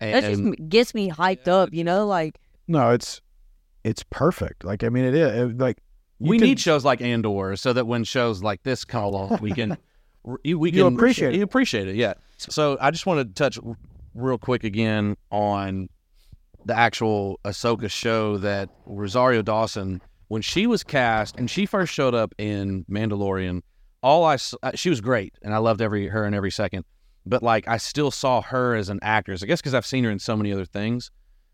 and, 0.00 0.14
That 0.14 0.28
just 0.30 0.40
m- 0.42 0.52
gets 0.68 0.94
me 0.94 1.10
hyped 1.10 1.46
up. 1.48 1.74
You 1.74 1.84
know, 1.84 2.06
like 2.06 2.38
No, 2.68 2.90
it's 2.90 3.20
it's 3.84 4.02
perfect. 4.08 4.64
Like 4.64 4.84
I 4.84 4.88
mean, 4.88 5.04
it 5.04 5.14
is 5.14 5.50
it- 5.52 5.58
like 5.58 5.78
we 6.20 6.38
can- 6.38 6.46
need 6.46 6.60
shows 6.60 6.84
like 6.86 7.02
Andor 7.02 7.56
so 7.56 7.72
that 7.74 7.86
when 7.86 8.04
shows 8.04 8.42
like 8.42 8.62
this 8.62 8.84
come 8.84 9.04
along, 9.04 9.40
we 9.42 9.50
can 9.52 9.76
we 10.44 10.54
we 10.54 10.70
can 10.70 10.78
You'll 10.78 10.88
appreciate 10.94 11.34
it. 11.34 11.38
You 11.38 11.42
appreciate 11.42 11.88
it, 11.88 11.96
yeah. 11.96 12.14
So 12.38 12.78
I 12.80 12.90
just 12.92 13.04
want 13.06 13.18
to 13.28 13.34
touch 13.34 13.58
r- 13.64 13.76
real 14.14 14.38
quick 14.38 14.64
again 14.64 15.16
on 15.30 15.88
the 16.64 16.76
actual 16.76 17.40
Ahsoka 17.44 17.90
show 17.90 18.38
that 18.38 18.70
Rosario 18.86 19.42
Dawson 19.42 20.00
when 20.28 20.42
she 20.42 20.66
was 20.66 20.82
cast 20.84 21.36
and 21.36 21.50
she 21.50 21.66
first 21.66 21.92
showed 21.92 22.14
up 22.14 22.34
in 22.38 22.84
Mandalorian. 22.90 23.62
All 24.02 24.24
I 24.24 24.36
uh, 24.62 24.72
she 24.74 24.90
was 24.90 25.00
great 25.00 25.34
and 25.42 25.54
I 25.54 25.58
loved 25.58 25.80
every 25.80 26.08
her 26.08 26.26
in 26.26 26.34
every 26.34 26.50
second, 26.50 26.84
but 27.26 27.42
like 27.42 27.68
I 27.68 27.76
still 27.76 28.10
saw 28.10 28.42
her 28.42 28.74
as 28.74 28.88
an 28.88 28.98
actress. 29.02 29.42
I 29.42 29.46
guess 29.46 29.60
because 29.60 29.74
I've 29.74 29.86
seen 29.86 30.04
her 30.04 30.10
in 30.10 30.18
so 30.18 30.36
many 30.36 30.52
other 30.52 30.64
things, 30.64 31.10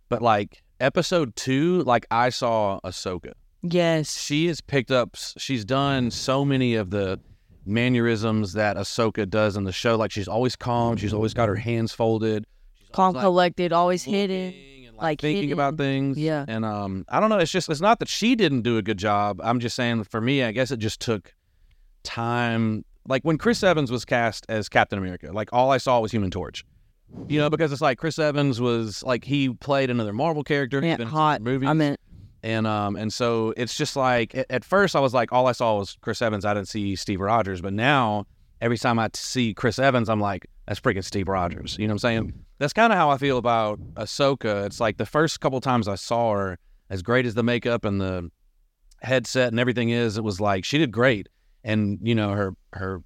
but 0.09 0.23
like 0.23 0.63
episode 0.81 1.37
two, 1.37 1.83
like 1.83 2.07
I 2.11 2.31
saw 2.31 2.81
Ahsoka 2.85 3.33
yes, 3.63 4.19
she 4.19 4.47
has 4.47 4.61
picked 4.61 4.91
up 4.91 5.17
she's 5.37 5.65
done 5.65 6.11
so 6.11 6.45
many 6.45 6.75
of 6.75 6.91
the 6.91 7.21
mannerisms 7.69 8.55
that 8.55 8.77
Ahsoka 8.77 9.29
does 9.29 9.57
in 9.57 9.65
the 9.65 9.73
show 9.73 9.97
like 9.97 10.11
she's 10.11 10.29
always 10.29 10.57
calm 10.57 10.97
she's 10.97 11.13
always 11.15 11.35
got 11.35 11.49
her 11.49 11.55
hands 11.57 11.93
folded 11.93 12.47
she's 12.79 12.89
calm, 12.91 13.09
always, 13.09 13.15
like, 13.17 13.23
collected, 13.25 13.73
always 13.73 14.03
hidden. 14.05 14.55
and, 14.87 14.97
like, 14.97 15.03
like, 15.03 15.21
thinking 15.21 15.43
hidden. 15.51 15.53
about 15.53 15.77
things 15.77 16.17
Yeah. 16.19 16.45
and 16.49 16.65
um 16.65 17.05
I 17.09 17.21
don't 17.21 17.29
know 17.31 17.39
it's 17.39 17.53
just 17.53 17.69
it's 17.69 17.81
not 17.81 17.99
that 18.01 18.09
she 18.09 18.35
didn't 18.35 18.63
do 18.63 18.79
a 18.79 18.83
good 18.83 18.99
job 18.99 19.41
I'm 19.43 19.61
just 19.61 19.77
saying 19.77 20.05
for 20.05 20.21
me 20.21 20.43
I 20.43 20.53
guess 20.53 20.71
it 20.71 20.79
just 20.79 21.01
took 21.01 21.35
time 22.03 22.85
like 23.07 23.23
when 23.23 23.39
Chris 23.39 23.63
Evans 23.63 23.91
was 23.91 24.05
cast 24.05 24.47
as 24.49 24.69
Captain 24.69 24.99
America 24.99 25.33
like 25.33 25.51
all 25.53 25.71
I 25.71 25.79
saw 25.79 26.01
was 26.01 26.13
Human 26.13 26.31
Torch 26.31 26.65
you 27.27 27.39
know 27.39 27.49
because 27.51 27.73
it's 27.73 27.81
like 27.81 27.99
Chris 27.99 28.19
Evans 28.19 28.61
was 28.61 29.03
like 29.03 29.25
he 29.25 29.49
played 29.51 29.91
another 29.91 30.13
Marvel 30.13 30.45
character 30.45 30.81
Yeah, 30.85 31.03
hot. 31.05 31.41
movies 31.43 31.69
I 31.69 31.73
meant 31.73 31.99
and 32.43 32.67
um 32.67 32.97
and 32.97 33.13
so 33.13 33.53
it's 33.57 33.77
just 33.77 33.97
like 33.97 34.35
at, 34.51 34.65
first 34.65 34.95
I 34.95 35.01
was 35.01 35.15
like 35.15 35.33
all 35.33 35.47
I 35.47 35.53
saw 35.53 35.79
was 35.79 35.97
Chris 36.01 36.23
Evans. 36.23 36.45
I 36.45 36.55
didn't 36.55 36.69
see 36.69 36.97
Steve 36.97 37.21
Rogers, 37.21 37.61
but 37.61 37.73
now 37.73 38.27
every 38.61 38.79
time 38.79 38.99
I 38.99 39.09
see 39.15 39.55
Chris 39.55 39.79
Evans, 39.79 40.09
I'm 40.09 40.21
like 40.21 40.47
that's 40.67 40.81
freaking 40.81 41.05
Steve 41.05 41.29
Rogers. 41.29 41.77
You 41.79 41.87
know 41.87 41.93
what 41.93 42.05
I'm 42.05 42.11
saying? 42.11 42.45
That's 42.59 42.73
kind 42.73 42.93
of 42.93 42.99
how 42.99 43.11
I 43.11 43.19
feel 43.19 43.39
about 43.39 43.81
Ahsoka. 43.95 44.67
It's 44.67 44.81
like 44.81 44.99
the 44.99 45.07
first 45.07 45.41
couple 45.41 45.61
times 45.61 45.89
I 45.89 45.95
saw 45.95 46.33
her, 46.35 46.59
as 46.91 47.03
great 47.03 47.25
as 47.25 47.35
the 47.35 47.43
makeup 47.43 47.85
and 47.85 48.01
the 48.01 48.31
headset 49.01 49.49
and 49.49 49.61
everything 49.61 49.91
is, 49.91 50.19
it 50.19 50.25
was 50.25 50.41
like 50.41 50.65
she 50.65 50.79
did 50.79 50.91
great, 50.93 51.29
and 51.65 51.99
you 52.03 52.15
know 52.15 52.31
her 52.31 52.55
her 52.73 53.03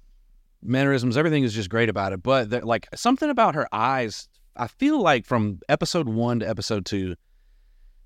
mannerisms, 0.61 1.17
everything 1.17 1.43
is 1.43 1.53
just 1.53 1.69
great 1.69 1.89
about 1.89 2.13
it. 2.13 2.23
But 2.23 2.63
like 2.63 2.87
something 2.95 3.29
about 3.29 3.55
her 3.55 3.67
eyes, 3.71 4.27
I 4.55 4.67
feel 4.67 5.01
like 5.01 5.25
from 5.25 5.59
episode 5.69 6.07
one 6.07 6.39
to 6.39 6.49
episode 6.49 6.85
two 6.85 7.15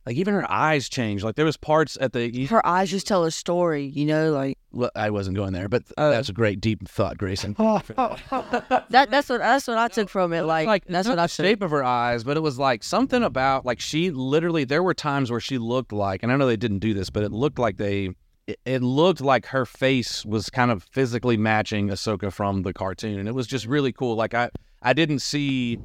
like 0.08 0.16
even 0.16 0.34
her 0.34 0.50
eyes 0.50 0.90
changed. 0.90 1.24
Like 1.24 1.36
there 1.36 1.46
was 1.46 1.58
parts 1.58 1.98
at 2.02 2.14
the. 2.14 2.46
her 2.46 2.66
eyes 2.66 2.90
just 2.90 3.06
tell 3.06 3.24
a 3.26 3.30
story. 3.32 3.86
You 3.86 4.06
know, 4.06 4.32
like 4.32 4.58
Well, 4.72 4.90
I 4.96 5.10
wasn't 5.12 5.36
going 5.36 5.54
there, 5.54 5.68
but 5.68 5.84
Oh. 5.98 6.10
that's 6.10 6.30
a 6.30 6.34
great 6.34 6.62
deep 6.62 6.88
thought, 6.88 7.18
Grayson. 7.18 7.54
that. 8.30 9.08
That's 9.12 9.30
what 9.30 9.40
that's 9.40 9.68
what 9.68 9.78
I 9.78 9.88
took 9.88 10.10
from 10.10 10.34
it. 10.34 10.44
Like, 10.44 10.68
like 10.68 10.86
that's 10.86 11.08
not 11.08 11.12
what 11.12 11.16
the 11.18 11.22
I 11.24 11.28
took. 11.28 11.46
shape 11.46 11.62
of 11.62 11.72
her 11.72 11.84
eyes, 11.84 12.24
but 12.24 12.38
it 12.38 12.40
was 12.42 12.58
like 12.58 12.84
something 12.84 13.24
about 13.24 13.66
like 13.66 13.80
she 13.80 14.12
literally. 14.12 14.64
There 14.64 14.84
were 14.84 14.94
times 14.94 15.30
where 15.32 15.40
she 15.40 15.58
looked 15.58 15.92
like, 15.92 16.24
and 16.24 16.32
I 16.32 16.36
know 16.38 16.48
they 16.48 16.58
didn't 16.58 16.80
do 16.80 16.94
this, 16.94 17.10
but 17.10 17.24
it 17.24 17.32
looked 17.32 17.60
like 17.60 17.78
they. 17.78 18.12
It, 18.48 18.60
it 18.66 18.82
looked 18.82 19.20
like 19.20 19.48
her 19.48 19.66
face 19.66 20.26
was 20.26 20.50
kind 20.50 20.72
of 20.72 20.84
physically 20.84 21.36
matching 21.36 21.90
Ahsoka 21.90 22.32
from 22.32 22.62
the 22.62 22.72
cartoon, 22.74 23.20
and 23.20 23.28
it 23.28 23.36
was 23.36 23.46
just 23.46 23.66
really 23.66 23.92
cool. 23.92 24.16
Like 24.16 24.34
I, 24.34 24.50
I 24.82 24.94
didn't 24.94 25.20
see 25.20 25.80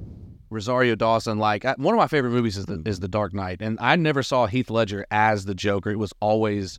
Rosario 0.52 0.94
Dawson 0.94 1.38
like 1.38 1.64
I, 1.64 1.74
one 1.78 1.94
of 1.94 1.98
my 1.98 2.06
favorite 2.06 2.30
movies 2.30 2.56
is 2.56 2.66
the 2.66 2.82
is 2.86 3.00
the 3.00 3.08
Dark 3.08 3.32
Knight, 3.34 3.58
and 3.60 3.78
I 3.80 3.96
never 3.96 4.22
saw 4.22 4.46
Heath 4.46 4.70
Ledger 4.70 5.06
as 5.10 5.44
the 5.44 5.54
Joker. 5.54 5.90
It 5.90 5.98
was 5.98 6.12
always 6.20 6.78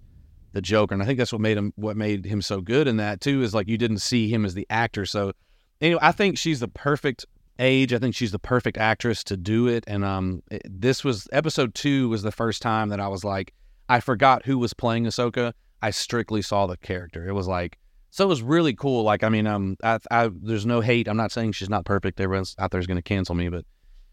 the 0.53 0.61
Joker, 0.61 0.93
and 0.93 1.01
I 1.01 1.05
think 1.05 1.17
that's 1.17 1.33
what 1.33 1.41
made 1.41 1.57
him 1.57 1.73
what 1.75 1.97
made 1.97 2.25
him 2.25 2.41
so 2.41 2.61
good 2.61 2.87
in 2.87 2.97
that 2.97 3.19
too. 3.21 3.41
Is 3.41 3.53
like 3.53 3.67
you 3.67 3.77
didn't 3.77 3.99
see 3.99 4.29
him 4.29 4.45
as 4.45 4.53
the 4.53 4.67
actor. 4.69 5.05
So 5.05 5.33
anyway, 5.81 5.99
I 6.01 6.11
think 6.11 6.37
she's 6.37 6.59
the 6.59 6.67
perfect 6.67 7.25
age. 7.59 7.93
I 7.93 7.99
think 7.99 8.15
she's 8.15 8.31
the 8.31 8.39
perfect 8.39 8.77
actress 8.77 9.23
to 9.25 9.37
do 9.37 9.67
it. 9.67 9.83
And 9.87 10.03
um, 10.05 10.41
it- 10.51 10.61
this 10.69 11.03
was 11.03 11.27
episode 11.31 11.73
two 11.75 12.09
was 12.09 12.21
the 12.23 12.31
first 12.31 12.61
time 12.61 12.89
that 12.89 12.99
I 12.99 13.07
was 13.07 13.23
like, 13.23 13.53
I 13.89 13.99
forgot 13.99 14.45
who 14.45 14.57
was 14.57 14.73
playing 14.73 15.05
Ahsoka. 15.05 15.53
I 15.81 15.91
strictly 15.91 16.41
saw 16.41 16.65
the 16.67 16.77
character. 16.77 17.27
It 17.27 17.33
was 17.33 17.47
like 17.47 17.77
so 18.13 18.23
it 18.23 18.27
was 18.27 18.41
really 18.41 18.73
cool. 18.73 19.03
Like 19.03 19.23
I 19.23 19.29
mean, 19.29 19.47
um, 19.47 19.77
I, 19.83 19.99
I 20.11 20.29
there's 20.33 20.65
no 20.65 20.81
hate. 20.81 21.07
I'm 21.07 21.17
not 21.17 21.31
saying 21.31 21.53
she's 21.53 21.69
not 21.69 21.85
perfect. 21.85 22.19
Everyone's 22.19 22.55
out 22.59 22.71
there 22.71 22.79
is 22.79 22.87
going 22.87 22.97
to 22.97 23.01
cancel 23.01 23.35
me, 23.35 23.49
but 23.49 23.65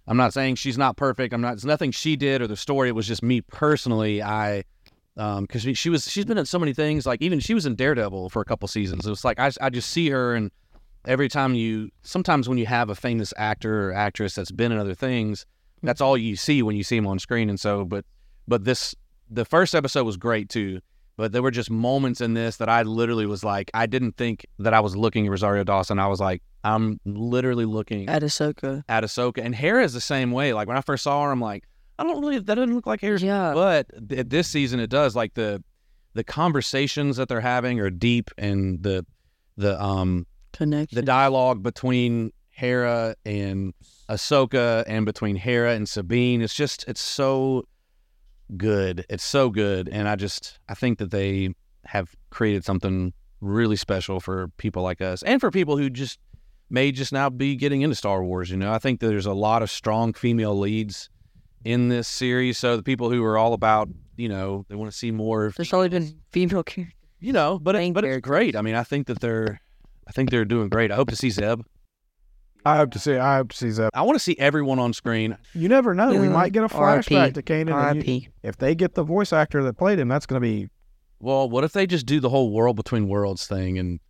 I'm 0.07 0.16
not 0.16 0.32
saying 0.32 0.57
she's 0.57 0.78
not 0.78 0.96
perfect. 0.96 1.32
I'm 1.34 1.40
not. 1.40 1.55
It's 1.55 1.64
nothing 1.64 1.90
she 1.90 2.16
did 2.16 2.42
or 2.42 2.46
the 2.46 2.57
story. 2.57 2.88
It 2.88 2.94
was 2.94 3.07
just 3.07 3.22
me 3.22 3.40
personally. 3.40 4.22
I 4.22 4.64
um 5.16 5.44
because 5.44 5.62
she, 5.62 5.74
she 5.74 5.90
was 5.90 6.11
she's 6.11 6.24
been 6.24 6.38
in 6.38 6.46
so 6.46 6.59
many 6.59 6.72
things 6.72 7.05
like 7.05 7.20
even 7.20 7.40
she 7.40 7.53
was 7.53 7.66
in 7.66 7.74
daredevil 7.74 8.28
for 8.28 8.40
a 8.40 8.44
couple 8.44 8.68
seasons 8.68 9.05
it 9.05 9.11
was 9.11 9.24
like 9.24 9.40
i, 9.40 9.51
I 9.61 9.68
just 9.68 9.90
see 9.90 10.09
her 10.09 10.36
and 10.36 10.53
every 11.05 11.28
time 11.28 11.55
you 11.55 11.90
sometimes 12.03 12.48
when 12.48 12.59
you 12.59 12.66
have 12.66 12.90
a 12.90 12.94
famous 12.94 13.32
actor 13.36 13.90
or 13.90 13.92
actress 13.92 14.34
that's 14.34 14.51
been 14.51 14.72
in 14.72 14.78
other 14.78 14.94
things, 14.94 15.46
that's 15.82 16.01
all 16.01 16.16
you 16.16 16.36
see 16.36 16.62
when 16.62 16.76
you 16.76 16.82
see 16.82 16.96
them 16.96 17.07
on 17.07 17.18
screen. 17.18 17.48
And 17.48 17.59
so, 17.59 17.84
but 17.84 18.05
but 18.46 18.64
this 18.64 18.94
the 19.30 19.44
first 19.44 19.74
episode 19.74 20.05
was 20.05 20.16
great 20.16 20.48
too. 20.48 20.80
But 21.17 21.33
there 21.33 21.43
were 21.43 21.51
just 21.51 21.71
moments 21.71 22.21
in 22.21 22.35
this 22.35 22.57
that 22.59 22.69
I 22.69 22.83
literally 22.83 23.27
was 23.27 23.45
like, 23.45 23.71
I 23.75 23.87
didn't 23.87 24.17
think 24.17 24.47
that 24.59 24.73
I 24.73 24.81
was 24.81 24.97
looking 24.97 25.27
at 25.27 25.31
Rosario 25.31 25.65
Dawson. 25.65 25.99
I 25.99 26.07
was 26.07 26.21
like, 26.21 26.43
I'm 26.65 26.99
literally 27.05 27.65
looking 27.67 28.09
At 28.09 28.23
Ahsoka. 28.23 28.83
at 28.89 29.05
Ahsoka. 29.05 29.45
And 29.45 29.55
Hera 29.55 29.83
is 29.85 29.93
the 29.93 30.01
same 30.01 30.31
way. 30.31 30.53
Like 30.55 30.67
when 30.69 30.77
I 30.77 30.81
first 30.83 31.03
saw 31.05 31.23
her, 31.25 31.31
I'm 31.31 31.41
like, 31.41 31.65
I 31.99 32.05
don't 32.05 32.21
really 32.23 32.39
that 32.39 32.55
doesn't 32.55 32.75
look 32.75 32.87
like 32.87 33.01
Hera. 33.03 33.19
Yeah. 33.19 33.53
But 33.55 33.87
th- 34.09 34.29
this 34.29 34.49
season 34.49 34.81
it 34.81 34.89
does. 34.91 35.15
Like 35.15 35.35
the 35.35 35.63
the 36.15 36.25
conversations 36.25 37.17
that 37.19 37.29
they're 37.29 37.41
having 37.41 37.79
are 37.81 37.91
deep 37.91 38.31
and 38.39 38.83
the 38.83 39.05
the 39.57 39.81
um 39.83 40.27
Connection. 40.53 40.97
the 40.97 41.03
dialogue 41.03 41.63
between 41.63 42.33
Hera 42.51 43.15
and 43.25 43.73
Ahsoka 44.09 44.85
and 44.87 45.07
between 45.07 45.37
Hera 45.37 45.75
and 45.75 45.89
Sabine. 45.89 46.43
It's 46.43 46.55
just 46.55 46.85
it's 46.89 47.01
so 47.01 47.65
good. 48.57 49.05
It's 49.09 49.24
so 49.24 49.51
good. 49.51 49.88
And 49.88 50.09
I 50.09 50.16
just 50.16 50.59
I 50.68 50.74
think 50.74 50.98
that 50.98 51.11
they 51.11 51.51
have 51.84 52.14
created 52.30 52.64
something 52.64 53.12
really 53.40 53.76
special 53.76 54.20
for 54.20 54.48
people 54.59 54.82
like 54.82 55.01
us 55.01 55.22
and 55.22 55.40
for 55.40 55.51
people 55.51 55.76
who 55.76 55.88
just 55.88 56.18
may 56.68 56.92
just 56.92 57.12
now 57.12 57.28
be 57.30 57.57
getting 57.57 57.82
into 57.82 57.96
Star 57.96 58.22
Wars. 58.22 58.51
You 58.51 58.57
know, 58.57 58.72
I 58.72 58.78
think 58.78 59.01
that 59.01 59.09
there's 59.09 59.26
a 59.26 59.32
lot 59.32 59.62
of 59.62 59.70
strong 59.70 60.12
female 60.12 60.57
leads 60.57 61.09
in 61.64 61.88
this 61.88 62.09
series. 62.09 62.59
So 62.59 62.76
the 62.76 62.82
people 62.82 63.11
who 63.11 63.24
are 63.24 63.36
all 63.36 63.53
about, 63.53 63.88
you 64.16 64.28
know, 64.28 64.64
they 64.68 64.76
want 64.76 64.90
to 64.90 64.96
see 64.96 65.11
more. 65.11 65.53
There's 65.57 65.72
only 65.72 65.88
been 65.88 66.20
female 66.30 66.62
characters. 66.62 66.94
you 67.20 67.32
know, 67.32 67.59
but 67.59 67.74
it, 67.76 67.92
but 67.92 68.05
it's 68.05 68.20
great. 68.20 68.57
I 68.57 68.62
mean, 68.62 68.74
I 68.74 68.82
think 68.82 69.07
that 69.09 69.20
they're, 69.20 69.61
I 70.07 70.12
think 70.12 70.30
they're 70.30 70.44
doing 70.44 70.68
great. 70.68 70.90
I 70.90 70.96
hope 70.96 71.11
to 71.11 71.16
see 71.16 71.30
Zeb. 71.30 71.62
I 72.65 72.77
hope 72.77 72.91
to 72.93 72.99
see. 72.99 73.17
I 73.17 73.37
hope 73.37 73.51
to 73.53 73.57
see 73.57 73.71
Zeb. 73.71 73.89
I 73.95 74.03
want 74.03 74.17
to 74.17 74.23
see 74.23 74.37
everyone 74.39 74.79
on 74.79 74.93
screen. 74.93 75.37
You 75.55 75.69
never 75.69 75.95
know. 75.95 76.11
We 76.19 76.29
might 76.29 76.53
get 76.53 76.63
a 76.71 76.75
R.I.P. 76.77 77.15
flashback 77.15 77.35
to 77.35 77.43
Kanan. 77.43 77.61
and 77.61 77.69
you- 77.69 77.75
R.I.P. 77.75 78.29
If 78.43 78.57
they 78.59 78.75
get 78.75 78.95
the 78.95 79.03
voice 79.03 79.33
actor 79.33 79.63
that 79.65 79.75
played 79.79 79.99
him, 79.99 80.09
that's 80.09 80.27
going 80.27 80.41
to 80.41 80.47
be. 80.47 80.69
Well, 81.21 81.49
what 81.51 81.65
if 81.65 81.73
they 81.73 81.87
just 81.87 82.07
do 82.07 82.21
the 82.21 82.29
whole 82.31 82.51
world 82.51 82.77
between 82.77 83.09
worlds 83.09 83.47
thing 83.47 83.79
and 83.79 84.01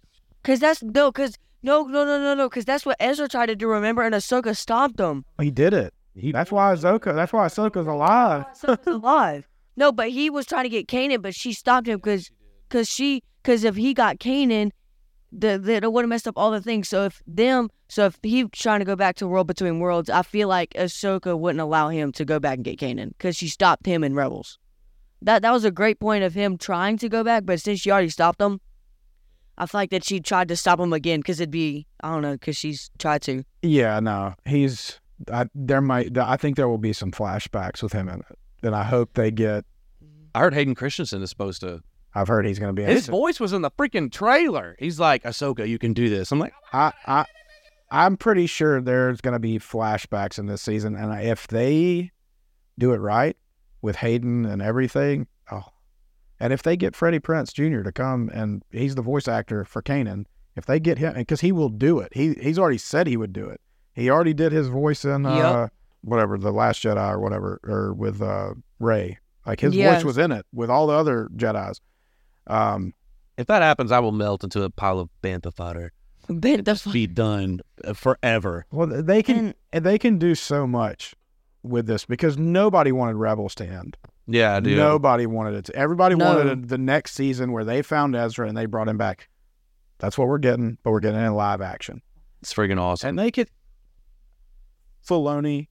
Cause 0.43 0.59
that's 0.61 0.83
no, 0.83 1.13
cause 1.13 1.37
no, 1.63 1.83
no, 1.85 2.05
no, 2.05 2.19
no, 2.19 2.35
no, 2.35 2.49
cause 2.49 2.65
that's 2.65 2.87
what 2.87 2.97
Ezra 3.01 3.29
tried 3.29 3.47
to 3.47 3.57
do. 3.57 3.69
Remember, 3.69 4.03
and 4.03 4.15
Ahsoka 4.15 4.57
stopped 4.57 4.99
him. 4.99 5.25
He 5.41 5.51
did 5.51 5.75
it. 5.75 5.93
he, 6.15 6.33
That's 6.33 6.51
why 6.51 6.73
Ahsoka. 6.75 7.15
That's 7.15 7.33
why 7.33 7.47
Ahsoka's 7.47 7.87
alive. 7.87 8.45
Ahsoka's 8.55 8.87
alive. 8.87 9.47
No, 9.77 9.93
but 9.93 10.09
he 10.11 10.31
was 10.31 10.47
trying 10.47 10.63
to 10.65 10.69
get 10.71 10.87
Kanan, 10.89 11.21
but 11.21 11.35
she 11.35 11.53
stopped 11.53 11.87
him 11.89 11.99
because, 11.99 12.31
cause 12.71 12.89
she, 12.89 13.23
cause 13.45 13.65
if 13.65 13.77
he 13.77 13.93
got 13.93 14.19
Kanan, 14.19 14.71
the, 15.33 15.59
the 15.59 15.75
it 15.75 15.93
would 15.93 16.03
have 16.03 16.09
messed 16.09 16.29
up 16.29 16.37
all 16.37 16.51
the 16.51 16.61
things. 16.61 16.89
So 16.89 17.05
if 17.05 17.23
them, 17.27 17.71
so 17.89 18.07
if 18.07 18.19
he 18.23 18.45
trying 18.49 18.81
to 18.81 18.85
go 18.85 18.97
back 18.97 19.17
to 19.17 19.29
World 19.29 19.47
Between 19.47 19.81
Worlds, 19.81 20.11
I 20.11 20.23
feel 20.23 20.49
like 20.49 20.71
Ahsoka 20.75 21.39
wouldn't 21.39 21.61
allow 21.61 21.89
him 21.89 22.13
to 22.13 22.25
go 22.25 22.39
back 22.39 22.57
and 22.57 22.65
get 22.65 22.79
Kanan 22.79 23.09
because 23.11 23.37
she 23.37 23.49
stopped 23.49 23.87
him 23.87 24.03
in 24.03 24.15
Rebels. 24.15 24.59
That 25.23 25.43
that 25.43 25.53
was 25.53 25.65
a 25.65 25.71
great 25.71 26.01
point 26.01 26.25
of 26.25 26.35
him 26.35 26.59
trying 26.59 26.99
to 26.99 27.09
go 27.09 27.23
back, 27.23 27.45
but 27.45 27.61
since 27.61 27.81
she 27.81 27.91
already 27.91 28.09
stopped 28.09 28.41
him, 28.41 28.61
I 29.59 29.67
feel 29.67 29.81
like 29.81 29.91
that 29.91 30.05
she 30.05 30.21
tried 30.21 30.49
to 30.49 30.57
stop 30.57 30.81
him 30.81 30.93
again 30.93 31.21
because 31.21 31.39
it'd 31.41 31.51
be 31.51 31.87
I 32.01 32.11
don't 32.11 32.23
know 32.23 32.33
because 32.33 32.57
she's 32.57 32.91
tried 32.99 33.23
to. 33.23 33.45
Yeah, 33.63 34.01
no, 34.01 34.35
he's. 34.47 34.99
I, 35.31 35.47
there 35.55 35.83
might. 35.83 36.17
I 36.17 36.37
think 36.37 36.57
there 36.57 36.69
will 36.69 36.79
be 36.79 36.95
some 36.95 37.13
flashbacks 37.13 37.83
with 37.83 37.93
him 37.93 38.09
in 38.09 38.21
it, 38.21 38.39
and 38.63 38.75
I 38.75 38.85
hope 38.85 39.15
they 39.15 39.31
get. 39.31 39.65
I 40.35 40.41
heard 40.41 40.55
Hayden 40.55 40.75
Christensen 40.75 41.23
is 41.23 41.31
supposed 41.31 41.61
to. 41.61 41.83
I've 42.15 42.29
heard 42.29 42.47
he's 42.47 42.59
going 42.59 42.75
to 42.75 42.81
be. 42.81 42.87
His 42.87 43.09
it. 43.09 43.11
voice 43.11 43.39
was 43.39 43.53
in 43.53 43.63
the 43.63 43.71
freaking 43.71 44.11
trailer. 44.11 44.77
He's 44.79 44.99
like, 44.99 45.23
Ahsoka, 45.23 45.67
you 45.69 45.79
can 45.79 45.93
do 45.93 46.09
this. 46.09 46.33
I'm 46.33 46.39
like, 46.39 46.53
I, 46.73 46.93
I, 47.07 47.25
I'm 47.91 48.17
pretty 48.17 48.47
sure 48.47 48.81
there's 48.81 49.21
going 49.21 49.35
to 49.35 49.39
be 49.41 49.59
flashbacks 49.59 50.39
in 50.39 50.47
this 50.47 50.63
season, 50.63 50.97
and 50.97 51.13
if 51.25 51.47
they 51.49 52.11
do 52.79 52.93
it 52.93 52.99
right 52.99 53.37
with 53.83 53.97
Hayden 53.97 54.45
and 54.45 54.61
everything, 54.63 55.27
oh, 55.51 55.63
and 56.39 56.53
if 56.53 56.63
they 56.63 56.77
get 56.77 56.97
Freddie 56.97 57.21
Prinze 57.21 57.53
Jr. 57.53 57.83
to 57.83 57.93
come 57.93 58.31
and 58.33 58.63
he's 58.71 58.95
the 58.95 59.03
voice 59.03 59.29
actor 59.29 59.65
for 59.65 59.83
Kanan, 59.83 60.25
if 60.57 60.67
they 60.67 60.81
get 60.81 60.99
him, 60.99 61.15
because 61.15 61.41
he 61.43 61.53
will 61.53 61.69
do 61.69 61.99
it. 62.01 62.13
He 62.15 62.35
he's 62.35 62.59
already 62.59 62.79
said 62.79 63.07
he 63.07 63.17
would 63.17 63.33
do 63.33 63.49
it. 63.49 63.61
He 63.95 64.09
already 64.11 64.35
did 64.35 64.51
his 64.53 64.69
voice 64.69 65.05
in 65.05 65.27
uh, 65.27 65.63
Yep. 65.63 65.73
whatever 66.03 66.39
the 66.39 66.51
Last 66.53 66.83
Jedi 66.83 67.11
or 67.13 67.19
whatever, 67.21 67.61
or 67.65 67.93
with 67.93 68.21
uh, 68.23 68.55
Rey. 68.79 69.19
Like 69.47 69.61
his 69.61 69.75
Yes. 69.75 69.97
voice 69.97 70.05
was 70.05 70.19
in 70.19 70.33
it 70.33 70.47
with 70.53 70.71
all 70.71 70.87
the 70.87 70.95
other 70.95 71.29
Jedi's. 71.37 71.81
Um, 72.47 72.95
if 73.37 73.47
that 73.47 73.63
happens, 73.63 73.93
I 73.93 73.99
will 74.01 74.13
melt 74.13 74.45
into 74.45 74.63
a 74.63 74.71
pile 74.71 74.99
of 74.99 75.09
bantha 75.23 75.53
fodder. 75.55 75.93
Ben, 76.29 76.59
the 76.59 76.63
Just 76.63 76.93
be 76.93 77.07
done 77.07 77.61
uh, 77.85 77.93
forever. 77.95 78.67
Well, 78.71 78.87
they 78.87 79.23
can 79.23 79.37
And- 79.39 79.55
and 79.73 79.85
they 79.85 79.99
can 79.99 80.19
do 80.19 80.35
so 80.35 80.67
much 80.67 81.15
with 81.63 81.87
this 81.87 82.05
because 82.05 82.37
nobody 82.39 82.93
wanted 82.93 83.17
Rebels 83.17 83.55
to 83.57 83.67
end. 83.67 83.97
Yeah, 84.27 84.57
I 84.57 84.61
do. 84.61 84.77
Nobody 84.77 85.27
wanted 85.27 85.55
it 85.55 85.65
to. 85.67 85.77
Everybody 85.77 86.15
No. 86.15 86.25
wanted 86.27 86.47
it, 86.47 86.69
the 86.69 86.79
next 86.79 87.15
season 87.15 87.51
where 87.53 87.65
they 87.65 87.83
found 87.83 88.15
Ezra 88.15 88.47
and 88.49 88.57
they 88.57 88.67
brought 88.67 88.87
him 88.89 88.97
back. 88.97 89.29
That's 89.99 90.17
what 90.17 90.29
we're 90.29 90.39
getting, 90.39 90.79
but 90.85 90.93
we're 90.93 91.01
getting 91.01 91.21
it 91.21 91.25
in 91.27 91.35
live 91.35 91.61
action. 91.61 92.01
It's 92.41 92.55
freaking 92.55 92.79
awesome. 92.81 93.09
And 93.11 93.19
they 93.19 93.31
could. 93.33 93.51
Filoni 95.07 95.69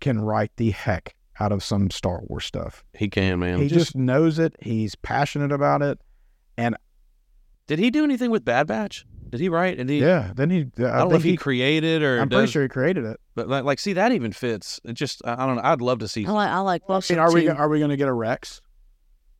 can 0.00 0.20
write 0.20 0.52
the 0.56 0.70
heck 0.70 1.15
out 1.40 1.52
of 1.52 1.62
some 1.62 1.90
Star 1.90 2.20
Wars 2.24 2.44
stuff. 2.44 2.84
he 2.94 3.08
can, 3.08 3.38
man. 3.38 3.58
he 3.60 3.68
just 3.68 3.94
knows 3.94 4.38
it. 4.38 4.54
He's 4.60 4.94
passionate 4.94 5.52
about 5.52 5.82
it. 5.82 5.98
And 6.56 6.76
did 7.66 7.78
he 7.78 7.90
do 7.90 8.04
anything 8.04 8.30
with 8.30 8.44
Bad 8.44 8.66
Batch? 8.66 9.04
Did 9.28 9.40
he 9.40 9.48
write? 9.48 9.76
Did 9.76 9.88
he, 9.88 9.98
Yeah. 9.98 10.32
Then 10.34 10.50
he. 10.50 10.58
I, 10.58 10.60
I 10.60 10.64
don't 10.64 10.82
know 10.82 11.08
think 11.10 11.14
if 11.18 11.22
he, 11.24 11.30
he. 11.32 11.36
created 11.36 12.02
or 12.02 12.20
I'm 12.20 12.28
pretty 12.28 12.46
sure 12.46 12.62
he 12.62 12.68
created 12.68 13.04
it. 13.04 13.18
But 13.34 13.48
like, 13.48 13.64
like, 13.64 13.78
see, 13.80 13.92
that 13.94 14.12
even 14.12 14.32
fits. 14.32 14.80
It 14.84 14.94
just, 14.94 15.20
I, 15.24 15.32
I 15.42 15.46
don't 15.46 15.56
know. 15.56 15.62
I'd 15.64 15.80
love 15.80 15.98
to 15.98 16.08
see. 16.08 16.24
I 16.26 16.30
like 16.30 16.48
I 16.48 16.58
like 16.60 16.82
I 16.88 17.00
mean, 17.10 17.18
are 17.18 17.32
we 17.32 17.48
are 17.48 17.68
we 17.68 17.78
going 17.78 17.90
to 17.90 17.96
get 17.96 18.08
a 18.08 18.12
Rex 18.12 18.60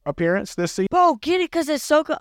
appearance 0.05 0.55
this 0.55 0.73
season? 0.73 0.89
Bro, 0.91 1.17
get 1.23 1.41
it 1.41 1.51
because 1.51 1.69
Ahsoka. 1.69 2.19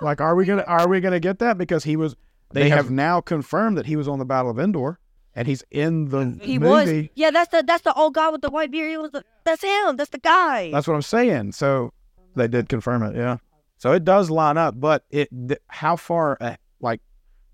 Like, 0.00 0.20
are 0.20 0.36
we 0.36 0.44
gonna 0.44 0.62
are 0.62 0.88
we 0.88 1.00
gonna 1.00 1.18
get 1.18 1.40
that 1.40 1.58
because 1.58 1.82
he 1.82 1.96
was? 1.96 2.14
They, 2.52 2.62
They 2.62 2.68
have, 2.70 2.84
have- 2.86 2.90
now 2.90 3.20
confirmed 3.20 3.76
that 3.76 3.86
he 3.86 3.96
was 3.96 4.06
on 4.06 4.20
the 4.20 4.24
Battle 4.24 4.50
of 4.52 4.58
Endor, 4.58 5.00
and 5.38 5.46
he's 5.46 5.62
in 5.70 6.06
the 6.06 6.36
He 6.42 6.58
movie. 6.58 7.02
was. 7.02 7.08
Yeah, 7.14 7.30
that's 7.30 7.50
the 7.52 7.62
that's 7.64 7.84
the 7.84 7.94
old 7.94 8.14
guy 8.14 8.28
with 8.28 8.42
the 8.42 8.50
white 8.50 8.72
beard. 8.72 8.90
He 8.90 8.96
was 8.96 9.12
the, 9.12 9.24
that's 9.44 9.62
him. 9.62 9.96
That's 9.96 10.10
the 10.10 10.18
guy. 10.18 10.72
That's 10.72 10.88
what 10.88 10.94
I'm 10.94 11.02
saying. 11.02 11.52
So 11.52 11.92
they 12.34 12.48
did 12.48 12.68
confirm 12.68 13.04
it. 13.04 13.14
Yeah. 13.14 13.36
So 13.76 13.92
it 13.92 14.04
does 14.04 14.30
line 14.30 14.58
up, 14.58 14.80
but 14.80 15.04
it 15.10 15.28
th- 15.30 15.60
how 15.68 15.94
far? 15.94 16.36
Uh, 16.40 16.56
like, 16.80 17.00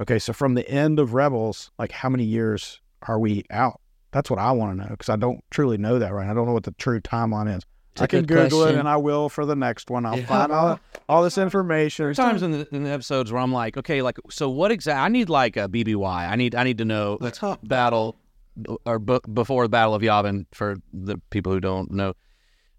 okay, 0.00 0.18
so 0.18 0.32
from 0.32 0.54
the 0.54 0.66
end 0.66 0.98
of 0.98 1.12
Rebels, 1.12 1.70
like 1.78 1.92
how 1.92 2.08
many 2.08 2.24
years 2.24 2.80
are 3.02 3.18
we 3.18 3.44
out? 3.50 3.82
That's 4.12 4.30
what 4.30 4.38
I 4.38 4.52
want 4.52 4.72
to 4.78 4.82
know 4.82 4.88
because 4.88 5.10
I 5.10 5.16
don't 5.16 5.44
truly 5.50 5.76
know 5.76 5.98
that 5.98 6.14
right. 6.14 6.28
I 6.28 6.32
don't 6.32 6.46
know 6.46 6.54
what 6.54 6.64
the 6.64 6.74
true 6.78 7.00
timeline 7.02 7.54
is. 7.54 7.64
It's 7.94 8.00
a 8.00 8.04
I 8.04 8.06
can 8.08 8.24
good 8.24 8.50
Google 8.50 8.64
it, 8.64 8.74
and 8.74 8.88
I 8.88 8.96
will 8.96 9.28
for 9.28 9.46
the 9.46 9.54
next 9.54 9.88
one. 9.88 10.04
I'll 10.04 10.18
Yeah. 10.18 10.26
find 10.26 10.50
all, 10.50 10.80
all 11.08 11.22
this 11.22 11.38
information. 11.38 12.06
There's 12.06 12.16
times 12.16 12.42
in 12.42 12.50
the, 12.50 12.68
in 12.74 12.82
the 12.82 12.90
episodes 12.90 13.30
where 13.30 13.40
I'm 13.40 13.52
like, 13.52 13.76
okay, 13.76 14.02
like, 14.02 14.18
so 14.30 14.50
what 14.50 14.72
exactly? 14.72 15.00
I 15.04 15.08
need 15.08 15.28
like 15.28 15.56
a 15.56 15.68
BBY. 15.68 16.04
I 16.28 16.34
need, 16.34 16.56
I 16.56 16.64
need 16.64 16.78
to 16.78 16.84
know 16.84 17.18
the 17.20 17.30
top 17.30 17.60
battle 17.66 18.16
or 18.84 18.98
b- 18.98 19.20
before 19.32 19.64
the 19.64 19.68
Battle 19.68 19.94
of 19.94 20.02
Yavin 20.02 20.46
for 20.52 20.76
the 20.92 21.20
people 21.30 21.52
who 21.52 21.60
don't 21.60 21.92
know. 21.92 22.14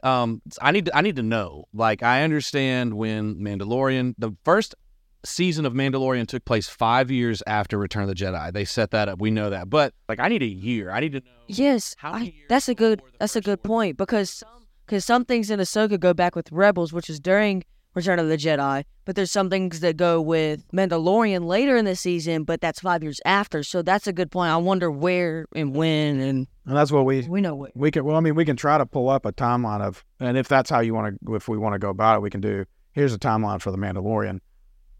Um, 0.04 0.42
I 0.62 0.72
need, 0.72 0.90
I 0.94 1.00
need 1.02 1.16
to 1.16 1.24
know. 1.24 1.66
Like, 1.74 2.04
I 2.04 2.24
understand 2.24 2.94
when 2.96 3.36
Mandalorian, 3.38 4.16
the 4.18 4.36
first 4.44 4.76
season 5.24 5.66
of 5.66 5.72
Mandalorian 5.74 6.28
took 6.28 6.44
place 6.46 6.68
five 6.68 7.10
years 7.10 7.42
after 7.48 7.78
Return 7.78 8.04
of 8.04 8.10
the 8.10 8.16
Jedi. 8.16 8.52
They 8.54 8.66
set 8.66 8.92
that 8.92 9.08
up. 9.10 9.20
We 9.20 9.32
know 9.32 9.50
that, 9.50 9.70
but 9.70 9.94
like, 10.10 10.20
I 10.20 10.28
need 10.28 10.44
a 10.44 10.48
year. 10.48 10.92
I 10.92 11.00
need 11.00 11.14
to 11.14 11.20
know. 11.22 11.26
yes, 11.48 11.96
How 11.98 12.12
I, 12.12 12.20
years 12.20 12.36
that's 12.50 12.68
a 12.70 12.76
good 12.76 13.02
that's 13.18 13.36
a 13.38 13.42
good 13.42 13.64
point 13.64 13.98
because 13.98 14.30
some 14.30 14.50
because 14.86 15.06
some 15.06 15.26
things 15.26 15.50
in 15.50 15.60
Ahsoka 15.60 16.00
go 16.00 16.14
back 16.14 16.36
with 16.36 16.52
Rebels, 16.52 16.94
which 16.94 17.10
is 17.10 17.20
during 17.20 17.64
Return 17.96 18.20
of 18.20 18.28
the 18.28 18.36
Jedi, 18.36 18.84
but 19.06 19.16
there's 19.16 19.32
some 19.32 19.50
things 19.50 19.80
that 19.80 19.96
go 19.96 20.20
with 20.20 20.70
Mandalorian 20.74 21.46
later 21.46 21.78
in 21.78 21.86
the 21.86 21.96
season, 21.96 22.44
but 22.44 22.60
that's 22.60 22.82
five 22.82 23.02
years 23.02 23.22
after. 23.24 23.64
So 23.64 23.82
that's 23.82 24.06
a 24.06 24.12
good 24.12 24.32
point. 24.32 24.52
I 24.52 24.58
wonder 24.58 24.92
where 24.92 25.46
and 25.56 25.74
when, 25.74 26.20
and 26.20 26.48
and 26.66 26.76
that's 26.76 26.92
what 26.92 27.06
we 27.06 27.22
we 27.22 27.40
know 27.40 27.56
what. 27.56 27.72
We 27.74 27.92
can. 27.92 28.04
Well, 28.04 28.18
I 28.18 28.20
mean, 28.20 28.36
we 28.36 28.44
can 28.44 28.58
try 28.58 28.78
to 28.78 28.86
pull 28.86 29.08
up 29.08 29.26
a 29.26 29.32
timeline 29.32 29.82
of, 29.82 30.04
and 30.20 30.38
if 30.38 30.50
that's 30.50 30.70
how 30.70 30.82
you 30.82 30.94
want 30.94 31.18
to, 31.26 31.36
if 31.36 31.48
we 31.48 31.58
want 31.58 31.74
to 31.74 31.80
go 31.80 31.90
about 31.90 32.18
it, 32.18 32.22
we 32.22 32.30
can 32.30 32.42
do. 32.42 32.66
Here's 32.92 33.14
a 33.14 33.20
timeline 33.20 33.62
for 33.62 33.72
the 33.72 33.78
Mandalorian. 33.78 34.40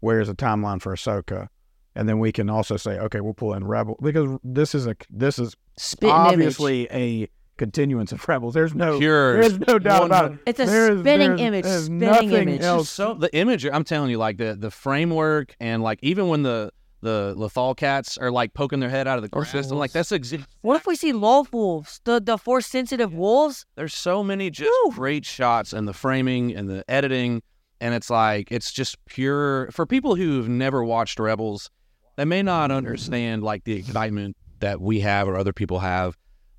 Where's 0.00 0.28
a 0.30 0.34
timeline 0.34 0.80
for 0.80 0.94
Ahsoka? 0.94 1.48
And 1.94 2.08
then 2.08 2.18
we 2.18 2.30
can 2.30 2.48
also 2.50 2.76
say, 2.76 2.98
okay, 2.98 3.20
we'll 3.20 3.34
pull 3.34 3.54
in 3.54 3.64
Rebel 3.66 3.98
because 4.02 4.38
this 4.42 4.74
is 4.74 4.86
a 4.86 4.96
this 5.10 5.38
is 5.38 5.54
Spitting 5.78 6.14
image. 6.14 6.32
obviously 6.32 6.88
a 6.90 7.28
continuance 7.56 8.12
of 8.12 8.26
Rebels. 8.28 8.54
There's 8.54 8.74
no 8.74 8.98
Pure. 8.98 9.40
there's 9.40 9.58
no 9.60 9.78
doubt 9.78 10.04
about 10.06 10.32
it. 10.32 10.38
It's 10.46 10.60
a 10.60 10.66
There 10.66 10.92
is- 10.92 11.00
spinning 11.00 11.28
there's- 11.36 11.40
image, 11.40 11.64
there's 11.64 11.84
spinning 11.84 12.00
nothing 12.10 12.32
image. 12.48 12.60
else. 12.62 12.88
So 12.90 13.14
the 13.14 13.34
image, 13.34 13.64
I'm 13.66 13.84
telling 13.84 14.10
you, 14.10 14.18
like 14.18 14.36
the 14.38 14.54
the 14.54 14.70
framework 14.70 15.54
and 15.60 15.82
like 15.82 15.98
even 16.02 16.28
when 16.28 16.42
the 16.42 16.70
the 17.02 17.34
Lothal 17.36 17.76
cats 17.76 18.16
are 18.18 18.30
like 18.30 18.54
poking 18.54 18.80
their 18.80 18.88
head 18.88 19.06
out 19.06 19.16
of 19.18 19.22
the 19.22 19.28
grass, 19.28 19.52
I'm 19.70 19.76
like, 19.78 19.92
that's 19.92 20.10
exa- 20.10 20.44
What 20.62 20.76
if 20.76 20.86
we 20.86 20.96
see 20.96 21.12
Loth-wolves, 21.12 22.00
the 22.04 22.20
the 22.20 22.36
force 22.38 22.66
sensitive 22.66 23.12
wolves? 23.14 23.64
there's 23.76 23.94
so 23.94 24.24
many 24.24 24.50
just 24.50 24.70
Woo. 24.84 24.92
great 24.92 25.24
shots 25.24 25.72
and 25.72 25.86
the 25.86 25.92
framing 25.92 26.54
and 26.56 26.68
the 26.68 26.84
editing 26.90 27.42
and 27.80 27.94
it's 27.94 28.08
like 28.10 28.50
it's 28.50 28.72
just 28.72 28.96
pure 29.04 29.70
for 29.70 29.84
people 29.86 30.14
who've 30.16 30.48
never 30.48 30.82
watched 30.82 31.18
rebels 31.20 31.70
they 32.16 32.24
may 32.24 32.42
not 32.42 32.70
understand 32.70 33.42
like 33.42 33.64
the 33.64 33.74
excitement 33.74 34.34
that 34.60 34.80
we 34.80 35.00
have 35.00 35.28
or 35.28 35.36
other 35.36 35.52
people 35.52 35.80
have, 35.80 36.16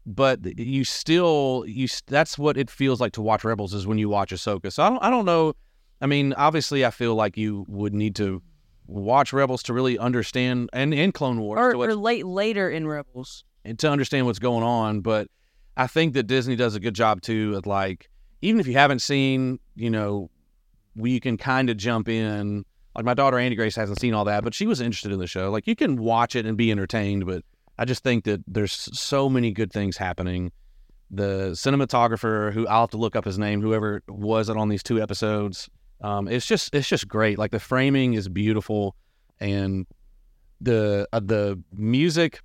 but 0.07 0.57
you 0.57 0.85
still 0.85 1.65
you 1.67 1.87
that's 2.07 2.37
what 2.37 2.57
it 2.57 2.69
feels 2.69 3.01
like 3.01 3.11
to 3.11 3.21
watch 3.21 3.43
Rebels 3.43 3.73
is 3.73 3.85
when 3.85 3.97
you 3.97 4.07
watch 4.07 4.31
Ahsoka. 4.31 4.71
So 4.71 4.81
I 4.81 4.89
don't 4.89 5.03
I 5.03 5.09
don't 5.09 5.25
know. 5.25 5.53
I 5.99 6.05
mean, 6.05 6.33
obviously, 6.33 6.85
I 6.85 6.91
feel 6.91 7.15
like 7.15 7.37
you 7.37 7.65
would 7.67 7.93
need 7.93 8.15
to 8.15 8.41
watch 8.85 9.33
Rebels 9.33 9.61
to 9.63 9.73
really 9.73 9.99
understand 9.99 10.69
and 10.71 10.93
in 10.93 11.11
Clone 11.11 11.41
Wars 11.41 11.59
or, 11.59 11.75
or 11.75 11.93
late 11.93 12.25
later 12.25 12.69
in 12.69 12.87
Rebels. 12.87 13.43
and 13.65 13.77
to 13.79 13.91
understand 13.91 14.25
what's 14.25 14.39
going 14.39 14.63
on. 14.63 15.01
But 15.01 15.27
I 15.75 15.87
think 15.87 16.13
that 16.13 16.23
Disney 16.23 16.55
does 16.55 16.73
a 16.73 16.79
good 16.79 16.95
job 16.95 17.21
too 17.21 17.55
at 17.57 17.67
like 17.67 18.09
even 18.41 18.61
if 18.61 18.67
you 18.67 18.73
haven't 18.73 18.99
seen, 18.99 19.59
you 19.75 19.89
know, 19.89 20.29
we 20.95 21.19
can 21.19 21.35
kind 21.35 21.69
of 21.69 21.75
jump 21.75 22.07
in. 22.07 22.63
Like 22.95 23.05
my 23.05 23.13
daughter 23.13 23.37
Andy 23.37 23.55
Grace 23.57 23.75
hasn't 23.75 23.99
seen 23.99 24.13
all 24.13 24.25
that, 24.25 24.43
but 24.43 24.53
she 24.53 24.65
was 24.65 24.79
interested 24.79 25.11
in 25.11 25.19
the 25.19 25.27
show. 25.27 25.51
Like 25.51 25.67
you 25.67 25.75
can 25.75 25.97
watch 25.97 26.35
it 26.35 26.45
and 26.45 26.57
be 26.57 26.71
entertained, 26.71 27.25
but 27.25 27.43
I 27.77 27.85
just 27.85 28.03
think 28.03 28.23
that 28.25 28.41
there's 28.47 28.73
so 28.73 29.29
many 29.29 29.51
good 29.51 29.71
things 29.71 29.97
happening. 29.97 30.51
The 31.09 31.51
cinematographer, 31.51 32.51
who 32.53 32.67
I'll 32.67 32.81
have 32.81 32.89
to 32.91 32.97
look 32.97 33.15
up 33.15 33.25
his 33.25 33.37
name, 33.39 33.61
whoever 33.61 34.01
was 34.07 34.49
it 34.49 34.57
on 34.57 34.69
these 34.69 34.83
two 34.83 35.01
episodes, 35.01 35.69
um, 36.01 36.27
it's 36.27 36.45
just 36.45 36.73
it's 36.73 36.87
just 36.89 37.07
great. 37.07 37.37
Like 37.37 37.51
the 37.51 37.59
framing 37.59 38.13
is 38.13 38.27
beautiful, 38.29 38.95
and 39.39 39.85
the 40.59 41.07
uh, 41.13 41.19
the 41.23 41.61
music 41.71 42.41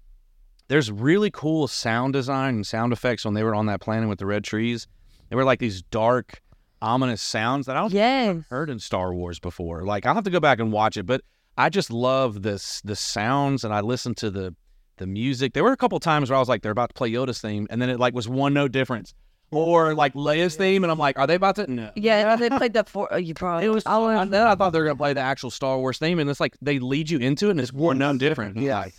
there's 0.68 0.90
really 0.90 1.30
cool 1.30 1.68
sound 1.68 2.14
design 2.14 2.54
and 2.54 2.66
sound 2.66 2.92
effects 2.94 3.24
when 3.26 3.34
they 3.34 3.42
were 3.42 3.54
on 3.54 3.66
that 3.66 3.80
planet 3.80 4.08
with 4.08 4.18
the 4.18 4.24
red 4.24 4.42
trees. 4.44 4.86
They 5.28 5.36
were 5.36 5.44
like 5.44 5.58
these 5.58 5.82
dark, 5.82 6.40
ominous 6.80 7.20
sounds 7.20 7.66
that 7.66 7.76
I 7.76 7.80
don't 7.80 7.92
Yes. 7.92 8.44
heard 8.48 8.70
in 8.70 8.78
Star 8.78 9.12
Wars 9.12 9.38
before. 9.38 9.84
Like 9.84 10.06
I'll 10.06 10.14
have 10.14 10.24
to 10.24 10.30
go 10.30 10.40
back 10.40 10.60
and 10.60 10.72
watch 10.72 10.96
it, 10.96 11.04
but 11.04 11.22
I 11.58 11.68
just 11.68 11.90
love 11.90 12.42
this 12.42 12.80
the 12.82 12.96
sounds 12.96 13.64
and 13.64 13.74
I 13.74 13.80
listen 13.80 14.14
to 14.16 14.30
the 14.30 14.54
the 15.03 15.07
music. 15.07 15.53
There 15.53 15.64
were 15.64 15.72
a 15.72 15.76
couple 15.76 15.98
times 16.00 16.30
where 16.30 16.36
I 16.36 16.40
was 16.40 16.48
like, 16.48 16.62
they're 16.62 16.72
about 16.72 16.90
to 16.90 16.94
play 16.94 17.11
Yoda's 17.11 17.40
theme, 17.40 17.66
and 17.70 17.82
then 17.82 17.90
it 17.90 17.98
like 18.00 18.14
was 18.14 18.28
one 18.28 18.55
note 18.55 18.72
difference. 18.72 19.12
Or 19.50 19.94
like 19.94 20.14
Leia's 20.14 20.57
theme, 20.57 20.82
and 20.82 20.90
I'm 20.90 20.98
like, 20.98 21.18
are 21.18 21.26
they 21.26 21.34
about 21.34 21.57
to? 21.57 21.70
No. 21.70 21.90
Yeah, 21.94 22.36
they 22.42 22.48
played 22.48 22.72
the 22.72 22.84
for 22.84 23.09
oh, 23.12 23.18
you 23.18 23.34
probably. 23.34 23.66
It 23.66 23.70
was. 23.70 23.84
I 23.84 23.98
was- 23.98 24.30
then 24.30 24.46
I 24.46 24.55
thought 24.55 24.70
they 24.72 24.78
were 24.78 24.86
gonna 24.86 24.96
play 24.96 25.12
the 25.12 25.20
actual 25.20 25.50
Star 25.50 25.76
Wars 25.78 25.98
theme, 25.98 26.18
and 26.18 26.30
it's 26.30 26.40
like 26.40 26.57
they 26.62 26.78
lead 26.78 27.11
you 27.11 27.18
into 27.18 27.48
it, 27.48 27.50
and 27.53 27.61
it's 27.61 27.72
one 27.72 27.98
note 27.98 28.18
different. 28.18 28.57
Yeah. 28.57 28.78
Like, 28.78 28.94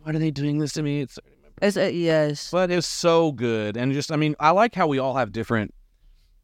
why 0.00 0.12
are 0.12 0.18
they 0.18 0.30
doing 0.30 0.58
this 0.58 0.72
to 0.74 0.82
me? 0.82 1.02
It's 1.02 1.18
It's 1.60 1.76
a, 1.76 1.92
yes. 1.92 2.50
but 2.50 2.70
it's 2.70 2.86
so 2.86 3.30
good 3.32 3.76
and 3.76 3.92
just 3.92 4.10
i 4.10 4.16
mean 4.16 4.34
i 4.40 4.50
like 4.50 4.74
how 4.74 4.88
we 4.88 4.98
all 4.98 5.14
have 5.14 5.30
different 5.30 5.72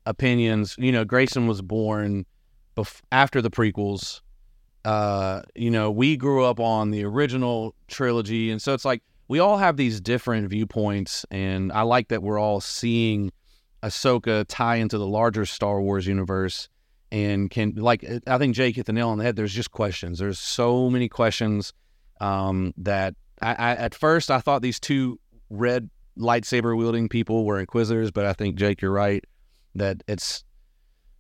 opinions 0.07 0.77
you 0.79 0.93
know 0.93 1.05
grayson 1.05 1.47
was 1.49 1.61
born 1.61 2.25
bef- 2.77 3.01
after 3.11 3.43
the 3.43 3.51
prequels 3.51 4.21
uh 4.85 5.43
you 5.55 5.71
know 5.71 5.91
we 5.91 6.17
grew 6.17 6.45
up 6.45 6.61
on 6.61 6.91
the 6.91 7.05
original 7.05 7.75
trilogy 7.89 8.51
and 8.51 8.63
so 8.63 8.75
it's 8.75 8.85
like 8.85 9.03
we 9.29 9.39
all 9.39 9.59
have 9.59 9.77
these 9.77 10.01
different 10.01 10.49
viewpoints 10.49 11.27
and 11.31 11.73
i 11.73 11.83
like 11.83 12.09
that 12.09 12.23
we're 12.23 12.39
all 12.39 12.61
seeing 12.61 13.31
ahsoka 13.83 14.45
tie 14.49 14.77
into 14.77 14.99
the 14.99 15.07
larger 15.07 15.45
star 15.45 15.81
wars 15.81 16.07
universe 16.07 16.69
and 17.11 17.51
can 17.51 17.73
like 17.77 18.05
i 18.27 18.39
think 18.39 18.55
jake 18.55 18.77
hit 18.77 18.87
the 18.87 18.93
nail 18.93 19.09
on 19.09 19.19
the 19.19 19.25
head 19.25 19.37
there's 19.37 19.55
just 19.55 19.71
questions 19.73 20.19
there's 20.19 20.39
so 20.39 20.89
many 20.89 21.09
questions 21.09 21.73
um 22.21 22.73
that 22.77 23.15
I, 23.41 23.51
I 23.53 23.71
at 23.75 23.95
first 23.95 24.31
I 24.31 24.41
thought 24.41 24.63
these 24.63 24.81
two 24.81 25.19
red 25.51 25.91
lightsaber 26.19 26.77
wielding 26.77 27.09
people 27.09 27.45
were 27.45 27.61
inquisitors, 27.61 28.11
but 28.11 28.27
I 28.27 28.33
think 28.33 28.57
Jake, 28.57 28.83
you're 28.83 28.91
right 28.91 29.25
that 29.75 30.03
it's 30.09 30.45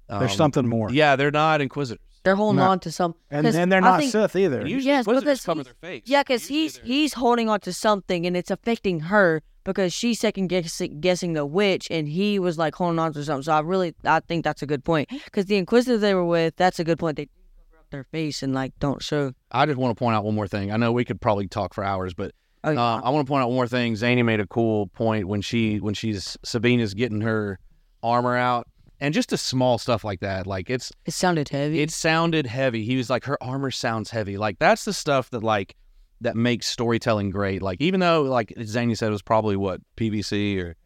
There's 0.08 0.32
um, 0.32 0.36
something 0.36 0.68
more. 0.68 0.90
Yeah, 0.90 1.16
they're 1.16 1.30
not 1.30 1.60
inquisitors. 1.60 2.02
They're 2.28 2.36
holding 2.36 2.58
No. 2.60 2.68
on 2.70 2.80
to 2.80 2.92
some. 2.92 3.14
and 3.30 3.46
'cause 3.46 3.54
then 3.54 3.70
they're 3.70 3.78
I 3.78 3.90
not 3.92 4.00
think- 4.00 4.12
Sith 4.12 4.36
either. 4.36 4.60
And 4.60 4.68
usually 4.68 4.92
Yes, 4.92 5.06
inquisitors 5.06 5.40
because 5.40 5.44
cover 5.46 5.60
he's- 5.60 5.66
their 5.80 5.90
face. 5.90 6.02
Yeah, 6.04 6.22
because 6.22 6.42
Usually 6.42 6.60
he's 6.60 6.74
they're- 6.74 6.84
he's 6.84 7.12
holding 7.14 7.48
on 7.48 7.60
to 7.60 7.72
something, 7.72 8.26
and 8.26 8.36
it's 8.36 8.50
affecting 8.50 9.00
her 9.00 9.40
because 9.64 9.94
she's 9.94 10.20
second 10.20 10.48
guessing, 10.48 11.00
guessing 11.00 11.32
the 11.32 11.46
witch, 11.46 11.88
and 11.90 12.06
he 12.06 12.38
was 12.38 12.58
like 12.58 12.74
holding 12.74 12.98
on 12.98 13.14
to 13.14 13.24
something. 13.24 13.44
So 13.44 13.52
I 13.52 13.60
really 13.60 13.94
I 14.04 14.20
think 14.20 14.44
that's 14.44 14.60
a 14.62 14.66
good 14.66 14.84
point 14.84 15.08
because 15.24 15.46
the 15.46 15.56
Inquisitor 15.56 15.96
they 15.96 16.12
were 16.14 16.24
with, 16.26 16.54
that's 16.56 16.78
a 16.78 16.84
good 16.84 16.98
point. 16.98 17.16
They 17.16 17.24
do 17.24 17.30
cover 17.70 17.80
up 17.80 17.86
their 17.90 18.04
face 18.04 18.42
and 18.42 18.54
like 18.54 18.72
don't 18.78 19.02
show. 19.02 19.32
I 19.50 19.64
just 19.64 19.78
want 19.78 19.96
to 19.96 19.98
point 19.98 20.14
out 20.14 20.24
one 20.24 20.34
more 20.34 20.46
thing. 20.48 20.70
I 20.70 20.76
know 20.76 20.92
we 20.92 21.06
could 21.06 21.20
probably 21.22 21.48
talk 21.48 21.72
for 21.72 21.82
hours, 21.82 22.12
but 22.12 22.32
Oh, 22.62 22.70
yeah. 22.72 22.80
uh, 22.82 23.00
I 23.02 23.08
want 23.10 23.26
to 23.26 23.30
point 23.30 23.42
out 23.42 23.48
one 23.48 23.54
more 23.56 23.68
thing. 23.68 23.96
Zany 23.96 24.22
made 24.22 24.40
a 24.40 24.46
cool 24.46 24.88
point 24.88 25.26
when 25.28 25.40
she 25.40 25.78
when 25.78 25.94
she's 25.94 26.36
Sabina's 26.44 26.92
getting 26.92 27.22
her 27.22 27.58
armor 28.02 28.36
out, 28.36 28.67
and 29.00 29.14
just 29.14 29.30
the 29.30 29.38
small 29.38 29.78
stuff 29.78 30.04
like 30.04 30.20
that. 30.20 30.46
Like 30.46 30.70
it's 30.70 30.92
it 31.06 31.12
sounded 31.12 31.48
heavy. 31.48 31.80
it 31.80 31.90
sounded 31.90 32.46
heavy. 32.46 32.84
He 32.84 32.96
was 32.96 33.10
like, 33.10 33.24
her 33.24 33.42
armor 33.42 33.70
sounds 33.70 34.10
heavy. 34.10 34.36
Like 34.36 34.58
that's 34.58 34.84
the 34.84 34.92
stuff 34.92 35.30
that 35.30 35.42
like 35.42 35.76
that 36.20 36.36
makes 36.36 36.66
storytelling 36.66 37.30
great. 37.30 37.62
Like 37.62 37.80
even 37.80 38.00
though 38.00 38.22
like 38.22 38.52
Zany 38.62 38.94
said 38.94 39.08
it 39.08 39.12
was 39.12 39.22
probably 39.22 39.56
what 39.56 39.80
PVC 39.96 40.62
or 40.62 40.76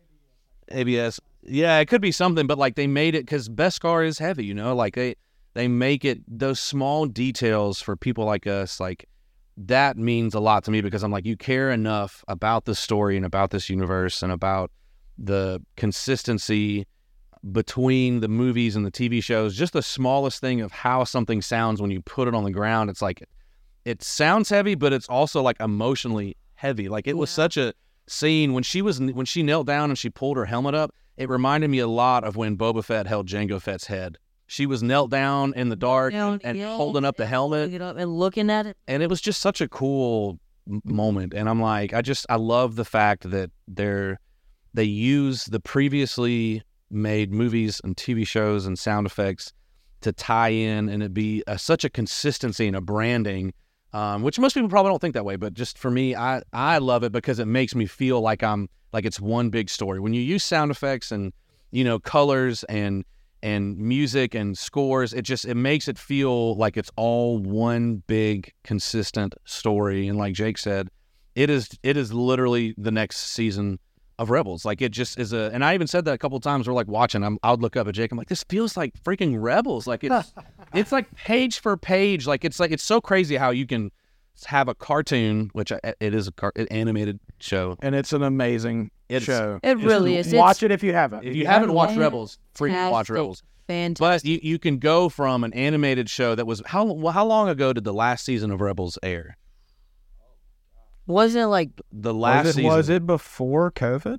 ABS. 0.71 1.21
Yeah, 1.45 1.79
it 1.79 1.87
could 1.87 2.01
be 2.01 2.13
something, 2.13 2.47
but 2.47 2.59
like 2.59 2.77
they 2.77 2.87
made 2.87 3.15
it 3.15 3.27
because 3.27 3.49
Beskar 3.49 4.07
is 4.07 4.19
heavy. 4.19 4.45
You 4.45 4.55
know, 4.55 4.75
like 4.75 4.95
they 4.95 5.17
they 5.55 5.69
make 5.69 6.05
it 6.05 6.21
those 6.29 6.61
small 6.61 7.07
details 7.07 7.81
for 7.81 7.97
people 7.97 8.25
like 8.25 8.47
us. 8.47 8.79
Like 8.79 9.09
that 9.57 9.97
means 9.97 10.35
a 10.35 10.41
lot 10.41 10.65
to 10.65 10.71
me 10.71 10.81
because 10.81 11.03
I'm 11.03 11.11
like 11.11 11.27
you 11.27 11.37
care 11.37 11.71
enough 11.71 12.25
about 12.29 12.65
the 12.65 12.75
story 12.75 13.17
and 13.17 13.27
about 13.27 13.51
this 13.51 13.69
universe 13.69 14.23
and 14.23 14.33
about 14.33 14.71
the 15.19 15.61
consistency 15.77 16.87
between 17.51 18.21
the 18.21 18.29
movies 18.29 18.77
and 18.77 18.87
the 18.87 18.91
TV 18.91 19.23
shows, 19.23 19.57
just 19.57 19.73
the 19.73 19.83
smallest 19.83 20.41
thing 20.41 20.61
of 20.61 20.71
how 20.71 21.05
something 21.05 21.43
sounds 21.43 21.83
when 21.83 21.91
you 21.91 22.01
put 22.01 22.29
it 22.29 22.35
on 22.35 22.45
the 22.45 22.53
ground. 22.53 22.89
It's 22.91 23.03
like 23.03 23.23
it 23.85 24.03
sounds 24.03 24.49
heavy, 24.49 24.75
but 24.77 24.93
it's 24.93 25.09
also 25.09 25.43
like 25.43 25.59
emotionally 25.61 26.37
heavy. 26.55 26.89
Like 26.89 27.09
it 27.09 27.17
was 27.17 27.31
such 27.31 27.57
a 27.57 27.75
scene 28.07 28.53
when 28.53 28.63
she 28.63 28.83
was 28.83 29.01
when 29.01 29.27
she 29.27 29.43
knelt 29.43 29.67
down 29.67 29.91
and 29.91 29.99
she 29.99 30.11
pulled 30.11 30.37
her 30.37 30.45
helmet 30.45 30.75
up. 30.75 30.95
It 31.17 31.29
reminded 31.29 31.69
me 31.69 31.81
a 31.81 31.89
lot 31.89 32.25
of 32.25 32.37
when 32.37 32.57
Boba 32.57 32.85
Fett 32.85 33.07
held 33.07 33.27
Jango 33.27 33.61
Fett's 33.61 33.87
head. 33.87 34.19
She 34.47 34.67
was 34.67 34.83
knelt 34.83 35.11
down 35.11 35.55
in 35.55 35.69
the 35.71 35.77
dark 35.77 36.13
Down, 36.13 36.39
and 36.45 36.59
yeah, 36.59 36.77
holding 36.77 37.05
up 37.05 37.17
the 37.17 37.27
helmet 37.27 37.73
it 37.73 37.81
and 37.81 38.19
looking 38.19 38.51
at 38.51 38.67
it. 38.67 38.77
and 38.87 39.03
it 39.03 39.09
was 39.09 39.21
just 39.21 39.41
such 39.41 39.61
a 39.63 39.69
cool 39.69 40.39
moment 40.85 41.35
and 41.35 41.49
i'm 41.49 41.61
like 41.61 41.93
i 41.93 42.01
just 42.03 42.25
i 42.29 42.37
love 42.37 42.77
the 42.77 42.85
fact 42.85 43.29
that 43.31 43.51
they're 43.67 44.21
they 44.75 44.85
use 44.85 45.47
the 45.47 45.59
previously 45.59 46.63
made 46.93 47.33
movies 47.33 47.81
and 47.85 47.97
tv 47.97 48.27
shows 48.27 48.67
and 48.67 48.79
sound 48.79 49.07
effects 49.07 49.53
to 50.01 50.13
tie 50.13 50.49
in 50.49 50.89
and 50.89 51.03
it 51.03 51.15
be 51.15 51.43
a, 51.47 51.59
such 51.59 51.85
a 51.85 51.91
consistency 51.91 52.67
and 52.67 52.77
a 52.77 52.81
branding 52.81 53.53
um, 53.95 54.23
which 54.23 54.39
most 54.39 54.55
people 54.55 54.69
probably 54.69 54.91
don't 54.91 55.01
think 55.01 55.15
that 55.15 55.25
way 55.25 55.37
but 55.37 55.55
just 55.55 55.79
for 55.79 55.91
me 55.91 56.15
i 56.17 56.43
i 56.53 56.79
love 56.79 57.05
it 57.05 57.13
because 57.13 57.39
it 57.39 57.47
makes 57.47 57.75
me 57.75 57.87
feel 57.87 58.21
like 58.21 58.43
i'm 58.43 58.69
like 58.93 59.05
it's 59.05 59.21
one 59.21 59.51
big 59.51 59.71
story. 59.71 60.01
When 60.01 60.13
you 60.13 60.21
use 60.21 60.45
sound 60.45 60.71
effects 60.71 61.13
and 61.13 61.33
you 61.71 61.85
know 61.85 61.99
colors 61.99 62.65
and 62.65 63.05
and 63.43 63.77
music 63.77 64.37
and 64.37 64.57
scores 64.57 65.13
it 65.13 65.23
just 65.23 65.45
it 65.45 65.57
makes 65.57 65.89
it 65.89 65.99
feel 65.99 66.55
like 66.57 66.77
it's 66.77 66.91
all 66.97 67.39
one 67.39 68.03
big 68.07 68.53
consistent 68.63 69.35
story. 69.45 70.09
And 70.09 70.19
like 70.19 70.35
jake 70.35 70.59
said 70.59 70.89
it 71.35 71.51
is 71.51 71.69
it 71.83 71.97
is 71.97 72.13
literally 72.13 72.75
the 72.77 72.91
next 72.91 73.19
season 73.19 73.79
of 74.23 74.31
rebels 74.31 74.65
like 74.65 74.81
it 74.81 74.91
just 74.93 75.19
is 75.19 75.33
a 75.33 75.51
and 75.53 75.65
i 75.65 75.75
even 75.75 75.87
said 75.87 76.05
that 76.05 76.13
a 76.13 76.19
couple 76.19 76.37
of 76.37 76.43
times 76.43 76.67
we're 76.67 76.75
like 76.75 76.87
watching 76.89 77.23
I'm, 77.23 77.39
i 77.43 77.51
would 77.51 77.61
look 77.61 77.77
up 77.77 77.87
at 77.89 77.95
jake 77.95 78.11
i'm 78.13 78.19
like 78.19 78.29
this 78.29 78.45
feels 78.49 78.77
like 78.77 78.95
freaking 79.03 79.37
rebels 79.41 79.87
like 79.87 80.05
it's 80.05 80.33
it's 80.75 80.93
like 80.93 81.13
page 81.17 81.59
for 81.61 81.77
page 81.77 82.27
like 82.27 82.45
it's 82.45 82.59
like 82.61 82.71
it's 82.71 82.85
so 82.85 83.01
crazy 83.01 83.37
how 83.37 83.51
you 83.51 83.67
can 83.67 83.91
have 84.47 84.69
a 84.69 84.75
cartoon 84.75 85.51
which 85.53 85.71
uh, 85.73 85.79
I, 85.85 85.95
it 86.01 86.15
is 86.15 86.27
a 86.29 86.33
car, 86.33 86.53
an 86.57 86.67
animated 86.69 87.21
show 87.41 87.77
and 87.83 87.95
it's 87.95 88.13
an 88.13 88.23
amazing 88.23 88.91
It's- 89.09 89.25
show. 89.25 89.61
It 89.63 89.77
really 89.79 90.17
is. 90.17 90.33
Watch 90.33 90.57
it's 90.57 90.63
it 90.65 90.71
if 90.71 90.83
you 90.83 90.95
haven't. 90.95 91.25
if 91.25 91.37
you 91.37 91.47
haven't 91.47 91.73
watched 91.75 91.95
Yeah. 91.97 92.01
rebels 92.03 92.39
freaking 92.55 92.91
watch 92.91 93.11
rebels 93.11 93.43
Fantastic. 93.69 94.25
But 94.27 94.29
you, 94.29 94.41
you 94.43 94.59
can 94.59 94.79
go 94.79 95.09
from 95.09 95.45
an 95.45 95.53
animated 95.55 96.11
show 96.11 96.35
that 96.35 96.47
was 96.47 96.63
how 96.67 96.85
how 97.11 97.25
long 97.25 97.49
ago 97.49 97.73
did 97.73 97.85
the 97.85 97.93
last 97.95 98.25
season 98.25 98.51
of 98.51 98.61
Rebels 98.61 98.99
air? 99.03 99.37
Wasn't 101.07 101.43
it 101.43 101.47
like 101.49 101.71
The 101.93 102.15
last 102.15 102.45
was 102.47 102.51
it, 102.51 102.53
season. 102.57 102.71
was 102.71 102.89
it 102.89 103.07
before 103.07 103.71
COVID? 103.73 104.19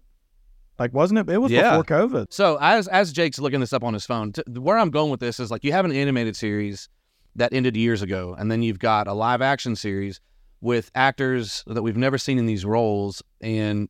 Like, 0.79 0.93
wasn't 0.93 1.19
it? 1.19 1.29
It 1.29 1.38
was 1.38 1.51
Yeah. 1.51 1.77
before 1.77 1.84
COVID. 1.84 2.27
So 2.31 2.57
as 2.59 2.88
as 2.88 3.11
Jake's 3.13 3.39
looking 3.39 3.59
this 3.59 3.73
up 3.73 3.84
on 3.84 3.93
his 3.93 4.05
phone, 4.05 4.34
t- 4.34 4.41
where 4.59 4.77
I'm 4.77 4.89
going 4.89 5.11
with 5.11 5.19
this 5.19 5.39
is 5.39 5.51
like 5.51 5.63
you 5.63 5.71
have 5.71 5.86
an 5.86 5.91
animated 5.91 6.36
series 6.36 6.89
that 7.36 7.53
ended 7.53 7.75
years 7.77 8.01
ago, 8.01 8.36
and 8.38 8.51
then 8.51 8.61
you've 8.61 8.79
got 8.79 9.07
a 9.07 9.13
live 9.13 9.41
action 9.41 9.75
series 9.75 10.19
with 10.61 10.91
actors 10.95 11.63
that 11.67 11.81
we've 11.84 11.97
never 11.97 12.17
seen 12.17 12.38
in 12.38 12.45
these 12.45 12.65
roles, 12.65 13.21
and 13.41 13.88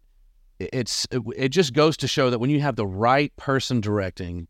it's 0.60 1.08
it, 1.12 1.22
it 1.36 1.50
just 1.50 1.74
goes 1.74 1.98
to 1.98 2.08
show 2.08 2.30
that 2.30 2.40
when 2.40 2.50
you 2.50 2.62
have 2.62 2.76
the 2.76 2.86
right 2.88 3.36
person 3.38 3.82
directing 3.82 4.48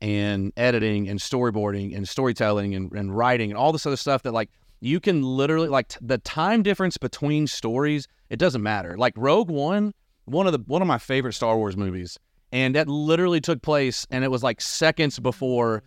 and 0.00 0.52
editing 0.56 1.08
and 1.08 1.18
storyboarding 1.20 1.96
and 1.96 2.06
storytelling 2.08 2.74
and, 2.74 2.92
and 2.92 3.16
writing 3.16 3.50
and 3.50 3.56
all 3.58 3.72
this 3.72 3.86
other 3.86 3.96
stuff 3.96 4.22
that 4.22 4.32
like 4.32 4.50
you 4.80 5.00
can 5.00 5.22
literally 5.22 5.68
like 5.68 5.88
t- 5.88 5.98
the 6.00 6.18
time 6.18 6.62
difference 6.62 6.96
between 6.96 7.46
stories 7.46 8.06
it 8.30 8.38
doesn't 8.38 8.62
matter 8.62 8.96
like 8.96 9.14
rogue 9.16 9.50
one 9.50 9.92
one 10.26 10.46
of 10.46 10.52
the 10.52 10.58
one 10.66 10.82
of 10.82 10.88
my 10.88 10.98
favorite 10.98 11.32
star 11.32 11.56
wars 11.56 11.76
movies 11.76 12.18
and 12.52 12.74
that 12.74 12.88
literally 12.88 13.40
took 13.40 13.62
place 13.62 14.06
and 14.10 14.24
it 14.24 14.30
was 14.30 14.42
like 14.42 14.60
seconds 14.60 15.18
before 15.18 15.82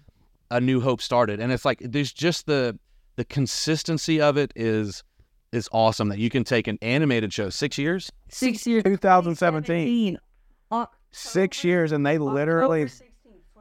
a 0.51 0.59
new 0.59 0.81
hope 0.81 1.01
started 1.01 1.39
and 1.39 1.51
it's 1.51 1.65
like 1.65 1.79
there's 1.81 2.11
just 2.11 2.45
the 2.45 2.77
the 3.15 3.25
consistency 3.25 4.21
of 4.21 4.37
it 4.37 4.51
is 4.55 5.03
is 5.51 5.69
awesome 5.71 6.09
that 6.09 6.19
you 6.19 6.29
can 6.29 6.43
take 6.43 6.67
an 6.67 6.77
animated 6.81 7.33
show 7.33 7.49
six 7.49 7.77
years. 7.77 8.11
Six 8.29 8.65
years. 8.67 8.83
2017. 8.83 10.17
Six 11.11 11.63
years, 11.63 11.91
and 11.91 12.05
they 12.05 12.17
literally. 12.17 12.87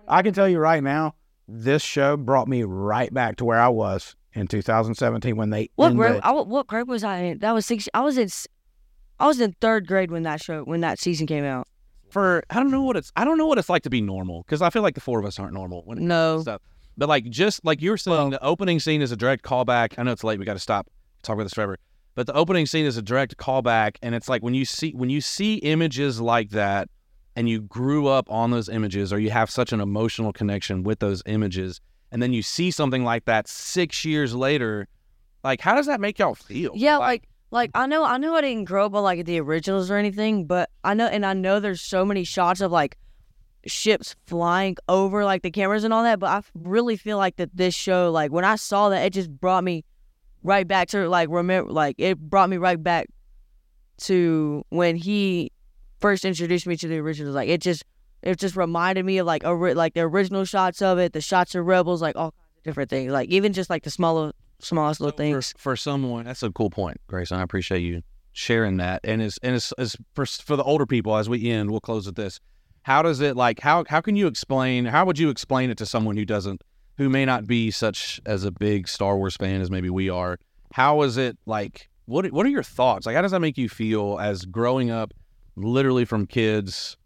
I 0.07 0.23
can 0.23 0.33
tell 0.35 0.49
you 0.49 0.59
right 0.59 0.83
now, 0.83 1.15
this 1.47 1.83
show 1.83 2.17
brought 2.17 2.49
me 2.49 2.63
right 2.63 3.13
back 3.13 3.37
to 3.37 3.45
where 3.45 3.61
I 3.61 3.69
was 3.69 4.15
in 4.35 4.47
2017 4.47 5.37
when 5.37 5.51
they 5.51 5.71
What 5.77 5.87
ended. 5.93 5.99
grade? 5.99 6.21
I, 6.23 6.33
what 6.33 6.67
grade 6.67 6.87
was 6.89 7.05
I 7.05 7.19
in? 7.19 7.39
That 7.39 7.53
was 7.53 7.67
six. 7.67 7.89
I 7.95 8.01
was 8.01 8.19
in. 8.19 8.29
I 9.21 9.27
was 9.27 9.41
in 9.41 9.55
third 9.61 9.87
grade 9.87 10.11
when 10.11 10.23
that 10.23 10.41
show 10.43 10.63
when 10.63 10.81
that 10.83 10.99
season 10.99 11.27
came 11.27 11.45
out. 11.45 11.67
For 12.11 12.43
I 12.51 12.55
don't 12.55 12.71
know 12.71 12.83
what 12.83 12.97
it's 12.97 13.13
I 13.17 13.25
don't 13.25 13.37
know 13.37 13.47
what 13.47 13.59
it's 13.59 13.69
like 13.69 13.83
to 13.83 13.91
be 13.91 14.01
normal 14.01 14.43
because 14.43 14.63
I 14.63 14.71
feel 14.71 14.83
like 14.83 14.95
the 14.95 15.01
four 15.01 15.19
of 15.19 15.27
us 15.27 15.39
aren't 15.39 15.53
normal 15.55 15.83
when 15.85 15.99
it 15.99 16.03
No. 16.05 16.41
stuff. 16.41 16.63
But 16.97 17.09
like 17.09 17.29
just 17.31 17.65
like 17.65 17.83
you 17.83 17.91
were 17.91 17.97
saying, 17.99 18.31
the 18.31 18.43
opening 18.43 18.81
scene 18.81 19.03
is 19.03 19.13
a 19.13 19.17
direct 19.17 19.45
callback. 19.45 19.95
I 19.99 20.03
know 20.05 20.13
it's 20.13 20.25
late. 20.25 20.39
We 20.39 20.45
got 20.45 20.55
to 20.55 20.59
stop 20.59 20.89
talk 21.23 21.35
about 21.35 21.45
this 21.45 21.55
forever. 21.55 21.79
But 22.15 22.27
the 22.27 22.33
opening 22.35 22.67
scene 22.67 22.87
is 22.87 22.97
a 22.97 23.03
direct 23.03 23.37
callback, 23.37 23.97
and 24.03 24.15
it's 24.15 24.29
like 24.29 24.43
when 24.43 24.55
you 24.55 24.65
see 24.65 24.91
when 24.93 25.09
you 25.11 25.21
see 25.21 25.55
images 25.57 26.21
like 26.21 26.51
that, 26.51 26.89
and 27.37 27.49
you 27.49 27.61
grew 27.61 28.09
up 28.09 28.29
on 28.31 28.51
those 28.51 28.69
images, 28.69 29.13
or 29.13 29.21
you 29.21 29.31
have 29.31 29.51
such 29.51 29.73
an 29.73 29.81
emotional 29.81 30.33
connection 30.33 30.83
with 30.83 30.99
those 30.99 31.23
images, 31.27 31.81
and 32.11 32.23
then 32.23 32.33
you 32.33 32.43
see 32.43 32.71
something 32.71 33.05
like 33.05 33.25
that 33.27 33.49
six 33.49 34.05
years 34.05 34.35
later, 34.35 34.89
like 35.45 35.61
how 35.61 35.75
does 35.75 35.87
that 35.87 36.01
make 36.01 36.19
y'all 36.19 36.35
feel? 36.35 36.73
Yeah, 36.75 36.99
like 36.99 37.29
like 37.51 37.71
I 37.75 37.87
know 37.87 38.05
I 38.05 38.19
know 38.19 38.35
I 38.35 38.41
didn't 38.41 38.65
grow 38.65 38.87
up 38.87 38.95
on 38.95 39.03
like 39.03 39.25
the 39.25 39.41
originals 39.41 39.91
or 39.91 39.97
anything, 39.97 40.47
but 40.47 40.71
I 40.85 40.95
know 40.95 41.07
and 41.07 41.25
I 41.25 41.33
know 41.35 41.61
there's 41.61 41.81
so 41.81 42.05
many 42.05 42.25
shots 42.25 42.61
of 42.61 42.71
like 42.73 42.99
ships 43.67 44.17
flying 44.27 44.77
over 44.89 45.25
like 45.25 45.43
the 45.43 45.51
cameras 45.51 45.85
and 45.85 45.93
all 45.93 46.03
that, 46.03 46.19
but 46.19 46.31
I 46.31 46.43
really 46.55 46.97
feel 46.97 47.19
like 47.19 47.37
that 47.37 47.51
this 47.55 47.75
show 47.75 48.11
like 48.11 48.33
when 48.33 48.45
I 48.45 48.57
saw 48.57 48.89
that 48.91 49.05
it 49.05 49.13
just 49.13 49.31
brought 49.31 49.65
me 49.65 49.85
right 50.43 50.67
back 50.67 50.89
to 50.89 51.09
like 51.09 51.29
remember 51.31 51.73
like 51.73 51.97
it 51.99 52.19
brought 52.19 52.49
me 52.49 52.57
right 52.57 52.83
back 52.83 53.09
to 53.99 54.65
when 54.69 54.97
he 54.97 55.51
first 56.01 56.25
introduced 56.25 56.67
me 56.67 56.77
to 56.77 56.89
the 56.89 56.99
originals. 56.99 57.35
Like 57.35 57.49
it 57.49 57.61
just 57.61 57.85
it 58.23 58.39
just 58.39 58.57
reminded 58.57 59.05
me 59.05 59.19
of 59.19 59.27
like 59.27 59.45
a 59.45 59.51
like 59.51 59.95
the 59.95 60.01
original 60.01 60.45
shots 60.45 60.83
of 60.83 60.99
it, 60.99 61.13
the 61.13 61.21
shots 61.21 61.55
of 61.55 61.67
Rebels, 61.67 62.03
like 62.03 62.17
all 62.17 62.33
kinds 62.33 62.59
of 62.59 62.63
different 62.65 62.91
things. 62.91 63.13
Like 63.13 63.29
even 63.29 63.53
just 63.53 63.71
like 63.71 63.85
the 63.85 63.91
smaller 63.91 64.33
smallest 64.61 65.01
little 65.01 65.13
for, 65.13 65.17
things. 65.17 65.55
for 65.57 65.77
someone 65.77 66.25
that's 66.25 66.43
a 66.43 66.51
cool 66.51 66.71
point 66.71 67.01
grayson 67.07 67.39
i 67.39 67.43
appreciate 67.43 67.81
you 67.81 68.03
sharing 68.33 68.77
that 68.77 69.01
and 69.05 69.23
as 69.23 69.39
and 69.43 69.55
as 69.55 69.97
for, 70.15 70.27
for 70.27 70.57
the 70.57 70.63
older 70.63 70.87
people 70.87 71.17
as 71.17 71.29
we 71.29 71.51
end 71.51 71.71
we'll 71.71 71.81
close 71.81 72.07
with 72.07 72.17
this 72.17 72.41
how 72.83 73.03
does 73.03 73.21
it 73.21 73.37
like 73.37 73.61
how 73.61 73.85
how 73.89 74.01
can 74.01 74.17
you 74.17 74.27
explain 74.27 74.85
how 74.85 75.05
would 75.05 75.19
you 75.19 75.31
explain 75.31 75.71
it 75.71 75.79
to 75.79 75.87
someone 75.87 76.17
who 76.17 76.25
doesn't 76.25 76.63
who 76.97 77.09
may 77.09 77.25
not 77.25 77.47
be 77.47 77.71
such 77.71 78.21
as 78.27 78.45
a 78.45 78.51
big 78.51 78.89
star 78.89 79.17
wars 79.17 79.37
fan 79.37 79.61
as 79.61 79.71
maybe 79.71 79.91
we 79.91 80.09
are 80.09 80.39
how 80.73 81.03
is 81.03 81.17
it 81.17 81.37
like 81.47 81.89
what 82.07 82.31
what 82.33 82.47
are 82.47 82.51
your 82.51 82.63
thoughts 82.63 83.07
like 83.07 83.15
how 83.15 83.23
does 83.23 83.33
that 83.33 83.41
make 83.41 83.59
you 83.59 83.69
feel 83.69 84.19
as 84.21 84.45
growing 84.45 84.91
up 84.91 85.13
literally 85.57 86.05
from 86.05 86.27
kids 86.27 86.97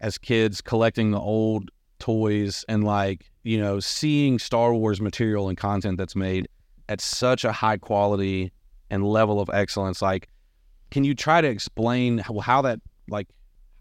as 0.00 0.18
kids 0.18 0.60
collecting 0.60 1.10
the 1.10 1.20
old 1.20 1.70
toys 1.98 2.64
and 2.68 2.84
like 2.84 3.30
you 3.42 3.58
know 3.58 3.78
seeing 3.78 4.38
star 4.38 4.74
wars 4.74 5.00
material 5.00 5.48
and 5.48 5.58
content 5.58 5.98
that's 5.98 6.16
made 6.16 6.48
at 6.88 7.00
such 7.00 7.44
a 7.44 7.52
high 7.52 7.76
quality 7.76 8.50
and 8.90 9.06
level 9.06 9.40
of 9.40 9.50
excellence 9.52 10.00
like 10.00 10.28
can 10.90 11.04
you 11.04 11.14
try 11.14 11.40
to 11.40 11.46
explain 11.46 12.18
how, 12.18 12.62
that 12.62 12.80
like 13.08 13.28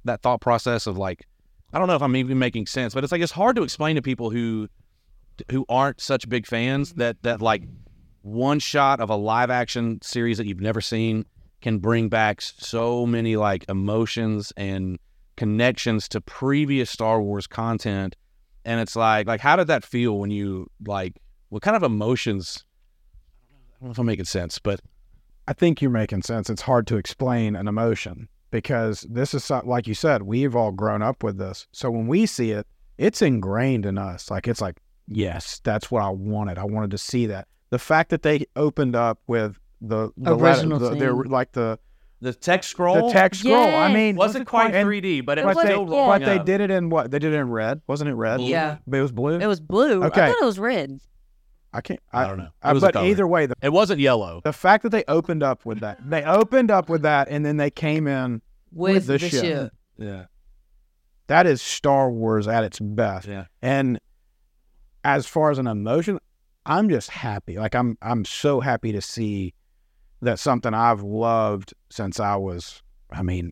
that 0.05 0.22
thought 0.22 0.41
process 0.41 0.86
of 0.86 0.97
like 0.97 1.26
i 1.74 1.80
don't 1.80 1.88
know 1.88 1.95
if 1.95 2.01
i'm 2.01 2.15
even 2.15 2.38
making 2.38 2.65
sense 2.65 2.93
but 2.93 3.03
it's 3.03 3.11
like 3.11 3.22
it's 3.22 3.32
hard 3.32 3.55
to 3.55 3.63
explain 3.63 3.95
to 3.95 4.01
people 4.01 4.30
who 4.30 4.67
who 5.49 5.65
aren't 5.70 6.01
such 6.01 6.28
big 6.28 6.45
fans 6.45 6.93
that 6.93 7.22
that 7.24 7.41
like 7.41 7.63
one 8.22 8.59
shot 8.59 8.99
of 8.99 9.09
a 9.09 9.15
live 9.15 9.49
action 9.49 9.99
series 10.01 10.38
that 10.38 10.45
you've 10.45 10.59
never 10.59 10.82
seen 10.82 11.26
can 11.61 11.80
bring 11.80 12.09
back 12.09 12.41
so 12.41 13.05
many 13.05 13.38
like 13.38 13.65
emotions 13.70 14.51
and 14.57 14.99
connections 15.40 16.08
to 16.10 16.20
previous 16.22 16.90
Star 16.90 17.22
Wars 17.22 17.48
content 17.48 18.16
and 18.66 18.80
it's 18.82 18.96
like 18.96 19.26
like 19.26 19.40
how 19.42 19.56
did 19.56 19.68
that 19.68 19.84
feel 19.84 20.20
when 20.20 20.30
you 20.32 20.70
like 20.86 21.14
what 21.50 21.62
kind 21.62 21.76
of 21.78 21.84
emotions 21.84 22.66
I 23.50 23.80
don't 23.80 23.88
know 23.88 23.92
if 23.92 23.98
I'm 24.00 24.06
making 24.06 24.26
sense 24.26 24.60
but 24.60 24.80
I 25.48 25.54
think 25.54 25.82
you're 25.82 25.90
making 25.90 26.22
sense. 26.22 26.48
It's 26.48 26.62
hard 26.62 26.86
to 26.88 26.98
explain 26.98 27.56
an 27.56 27.68
emotion 27.68 28.28
because 28.52 29.02
this 29.10 29.34
is 29.34 29.44
so- 29.44 29.64
like 29.66 29.88
you 29.88 29.96
said, 29.96 30.22
we've 30.22 30.56
all 30.56 30.72
grown 30.72 31.02
up 31.02 31.24
with 31.24 31.40
this. 31.40 31.66
So 31.72 31.90
when 31.90 32.06
we 32.06 32.28
see 32.28 32.52
it, 32.52 32.68
it's 33.00 33.24
ingrained 33.24 33.88
in 33.88 33.98
us. 33.98 34.30
Like 34.30 34.48
it's 34.48 34.62
like, 34.62 34.78
yes, 35.08 35.60
that's 35.64 35.90
what 35.90 36.04
I 36.04 36.10
wanted. 36.10 36.60
I 36.60 36.66
wanted 36.66 36.92
to 36.92 37.00
see 37.00 37.26
that. 37.28 37.48
The 37.72 37.80
fact 37.80 38.12
that 38.12 38.22
they 38.22 38.46
opened 38.56 38.96
up 38.96 39.22
with 39.26 39.58
the 39.82 40.12
the 40.18 40.36
letter- 40.36 40.60
Original 40.60 40.78
the, 40.78 40.90
the- 40.92 40.96
thing. 41.00 41.24
like 41.32 41.54
the 41.54 41.80
the 42.22 42.34
text 42.34 42.70
scroll 42.70 43.07
the 43.07 43.13
text 43.13 43.41
scroll. 43.41 43.63
I 43.76 43.93
mean, 43.93 44.15
wasn't 44.15 44.47
quite 44.47 44.74
and- 44.74 44.88
3D 44.88 45.26
but 45.26 45.38
it 45.38 45.45
was 45.45 45.55
they, 45.57 45.63
still 45.63 45.88
yeah. 45.89 46.07
but 46.07 46.20
they 46.26 46.38
up. 46.39 46.45
did 46.45 46.61
it 46.61 46.72
in 46.72 46.89
what? 46.89 47.11
They 47.11 47.20
did 47.20 47.34
it 47.34 47.38
in 47.38 47.49
red, 47.49 47.82
wasn't 47.88 48.09
it 48.09 48.15
red? 48.15 48.38
Blue. 48.38 48.47
Yeah. 48.47 48.78
But 48.86 48.97
it 48.97 49.01
was 49.01 49.11
blue. 49.11 49.39
It 49.39 49.47
was 49.47 49.59
blue. 49.59 50.03
Okay. 50.03 50.22
I 50.24 50.28
thought 50.28 50.41
it 50.41 50.45
was 50.45 50.59
red. 50.59 50.99
I 51.72 51.82
can't. 51.82 51.99
I 52.11 52.24
I, 52.24 52.28
don't 52.28 52.38
know 52.39 52.45
It 52.45 52.51
I, 52.63 52.74
was 52.74 52.82
a 52.84 52.88
but 52.88 52.93
color. 52.93 53.07
either 53.07 53.28
way, 53.28 53.45
the 53.45 53.55
it 53.61 53.72
wasn't 53.72 53.99
yellow 53.99 54.41
the 54.43 54.53
fact 54.53 54.84
that 54.84 54.89
they 54.89 55.03
opened 55.07 55.43
up 55.43 55.65
with 55.65 55.82
that, 55.82 55.97
they 56.09 56.24
opened 56.24 56.72
up 56.72 56.89
with 56.89 57.03
that, 57.03 57.28
and 57.30 57.45
then 57.45 57.57
they 57.57 57.70
came 57.70 58.07
in 58.07 58.41
With, 58.72 59.05
the 59.05 59.13
the, 59.13 59.20
ship. 59.20 59.32
ship. 59.32 59.74
yeah 59.97 60.26
that 61.28 61.45
is 61.45 61.61
Star 61.61 62.09
Wars 62.09 62.47
at 62.47 62.63
its 62.63 62.80
best. 62.80 63.28
yeah 63.28 63.45
And 63.61 63.99
as 65.03 65.28
far 65.28 65.51
as 65.51 65.59
an 65.59 65.67
emotion, 65.67 66.17
I'm 66.65 66.89
just 66.89 67.11
happy. 67.11 67.57
Like 67.59 67.76
I'm 67.76 67.97
I'm 68.01 68.26
so 68.26 68.59
happy 68.59 68.91
to 68.91 69.01
see 69.01 69.53
that 70.22 70.39
something 70.39 70.74
I've 70.74 71.01
loved 71.01 71.74
since 71.89 72.20
I 72.20 72.36
was 72.36 72.82
I 73.11 73.24
mean 73.24 73.51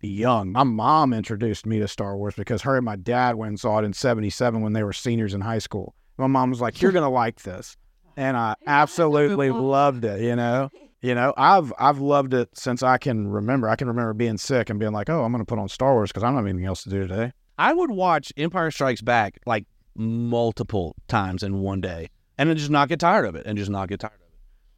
young. 0.00 0.52
My 0.52 0.62
mom 0.64 1.12
introduced 1.12 1.66
me 1.66 1.78
to 1.80 1.88
Star 1.88 2.16
Wars 2.16 2.34
because 2.34 2.62
her 2.62 2.76
and 2.76 2.84
my 2.84 2.96
dad 2.96 3.34
went 3.34 3.48
and 3.48 3.60
saw 3.60 3.78
it 3.78 3.84
in 3.84 3.92
77 3.92 4.60
when 4.60 4.72
they 4.72 4.84
were 4.84 4.92
seniors 4.92 5.34
in 5.34 5.40
high 5.40 5.58
school. 5.58 5.94
My 6.16 6.26
mom 6.26 6.50
was 6.50 6.60
like, 6.60 6.80
"You're 6.80 6.92
going 6.92 7.04
to 7.08 7.08
like 7.08 7.42
this." 7.42 7.76
And 8.16 8.36
I 8.36 8.56
absolutely 8.66 9.50
loved 9.50 10.04
it, 10.04 10.20
you 10.20 10.36
know. 10.36 10.70
You 11.00 11.14
know, 11.14 11.32
I've 11.36 11.72
I've 11.78 11.98
loved 11.98 12.34
it 12.34 12.50
since 12.54 12.82
I 12.82 12.98
can 12.98 13.28
remember. 13.28 13.68
I 13.68 13.76
can 13.76 13.88
remember 13.88 14.14
being 14.14 14.36
sick 14.36 14.70
and 14.70 14.80
being 14.80 14.92
like, 14.92 15.08
"Oh, 15.08 15.24
I'm 15.24 15.32
going 15.32 15.44
to 15.44 15.48
put 15.48 15.58
on 15.58 15.68
Star 15.68 15.94
Wars 15.94 16.10
because 16.10 16.24
I 16.24 16.26
don't 16.26 16.36
have 16.36 16.46
anything 16.46 16.66
else 16.66 16.82
to 16.84 16.90
do 16.90 17.06
today." 17.06 17.32
I 17.56 17.72
would 17.72 17.90
watch 17.90 18.32
Empire 18.36 18.70
Strikes 18.70 19.00
Back 19.00 19.38
like 19.46 19.64
multiple 19.96 20.94
times 21.08 21.42
in 21.42 21.58
one 21.58 21.80
day 21.80 22.08
and 22.36 22.48
then 22.48 22.56
just 22.56 22.70
not 22.70 22.88
get 22.88 23.00
tired 23.00 23.26
of 23.26 23.34
it 23.34 23.46
and 23.46 23.58
just 23.58 23.70
not 23.70 23.88
get 23.88 23.98
tired 23.98 24.14
of 24.14 24.20
it 24.20 24.27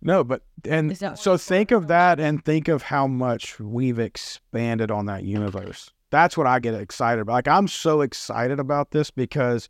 No, 0.03 0.25
but 0.25 0.43
and 0.65 0.97
so 1.19 1.37
think 1.37 1.71
of 1.71 1.89
that 1.89 2.19
and 2.19 2.45
think 2.45 2.69
of 2.69 2.83
how 2.83 3.07
much 3.07 3.61
we've 3.61 3.99
expanded 3.99 4.91
on 4.91 5.07
that 5.07 5.25
universe. 5.25 5.91
That's 6.11 6.37
what 6.37 6.47
I 6.47 6.59
get 6.59 6.75
excited 6.75 7.21
about. 7.21 7.35
Like 7.35 7.49
I'm 7.49 7.69
so 7.69 8.01
excited 8.01 8.59
about 8.59 8.93
this 8.93 9.11
because 9.11 9.69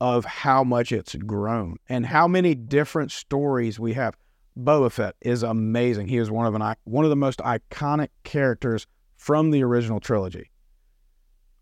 of 0.00 0.24
how 0.24 0.64
much 0.64 0.92
it's 0.92 1.14
grown 1.14 1.76
and 1.88 2.06
how 2.06 2.26
many 2.26 2.54
different 2.54 3.12
stories 3.12 3.78
we 3.78 3.94
have. 3.94 4.16
Boba 4.58 4.92
Fett 4.92 5.16
is 5.20 5.42
amazing. 5.42 6.08
He 6.08 6.18
is 6.18 6.30
one 6.30 6.46
of 6.46 6.54
an 6.54 6.74
one 6.84 7.04
of 7.04 7.10
the 7.10 7.16
most 7.16 7.38
iconic 7.40 8.08
characters 8.22 8.86
from 9.16 9.50
the 9.50 9.62
original 9.64 9.98
trilogy. 9.98 10.50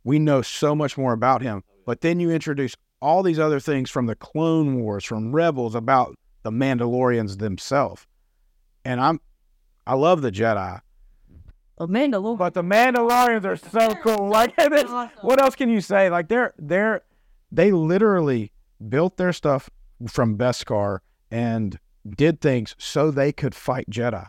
We 0.04 0.18
know 0.18 0.42
so 0.42 0.74
much 0.74 0.98
more 0.98 1.12
about 1.12 1.42
him, 1.42 1.62
but 1.86 2.00
then 2.00 2.20
you 2.20 2.30
introduce 2.30 2.74
all 3.00 3.22
these 3.22 3.38
other 3.38 3.60
things 3.60 3.90
from 3.90 4.06
the 4.06 4.14
Clone 4.14 4.80
Wars, 4.80 5.04
from 5.04 5.32
Rebels 5.32 5.74
about 5.74 6.16
the 6.42 6.50
Mandalorians 6.50 7.38
themselves. 7.38 8.06
And 8.84 9.00
I'm 9.00 9.20
I 9.86 9.94
love 9.94 10.22
the 10.22 10.30
Jedi, 10.30 10.80
The 11.78 11.86
Lord. 11.86 12.38
but 12.38 12.54
the 12.54 12.62
Mandalorians 12.62 13.44
are 13.44 13.56
so 13.56 13.94
cool. 13.96 14.28
Like 14.30 14.54
awesome. 14.58 15.10
what 15.22 15.40
else 15.40 15.54
can 15.54 15.68
you 15.68 15.80
say? 15.80 16.08
Like 16.10 16.28
they're 16.28 16.54
they're 16.58 17.02
they 17.52 17.72
literally 17.72 18.52
built 18.88 19.16
their 19.16 19.32
stuff 19.32 19.68
from 20.08 20.38
Beskar 20.38 21.00
and 21.30 21.78
did 22.08 22.40
things 22.40 22.74
so 22.78 23.10
they 23.10 23.32
could 23.32 23.54
fight 23.54 23.90
Jedi 23.90 24.26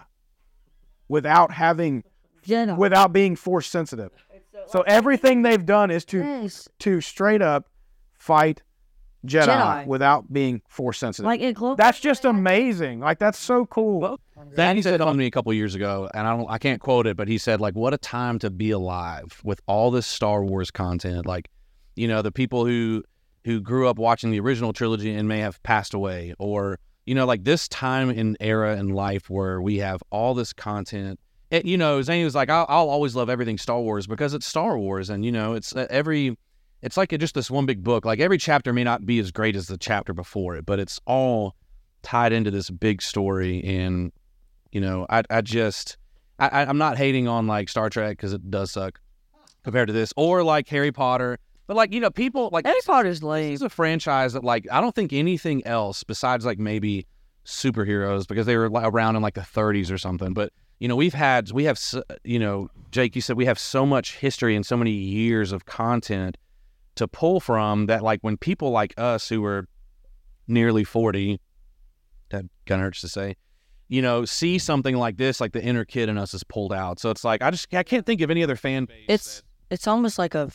without 1.07 1.51
having 1.53 2.03
Jedi. 2.45 2.75
without 2.77 3.13
being 3.13 3.35
force 3.35 3.67
sensitive. 3.67 4.11
So 4.67 4.81
everything 4.81 5.41
they've 5.41 5.65
done 5.65 5.91
is 5.91 6.05
to 6.05 6.19
Yes. 6.19 6.67
to 6.79 7.01
straight 7.01 7.41
up 7.41 7.67
fight 8.13 8.61
Jedi, 9.25 9.45
Jedi. 9.45 9.85
without 9.85 10.31
being 10.31 10.61
force 10.67 10.97
sensitive. 10.97 11.25
Like 11.25 11.41
in 11.41 11.53
Cloak. 11.53 11.77
That's 11.77 11.99
just 11.99 12.25
amazing. 12.25 12.99
Like 12.99 13.19
that's 13.19 13.37
so 13.37 13.65
cool. 13.67 14.19
Danny 14.55 14.81
said 14.81 15.01
on 15.01 15.17
me 15.17 15.27
a 15.27 15.31
couple 15.31 15.53
years 15.53 15.75
ago, 15.75 16.09
and 16.13 16.27
I 16.27 16.35
don't, 16.35 16.49
I 16.49 16.57
can't 16.57 16.81
quote 16.81 17.05
it, 17.05 17.15
but 17.15 17.27
he 17.27 17.37
said 17.37 17.61
like, 17.61 17.75
"What 17.75 17.93
a 17.93 17.97
time 17.97 18.39
to 18.39 18.49
be 18.49 18.71
alive 18.71 19.39
with 19.43 19.61
all 19.67 19.91
this 19.91 20.07
Star 20.07 20.43
Wars 20.43 20.71
content." 20.71 21.25
Like, 21.25 21.49
you 21.95 22.07
know, 22.07 22.21
the 22.21 22.31
people 22.31 22.65
who 22.65 23.03
who 23.45 23.59
grew 23.59 23.87
up 23.87 23.97
watching 23.97 24.31
the 24.31 24.39
original 24.39 24.73
trilogy 24.73 25.13
and 25.13 25.27
may 25.27 25.39
have 25.39 25.61
passed 25.63 25.93
away, 25.93 26.33
or 26.39 26.79
you 27.05 27.13
know, 27.13 27.25
like 27.25 27.43
this 27.43 27.67
time 27.67 28.09
in 28.09 28.35
era 28.39 28.77
in 28.77 28.89
life 28.89 29.29
where 29.29 29.61
we 29.61 29.77
have 29.77 30.01
all 30.09 30.33
this 30.33 30.53
content. 30.53 31.19
It, 31.51 31.65
you 31.65 31.77
know, 31.77 32.01
Zane 32.01 32.23
was 32.23 32.33
like, 32.33 32.49
I'll, 32.49 32.65
"I'll 32.69 32.89
always 32.89 33.15
love 33.15 33.29
everything 33.29 33.57
Star 33.57 33.79
Wars 33.79 34.07
because 34.07 34.33
it's 34.33 34.47
Star 34.47 34.77
Wars," 34.77 35.09
and 35.09 35.23
you 35.23 35.31
know, 35.31 35.53
it's 35.53 35.75
uh, 35.75 35.85
every. 35.89 36.37
It's 36.81 36.97
like 36.97 37.17
just 37.19 37.35
this 37.35 37.51
one 37.51 37.65
big 37.65 37.83
book. 37.83 38.05
Like 38.05 38.19
every 38.19 38.37
chapter 38.37 38.73
may 38.73 38.83
not 38.83 39.05
be 39.05 39.19
as 39.19 39.31
great 39.31 39.55
as 39.55 39.67
the 39.67 39.77
chapter 39.77 40.13
before 40.13 40.55
it, 40.55 40.65
but 40.65 40.79
it's 40.79 40.99
all 41.05 41.55
tied 42.01 42.33
into 42.33 42.49
this 42.51 42.69
big 42.69 43.01
story 43.01 43.63
and 43.63 44.11
You 44.71 44.81
know, 44.81 45.05
I 45.09 45.23
I 45.29 45.41
just 45.41 45.97
I, 46.39 46.65
I'm 46.65 46.77
not 46.77 46.97
hating 46.97 47.27
on 47.27 47.45
like 47.45 47.69
Star 47.69 47.89
Trek 47.89 48.17
because 48.17 48.33
it 48.33 48.49
does 48.49 48.71
suck 48.71 48.99
compared 49.63 49.87
to 49.87 49.93
this, 49.93 50.11
or 50.17 50.43
like 50.43 50.67
Harry 50.69 50.91
Potter. 50.91 51.37
But 51.67 51.77
like 51.77 51.93
you 51.93 51.99
know, 51.99 52.09
people 52.09 52.49
like 52.51 52.65
Harry 52.65 52.79
Potter's 52.85 53.19
This 53.19 53.27
lame. 53.27 53.53
is 53.53 53.61
a 53.61 53.69
franchise 53.69 54.33
that 54.33 54.43
like 54.43 54.65
I 54.71 54.81
don't 54.81 54.95
think 54.95 55.13
anything 55.13 55.65
else 55.67 56.03
besides 56.03 56.45
like 56.45 56.57
maybe 56.57 57.05
superheroes 57.45 58.27
because 58.27 58.45
they 58.45 58.57
were 58.57 58.69
around 58.69 59.15
in 59.15 59.21
like 59.21 59.35
the 59.35 59.41
30s 59.41 59.91
or 59.91 59.97
something. 59.97 60.33
But 60.33 60.51
you 60.79 60.87
know, 60.87 60.95
we've 60.95 61.13
had 61.13 61.51
we 61.51 61.65
have 61.65 61.79
you 62.23 62.39
know, 62.39 62.69
Jake, 62.89 63.15
you 63.15 63.21
said 63.21 63.37
we 63.37 63.45
have 63.45 63.59
so 63.59 63.85
much 63.85 64.15
history 64.17 64.55
and 64.55 64.65
so 64.65 64.75
many 64.75 64.91
years 64.91 65.51
of 65.51 65.65
content 65.65 66.37
to 67.01 67.07
pull 67.07 67.39
from 67.39 67.87
that. 67.87 68.03
Like 68.03 68.19
when 68.21 68.37
people 68.37 68.69
like 68.71 68.93
us 68.97 69.27
who 69.27 69.43
are 69.45 69.67
nearly 70.47 70.83
40, 70.83 71.39
that 72.29 72.45
kind 72.65 72.81
of 72.81 72.85
hurts 72.85 73.01
to 73.01 73.07
say. 73.09 73.35
You 73.89 74.01
know, 74.01 74.23
see 74.23 74.57
something 74.57 74.95
like 74.95 75.17
this, 75.17 75.41
like 75.41 75.51
the 75.51 75.61
inner 75.61 75.83
kid 75.83 76.07
in 76.07 76.17
us 76.17 76.33
is 76.33 76.43
pulled 76.45 76.71
out. 76.71 76.99
So 76.99 77.09
it's 77.09 77.23
like 77.25 77.41
I 77.41 77.51
just 77.51 77.73
I 77.75 77.83
can't 77.83 78.05
think 78.05 78.21
of 78.21 78.31
any 78.31 78.41
other 78.43 78.55
fan 78.55 78.85
base. 78.85 79.05
It's 79.09 79.43
it's 79.69 79.85
almost 79.87 80.17
like 80.17 80.33
a 80.33 80.49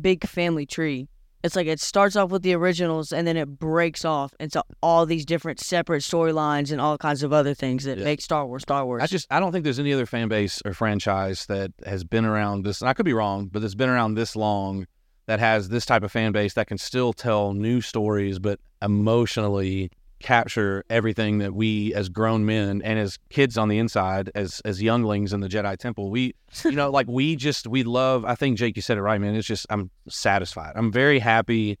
big 0.00 0.26
family 0.26 0.64
tree. 0.64 1.08
It's 1.42 1.56
like 1.56 1.66
it 1.66 1.78
starts 1.78 2.16
off 2.16 2.30
with 2.30 2.40
the 2.40 2.54
originals 2.54 3.12
and 3.12 3.26
then 3.28 3.36
it 3.36 3.58
breaks 3.58 4.02
off 4.06 4.32
into 4.40 4.64
all 4.82 5.04
these 5.04 5.26
different 5.26 5.60
separate 5.60 6.00
storylines 6.02 6.72
and 6.72 6.80
all 6.80 6.96
kinds 6.96 7.22
of 7.22 7.34
other 7.34 7.52
things 7.52 7.84
that 7.84 7.98
Yeah. 7.98 8.04
make 8.04 8.22
Star 8.22 8.46
Wars 8.46 8.62
Star 8.62 8.86
Wars. 8.86 9.02
I 9.02 9.06
just 9.08 9.26
I 9.30 9.40
don't 9.40 9.52
think 9.52 9.64
there's 9.64 9.78
any 9.78 9.92
other 9.92 10.06
fan 10.06 10.28
base 10.28 10.62
or 10.64 10.72
franchise 10.72 11.44
that 11.46 11.70
has 11.84 12.02
been 12.02 12.24
around 12.24 12.64
this. 12.64 12.80
And 12.80 12.88
I 12.88 12.94
could 12.94 13.04
be 13.04 13.12
wrong, 13.12 13.48
but 13.52 13.62
it's 13.62 13.74
been 13.74 13.90
around 13.90 14.14
this 14.14 14.34
long 14.36 14.86
that 15.26 15.40
has 15.40 15.68
this 15.68 15.86
type 15.86 16.02
of 16.02 16.12
fan 16.12 16.32
base 16.32 16.54
that 16.54 16.66
can 16.66 16.78
still 16.78 17.12
tell 17.12 17.54
new 17.54 17.80
stories, 17.80 18.38
but 18.38 18.60
emotionally 18.82 19.90
capture 20.20 20.82
everything 20.88 21.36
that 21.38 21.54
we 21.54 21.92
as 21.92 22.08
grown 22.08 22.46
men 22.46 22.80
and 22.82 22.98
as 22.98 23.18
kids 23.28 23.58
on 23.58 23.68
the 23.68 23.78
inside, 23.78 24.30
as 24.34 24.60
as 24.64 24.82
younglings 24.82 25.32
in 25.32 25.40
the 25.40 25.48
Jedi 25.48 25.76
Temple, 25.76 26.10
we 26.10 26.34
you 26.64 26.72
know 26.72 26.90
like 26.90 27.06
we 27.08 27.36
just 27.36 27.66
we 27.66 27.82
love. 27.82 28.24
I 28.24 28.34
think 28.34 28.58
Jake, 28.58 28.76
you 28.76 28.82
said 28.82 28.98
it 28.98 29.02
right, 29.02 29.20
man. 29.20 29.34
It's 29.34 29.46
just 29.46 29.66
I'm 29.70 29.90
satisfied. 30.08 30.72
I'm 30.76 30.92
very 30.92 31.18
happy, 31.18 31.78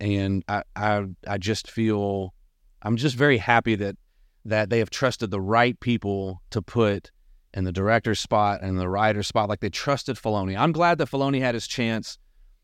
and 0.00 0.44
I 0.48 0.62
I 0.74 1.04
I 1.26 1.38
just 1.38 1.70
feel 1.70 2.34
I'm 2.82 2.96
just 2.96 3.16
very 3.16 3.38
happy 3.38 3.74
that 3.76 3.96
that 4.44 4.70
they 4.70 4.78
have 4.78 4.90
trusted 4.90 5.30
the 5.30 5.40
right 5.40 5.78
people 5.80 6.40
to 6.50 6.62
put 6.62 7.10
in 7.52 7.64
the 7.64 7.72
director's 7.72 8.20
spot 8.20 8.60
and 8.62 8.78
the 8.78 8.88
writer's 8.88 9.26
spot. 9.26 9.48
Like 9.48 9.60
they 9.60 9.70
trusted 9.70 10.16
Filoni. 10.16 10.56
I'm 10.56 10.72
glad 10.72 10.98
that 10.98 11.10
Filoni 11.10 11.40
had 11.40 11.54
his 11.54 11.66
chance 11.66 12.18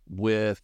with 0.08 0.62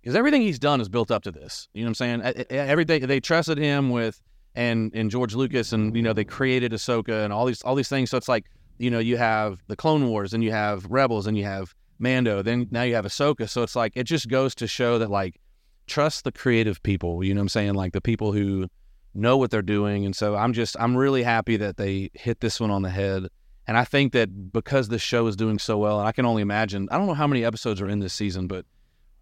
because 0.00 0.16
everything 0.16 0.42
he's 0.42 0.58
done 0.58 0.80
is 0.80 0.88
built 0.88 1.10
up 1.10 1.22
to 1.24 1.32
this. 1.32 1.68
You 1.74 1.82
know 1.82 1.86
what 1.86 2.00
I'm 2.00 2.22
saying? 2.22 2.46
Everything 2.50 3.06
they 3.06 3.20
trusted 3.20 3.58
him 3.58 3.90
with, 3.90 4.20
and 4.54 4.90
and 4.94 5.10
George 5.10 5.34
Lucas, 5.34 5.72
and 5.72 5.94
you 5.94 6.02
know 6.02 6.12
they 6.12 6.24
created 6.24 6.72
Ahsoka 6.72 7.24
and 7.24 7.32
all 7.32 7.46
these 7.46 7.62
all 7.62 7.74
these 7.74 7.88
things. 7.88 8.10
So 8.10 8.16
it's 8.16 8.28
like 8.28 8.46
you 8.78 8.90
know 8.90 8.98
you 8.98 9.16
have 9.16 9.62
the 9.68 9.76
Clone 9.76 10.08
Wars, 10.08 10.32
and 10.32 10.42
you 10.42 10.52
have 10.52 10.86
Rebels, 10.86 11.26
and 11.26 11.36
you 11.36 11.44
have 11.44 11.74
Mando. 11.98 12.42
Then 12.42 12.66
now 12.70 12.82
you 12.82 12.94
have 12.94 13.04
Ahsoka. 13.04 13.48
So 13.48 13.62
it's 13.62 13.76
like 13.76 13.92
it 13.96 14.04
just 14.04 14.28
goes 14.28 14.54
to 14.56 14.66
show 14.66 14.98
that 14.98 15.10
like 15.10 15.40
trust 15.86 16.24
the 16.24 16.32
creative 16.32 16.82
people. 16.82 17.22
You 17.22 17.34
know 17.34 17.40
what 17.40 17.44
I'm 17.44 17.48
saying? 17.50 17.74
Like 17.74 17.92
the 17.92 18.00
people 18.00 18.32
who 18.32 18.68
know 19.14 19.36
what 19.36 19.50
they're 19.50 19.62
doing. 19.62 20.04
And 20.04 20.14
so 20.14 20.36
I'm 20.36 20.52
just 20.52 20.76
I'm 20.78 20.96
really 20.96 21.22
happy 21.22 21.56
that 21.58 21.76
they 21.76 22.10
hit 22.14 22.40
this 22.40 22.60
one 22.60 22.70
on 22.70 22.82
the 22.82 22.90
head. 22.90 23.28
And 23.70 23.78
I 23.78 23.84
think 23.84 24.14
that 24.14 24.52
because 24.52 24.88
this 24.88 25.00
show 25.00 25.28
is 25.28 25.36
doing 25.36 25.60
so 25.60 25.78
well, 25.78 26.00
and 26.00 26.08
I 26.08 26.10
can 26.10 26.26
only 26.26 26.42
imagine 26.42 26.88
I 26.90 26.98
don't 26.98 27.06
know 27.06 27.14
how 27.14 27.28
many 27.28 27.44
episodes 27.44 27.80
are 27.80 27.88
in 27.88 28.00
this 28.00 28.12
season, 28.12 28.48
but 28.48 28.66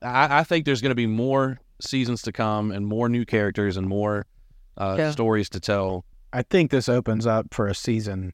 I, 0.00 0.38
I 0.38 0.42
think 0.42 0.64
there's 0.64 0.80
going 0.80 0.88
to 0.88 0.94
be 0.94 1.06
more 1.06 1.60
seasons 1.82 2.22
to 2.22 2.32
come 2.32 2.70
and 2.70 2.86
more 2.86 3.10
new 3.10 3.26
characters 3.26 3.76
and 3.76 3.86
more 3.86 4.24
uh, 4.78 4.94
Yeah. 4.98 5.10
stories 5.10 5.50
to 5.50 5.60
tell. 5.60 6.06
I 6.32 6.40
think 6.40 6.70
this 6.70 6.88
opens 6.88 7.26
up 7.26 7.52
for 7.52 7.66
a 7.66 7.74
season, 7.74 8.32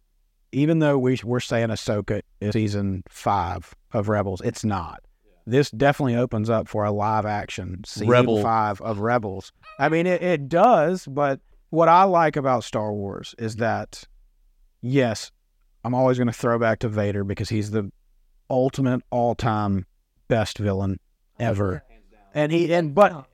even 0.53 0.79
though 0.79 0.97
we 0.99 1.19
we're 1.25 1.41
saying 1.41 1.71
Ahsoka 1.71 2.21
is 2.41 2.53
season 2.53 3.03
five 3.09 3.75
of 3.93 4.09
Rebels. 4.09 4.41
It's 4.43 4.65
not. 4.65 5.01
This 5.47 5.69
definitely 5.73 6.15
opens 6.15 6.49
up 6.49 6.69
for 6.69 6.85
a 6.85 6.93
live 6.93 7.27
action 7.27 7.83
season 7.85 8.07
Rebel. 8.09 8.41
five 8.41 8.81
of 8.83 9.01
Rebels. 9.01 9.51
I 9.81 9.89
mean, 9.89 10.07
it, 10.07 10.23
it 10.23 10.49
does, 10.49 11.07
but 11.09 11.41
what 11.71 11.89
I 11.89 12.05
like 12.05 12.37
about 12.37 12.63
Star 12.63 12.93
Wars 12.93 13.35
is 13.37 13.57
that, 13.57 14.05
yes, 14.81 15.33
I'm 15.85 15.95
always 15.95 16.19
going 16.19 16.29
to 16.29 16.33
throw 16.33 16.59
back 16.59 16.79
to 16.81 16.89
Vader 16.89 17.25
because 17.25 17.51
he's 17.51 17.71
the 17.71 17.91
ultimate 18.49 19.03
all 19.11 19.35
time 19.35 19.87
best 20.29 20.59
villain 20.59 20.99
ever, 21.39 21.85
and 22.35 22.51
he 22.51 22.73
and 22.73 22.95
but 22.95 23.27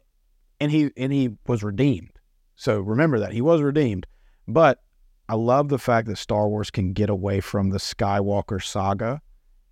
and 0.60 0.70
he 0.70 0.90
and 0.96 1.12
he 1.12 1.36
was 1.46 1.62
redeemed. 1.62 2.10
So 2.56 2.80
remember 2.80 3.18
that 3.20 3.32
he 3.32 3.40
was 3.40 3.62
redeemed. 3.62 4.06
But 4.46 4.80
I 5.28 5.34
love 5.34 5.68
the 5.68 5.78
fact 5.78 6.08
that 6.08 6.18
Star 6.18 6.48
Wars 6.48 6.70
can 6.70 6.92
get 6.92 7.08
away 7.08 7.40
from 7.40 7.70
the 7.70 7.78
Skywalker 7.78 8.62
saga 8.62 9.22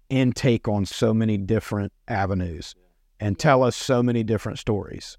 and 0.09 0.35
take 0.35 0.68
on 0.68 0.87
so 0.87 1.12
many 1.12 1.37
different 1.37 1.93
avenues 2.07 2.74
and 3.20 3.39
tell 3.39 3.62
us 3.62 3.76
so 3.76 4.03
many 4.03 4.22
different 4.22 4.59
stories. 4.59 5.18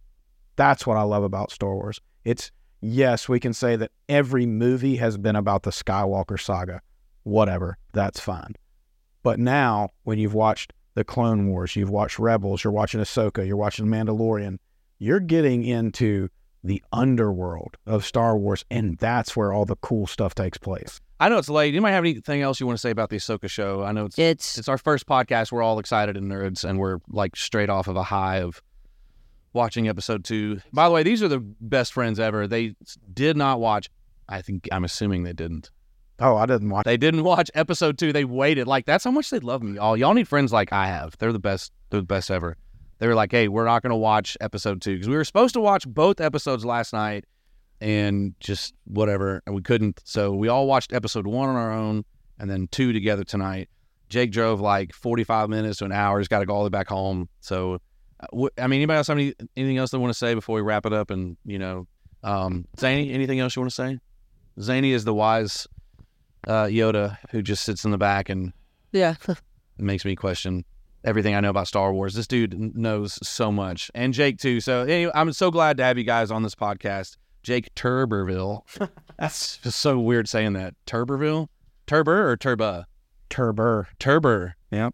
That's 0.56 0.88
what 0.88 0.98
I 0.98 1.02
love 1.04 1.24
about 1.24 1.52
Star 1.52 1.76
Wars. 1.76 2.00
It's 2.24 2.52
yes, 2.82 3.28
we 3.28 3.40
can 3.40 3.54
say 3.54 3.76
that 3.76 3.92
every 4.08 4.46
movie 4.46 4.96
has 4.96 5.18
been 5.18 5.36
about 5.36 5.64
the 5.64 5.72
Skywalker 5.72 6.40
saga. 6.40 6.82
Whatever, 7.30 7.78
that's 7.94 8.20
fine. 8.20 8.56
But 9.22 9.40
now, 9.40 9.90
when 10.04 10.18
you've 10.18 10.34
watched 10.34 10.74
the 10.96 11.04
Clone 11.04 11.48
Wars, 11.48 11.76
you've 11.76 11.90
watched 11.90 12.18
Rebels, 12.18 12.64
you're 12.64 12.74
watching 12.74 13.00
Ahsoka, 13.00 13.46
you're 13.46 13.58
watching 13.58 13.86
Mandalorian, 13.86 14.58
you're 14.98 15.20
getting 15.20 15.64
into 15.64 16.30
the 16.64 16.84
underworld 16.92 17.78
of 17.86 18.04
Star 18.04 18.38
Wars, 18.38 18.66
and 18.70 18.98
that's 18.98 19.36
where 19.36 19.54
all 19.54 19.66
the 19.66 19.76
cool 19.78 20.08
stuff 20.08 20.34
takes 20.36 20.58
place. 20.58 21.00
I 21.20 21.30
know 21.30 21.38
it's 21.38 21.50
late. 21.50 21.74
You 21.74 21.82
might 21.82 21.92
have 21.92 22.04
anything 22.04 22.42
else 22.42 22.60
you 22.60 22.66
want 22.66 22.78
to 22.78 22.82
say 22.82 22.92
about 22.92 23.10
the 23.10 23.18
Ahsoka 23.18 23.50
show? 23.50 23.84
I 23.84 23.92
know 23.92 24.06
it's 24.06 24.18
it's 24.18 24.58
it's 24.58 24.68
our 24.68 24.78
first 24.78 25.06
podcast. 25.06 25.52
We're 25.52 25.62
all 25.62 25.80
excited 25.80 26.18
and 26.18 26.32
nerds, 26.32 26.64
and 26.64 26.80
we're 26.80 27.00
like 27.10 27.36
straight 27.36 27.70
off 27.70 27.88
of 27.88 27.96
a 27.96 28.04
high 28.04 28.38
of 28.38 28.62
watching 29.54 29.88
episode 29.88 30.24
two. 30.24 30.62
By 30.72 30.88
the 30.88 30.94
way, 30.94 31.04
these 31.04 31.22
are 31.22 31.28
the 31.28 31.40
best 31.40 31.94
friends 31.94 32.20
ever. 32.20 32.48
They 32.48 32.76
did 33.14 33.38
not 33.38 33.60
watch. 33.60 33.90
I 34.28 34.42
think 34.42 34.68
I'm 34.72 34.84
assuming 34.84 35.24
they 35.24 35.34
didn't. 35.34 35.72
Oh, 36.22 36.36
I 36.36 36.46
didn't 36.46 36.70
watch. 36.70 36.86
They 36.86 36.98
didn't 36.98 37.24
watch 37.24 37.50
episode 37.56 37.98
two. 37.98 38.12
They 38.12 38.26
waited. 38.26 38.68
Like 38.68 38.86
that's 38.86 39.04
how 39.04 39.12
much 39.12 39.30
they 39.30 39.40
love 39.40 39.64
me. 39.64 39.78
All 39.78 39.96
y'all 39.96 40.14
need 40.14 40.28
friends 40.28 40.52
like 40.52 40.74
I 40.74 40.88
have. 40.88 41.18
They're 41.18 41.32
the 41.32 41.40
best. 41.40 41.72
They're 41.90 42.02
the 42.02 42.06
best 42.06 42.30
ever. 42.30 42.58
They 43.00 43.08
were 43.08 43.16
like, 43.16 43.32
hey, 43.32 43.48
we're 43.48 43.66
not 43.66 43.82
going 43.82 43.92
to 43.92 43.98
watch 43.98 44.36
episode 44.42 44.82
two 44.82 44.96
because 44.96 45.08
we 45.08 45.16
were 45.16 45.24
supposed 45.24 45.54
to 45.54 45.62
watch 45.62 45.88
both 45.88 46.20
episodes 46.20 46.66
last 46.66 46.92
night, 46.92 47.24
and 47.80 48.36
just 48.42 48.74
whatever, 48.86 49.42
and 49.46 49.56
we 49.56 49.62
couldn't. 49.62 50.02
So 50.04 50.34
we 50.34 50.50
all 50.50 50.68
watched 50.68 50.92
episode 50.92 51.26
one 51.26 51.48
on 51.48 51.56
our 51.56 51.72
own, 51.72 52.04
and 52.38 52.50
then 52.50 52.68
two 52.72 52.92
together 52.92 53.24
tonight. 53.24 53.70
Jake 54.10 54.32
drove 54.32 54.60
like 54.60 54.94
45 54.94 55.50
minutes 55.50 55.78
to 55.78 55.86
an 55.86 55.92
hour. 55.92 56.20
He's 56.20 56.28
got 56.28 56.40
to 56.40 56.46
go 56.46 56.54
all 56.54 56.64
the 56.64 56.66
way 56.66 56.72
back 56.72 56.90
home. 56.90 57.30
So, 57.42 57.80
uh, 58.20 58.48
I 58.58 58.68
mean, 58.68 58.80
anybody 58.80 58.98
else 58.98 59.08
have 59.08 59.18
any, 59.18 59.34
anything 59.56 59.78
else 59.78 59.92
they 59.92 60.00
want 60.00 60.12
to 60.12 60.18
say 60.18 60.34
before 60.34 60.56
we 60.56 60.62
wrap 60.62 60.86
it 60.86 60.92
up? 60.92 61.12
And 61.12 61.38
you 61.46 61.60
know, 61.60 61.88
um, 62.24 62.66
Zany, 62.78 63.14
anything 63.14 63.40
else 63.40 63.56
you 63.56 63.62
want 63.62 63.72
to 63.72 63.76
say? 63.76 64.00
Zany 64.60 64.92
is 64.92 65.06
the 65.06 65.14
wise 65.14 65.68
uh, 66.48 66.66
Yoda 66.66 67.18
who 67.32 67.42
just 67.42 67.64
sits 67.64 67.86
in 67.86 67.92
the 67.92 67.98
back 67.98 68.30
and 68.30 68.54
yeah. 68.92 69.16
makes 69.78 70.06
me 70.06 70.16
question 70.16 70.66
everything 71.04 71.36
I 71.36 71.40
know 71.40 71.50
about 71.50 71.68
Star 71.68 71.94
Wars. 71.94 72.14
This 72.14 72.28
dude 72.28 72.76
knows 72.76 73.20
so 73.28 73.52
much, 73.52 73.90
and 73.94 74.14
Jake 74.14 74.38
too. 74.40 74.60
So 74.60 74.82
anyway, 74.82 75.12
I'm 75.16 75.32
so 75.34 75.52
glad 75.52 75.78
to 75.78 75.84
have 75.84 75.98
you 75.98 76.04
guys 76.04 76.32
on 76.32 76.44
this 76.44 76.56
podcast. 76.56 77.18
Jake 77.44 77.74
Turberville. 77.76 78.62
That's 79.18 79.58
just 79.58 79.80
so 79.80 80.00
weird 80.00 80.28
saying 80.28 80.54
that. 80.54 80.74
Turberville, 80.86 81.48
Turber 81.88 82.30
or 82.30 82.38
Turba? 82.38 82.86
Turber. 83.30 83.88
Turber. 83.98 84.56
Yep. 84.72 84.94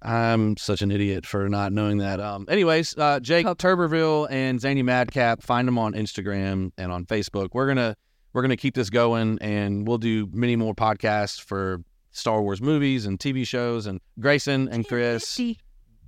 I'm 0.00 0.56
such 0.56 0.80
an 0.80 0.90
idiot 0.90 1.26
for 1.26 1.48
not 1.48 1.72
knowing 1.72 1.98
that. 1.98 2.20
Um, 2.20 2.46
anyways, 2.48 2.96
uh, 2.96 3.18
Jake 3.20 3.46
Turberville 3.46 4.28
and 4.30 4.60
Zany 4.60 4.82
Madcap, 4.82 5.42
find 5.42 5.66
them 5.66 5.76
on 5.76 5.92
Instagram 5.94 6.70
and 6.78 6.92
on 6.92 7.04
Facebook. 7.04 7.48
We're 7.52 7.66
gonna 7.66 7.96
we're 8.32 8.42
gonna 8.42 8.56
keep 8.56 8.74
this 8.74 8.90
going, 8.90 9.38
and 9.40 9.86
we'll 9.86 9.98
do 9.98 10.28
many 10.32 10.56
more 10.56 10.74
podcasts 10.74 11.40
for 11.40 11.82
Star 12.12 12.42
Wars 12.42 12.60
movies 12.60 13.06
and 13.06 13.18
TV 13.18 13.46
shows. 13.46 13.86
And 13.86 14.00
Grayson 14.20 14.68
and 14.68 14.86
Chris, 14.86 15.40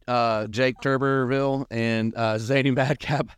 uh, 0.09 0.47
Jake 0.49 0.77
Turberville 0.83 1.66
and 1.71 2.14
uh, 2.14 2.39
Zany 2.39 2.71
Madcap, 2.71 3.31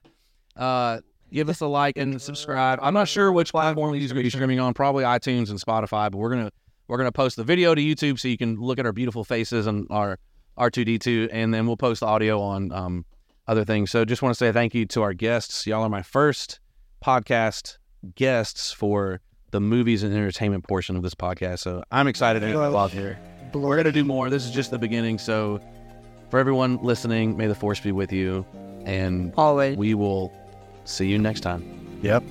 uh, 0.57 1.01
give 1.33 1.49
us 1.49 1.61
a 1.61 1.67
like 1.67 1.97
and 1.97 2.21
subscribe. 2.21 2.79
I'm 2.83 2.95
not 2.95 3.09
sure 3.09 3.33
which 3.33 3.53
platform 3.53 3.93
these 3.93 4.11
are 4.11 4.15
going 4.15 4.23
to 4.23 4.27
be 4.27 4.31
streaming 4.31 4.61
on. 4.61 4.75
Probably 4.75 5.05
iTunes 5.05 5.51
and 5.51 5.61
Spotify, 5.61 6.11
but 6.11 6.19
we're 6.19 6.31
gonna 6.31 6.51
we're 6.89 6.99
gonna 6.99 7.13
post 7.13 7.37
the 7.37 7.45
video 7.45 7.75
to 7.75 7.81
YouTube 7.81 8.19
so 8.19 8.29
you 8.29 8.39
can 8.39 8.57
look 8.57 8.79
at 8.79 8.87
our 8.87 8.93
beautiful 8.93 9.25
faces 9.25 9.67
and 9.67 9.87
our 9.91 10.19
R2D2, 10.59 11.31
and 11.33 11.53
then 11.53 11.67
we'll 11.67 11.77
post 11.77 12.01
the 12.01 12.07
audio 12.07 12.41
on 12.41 12.73
um, 12.73 13.05
other 13.47 13.65
things. 13.65 13.91
So 13.91 14.05
just 14.05 14.23
want 14.23 14.35
to 14.35 14.39
say 14.39 14.53
thank 14.53 14.75
you 14.75 14.87
to 14.87 15.03
our 15.03 15.15
guests. 15.15 15.67
Y'all 15.67 15.83
are 15.83 15.89
my 15.89 16.03
first 16.03 16.61
podcast 17.05 17.79
guests 18.15 18.73
for 18.73 19.21
the 19.51 19.61
movies 19.61 20.03
and 20.03 20.13
entertainment 20.13 20.67
portion 20.67 20.97
of 20.97 21.03
this 21.03 21.15
podcast. 21.15 21.61
So 21.61 21.85
I'm 21.91 22.09
excited 22.09 22.41
to 22.41 22.47
have 22.47 22.93
here. 22.93 23.19
We're 23.53 23.77
going 23.77 23.85
to 23.85 23.93
do 23.93 24.05
more. 24.05 24.31
This 24.31 24.45
is 24.45 24.51
just 24.51 24.71
the 24.71 24.79
beginning. 24.79 25.19
So 25.19 25.61
for 26.31 26.39
everyone 26.39 26.79
listening, 26.83 27.37
may 27.37 27.47
the 27.47 27.55
force 27.55 27.81
be 27.81 27.93
with 27.93 28.13
you. 28.13 28.47
And 28.85 29.33
always 29.37 29.77
we 29.77 29.95
will 29.95 30.33
see 30.85 31.07
you 31.07 31.19
next 31.19 31.41
time. 31.41 32.01
Yep. 32.03 32.25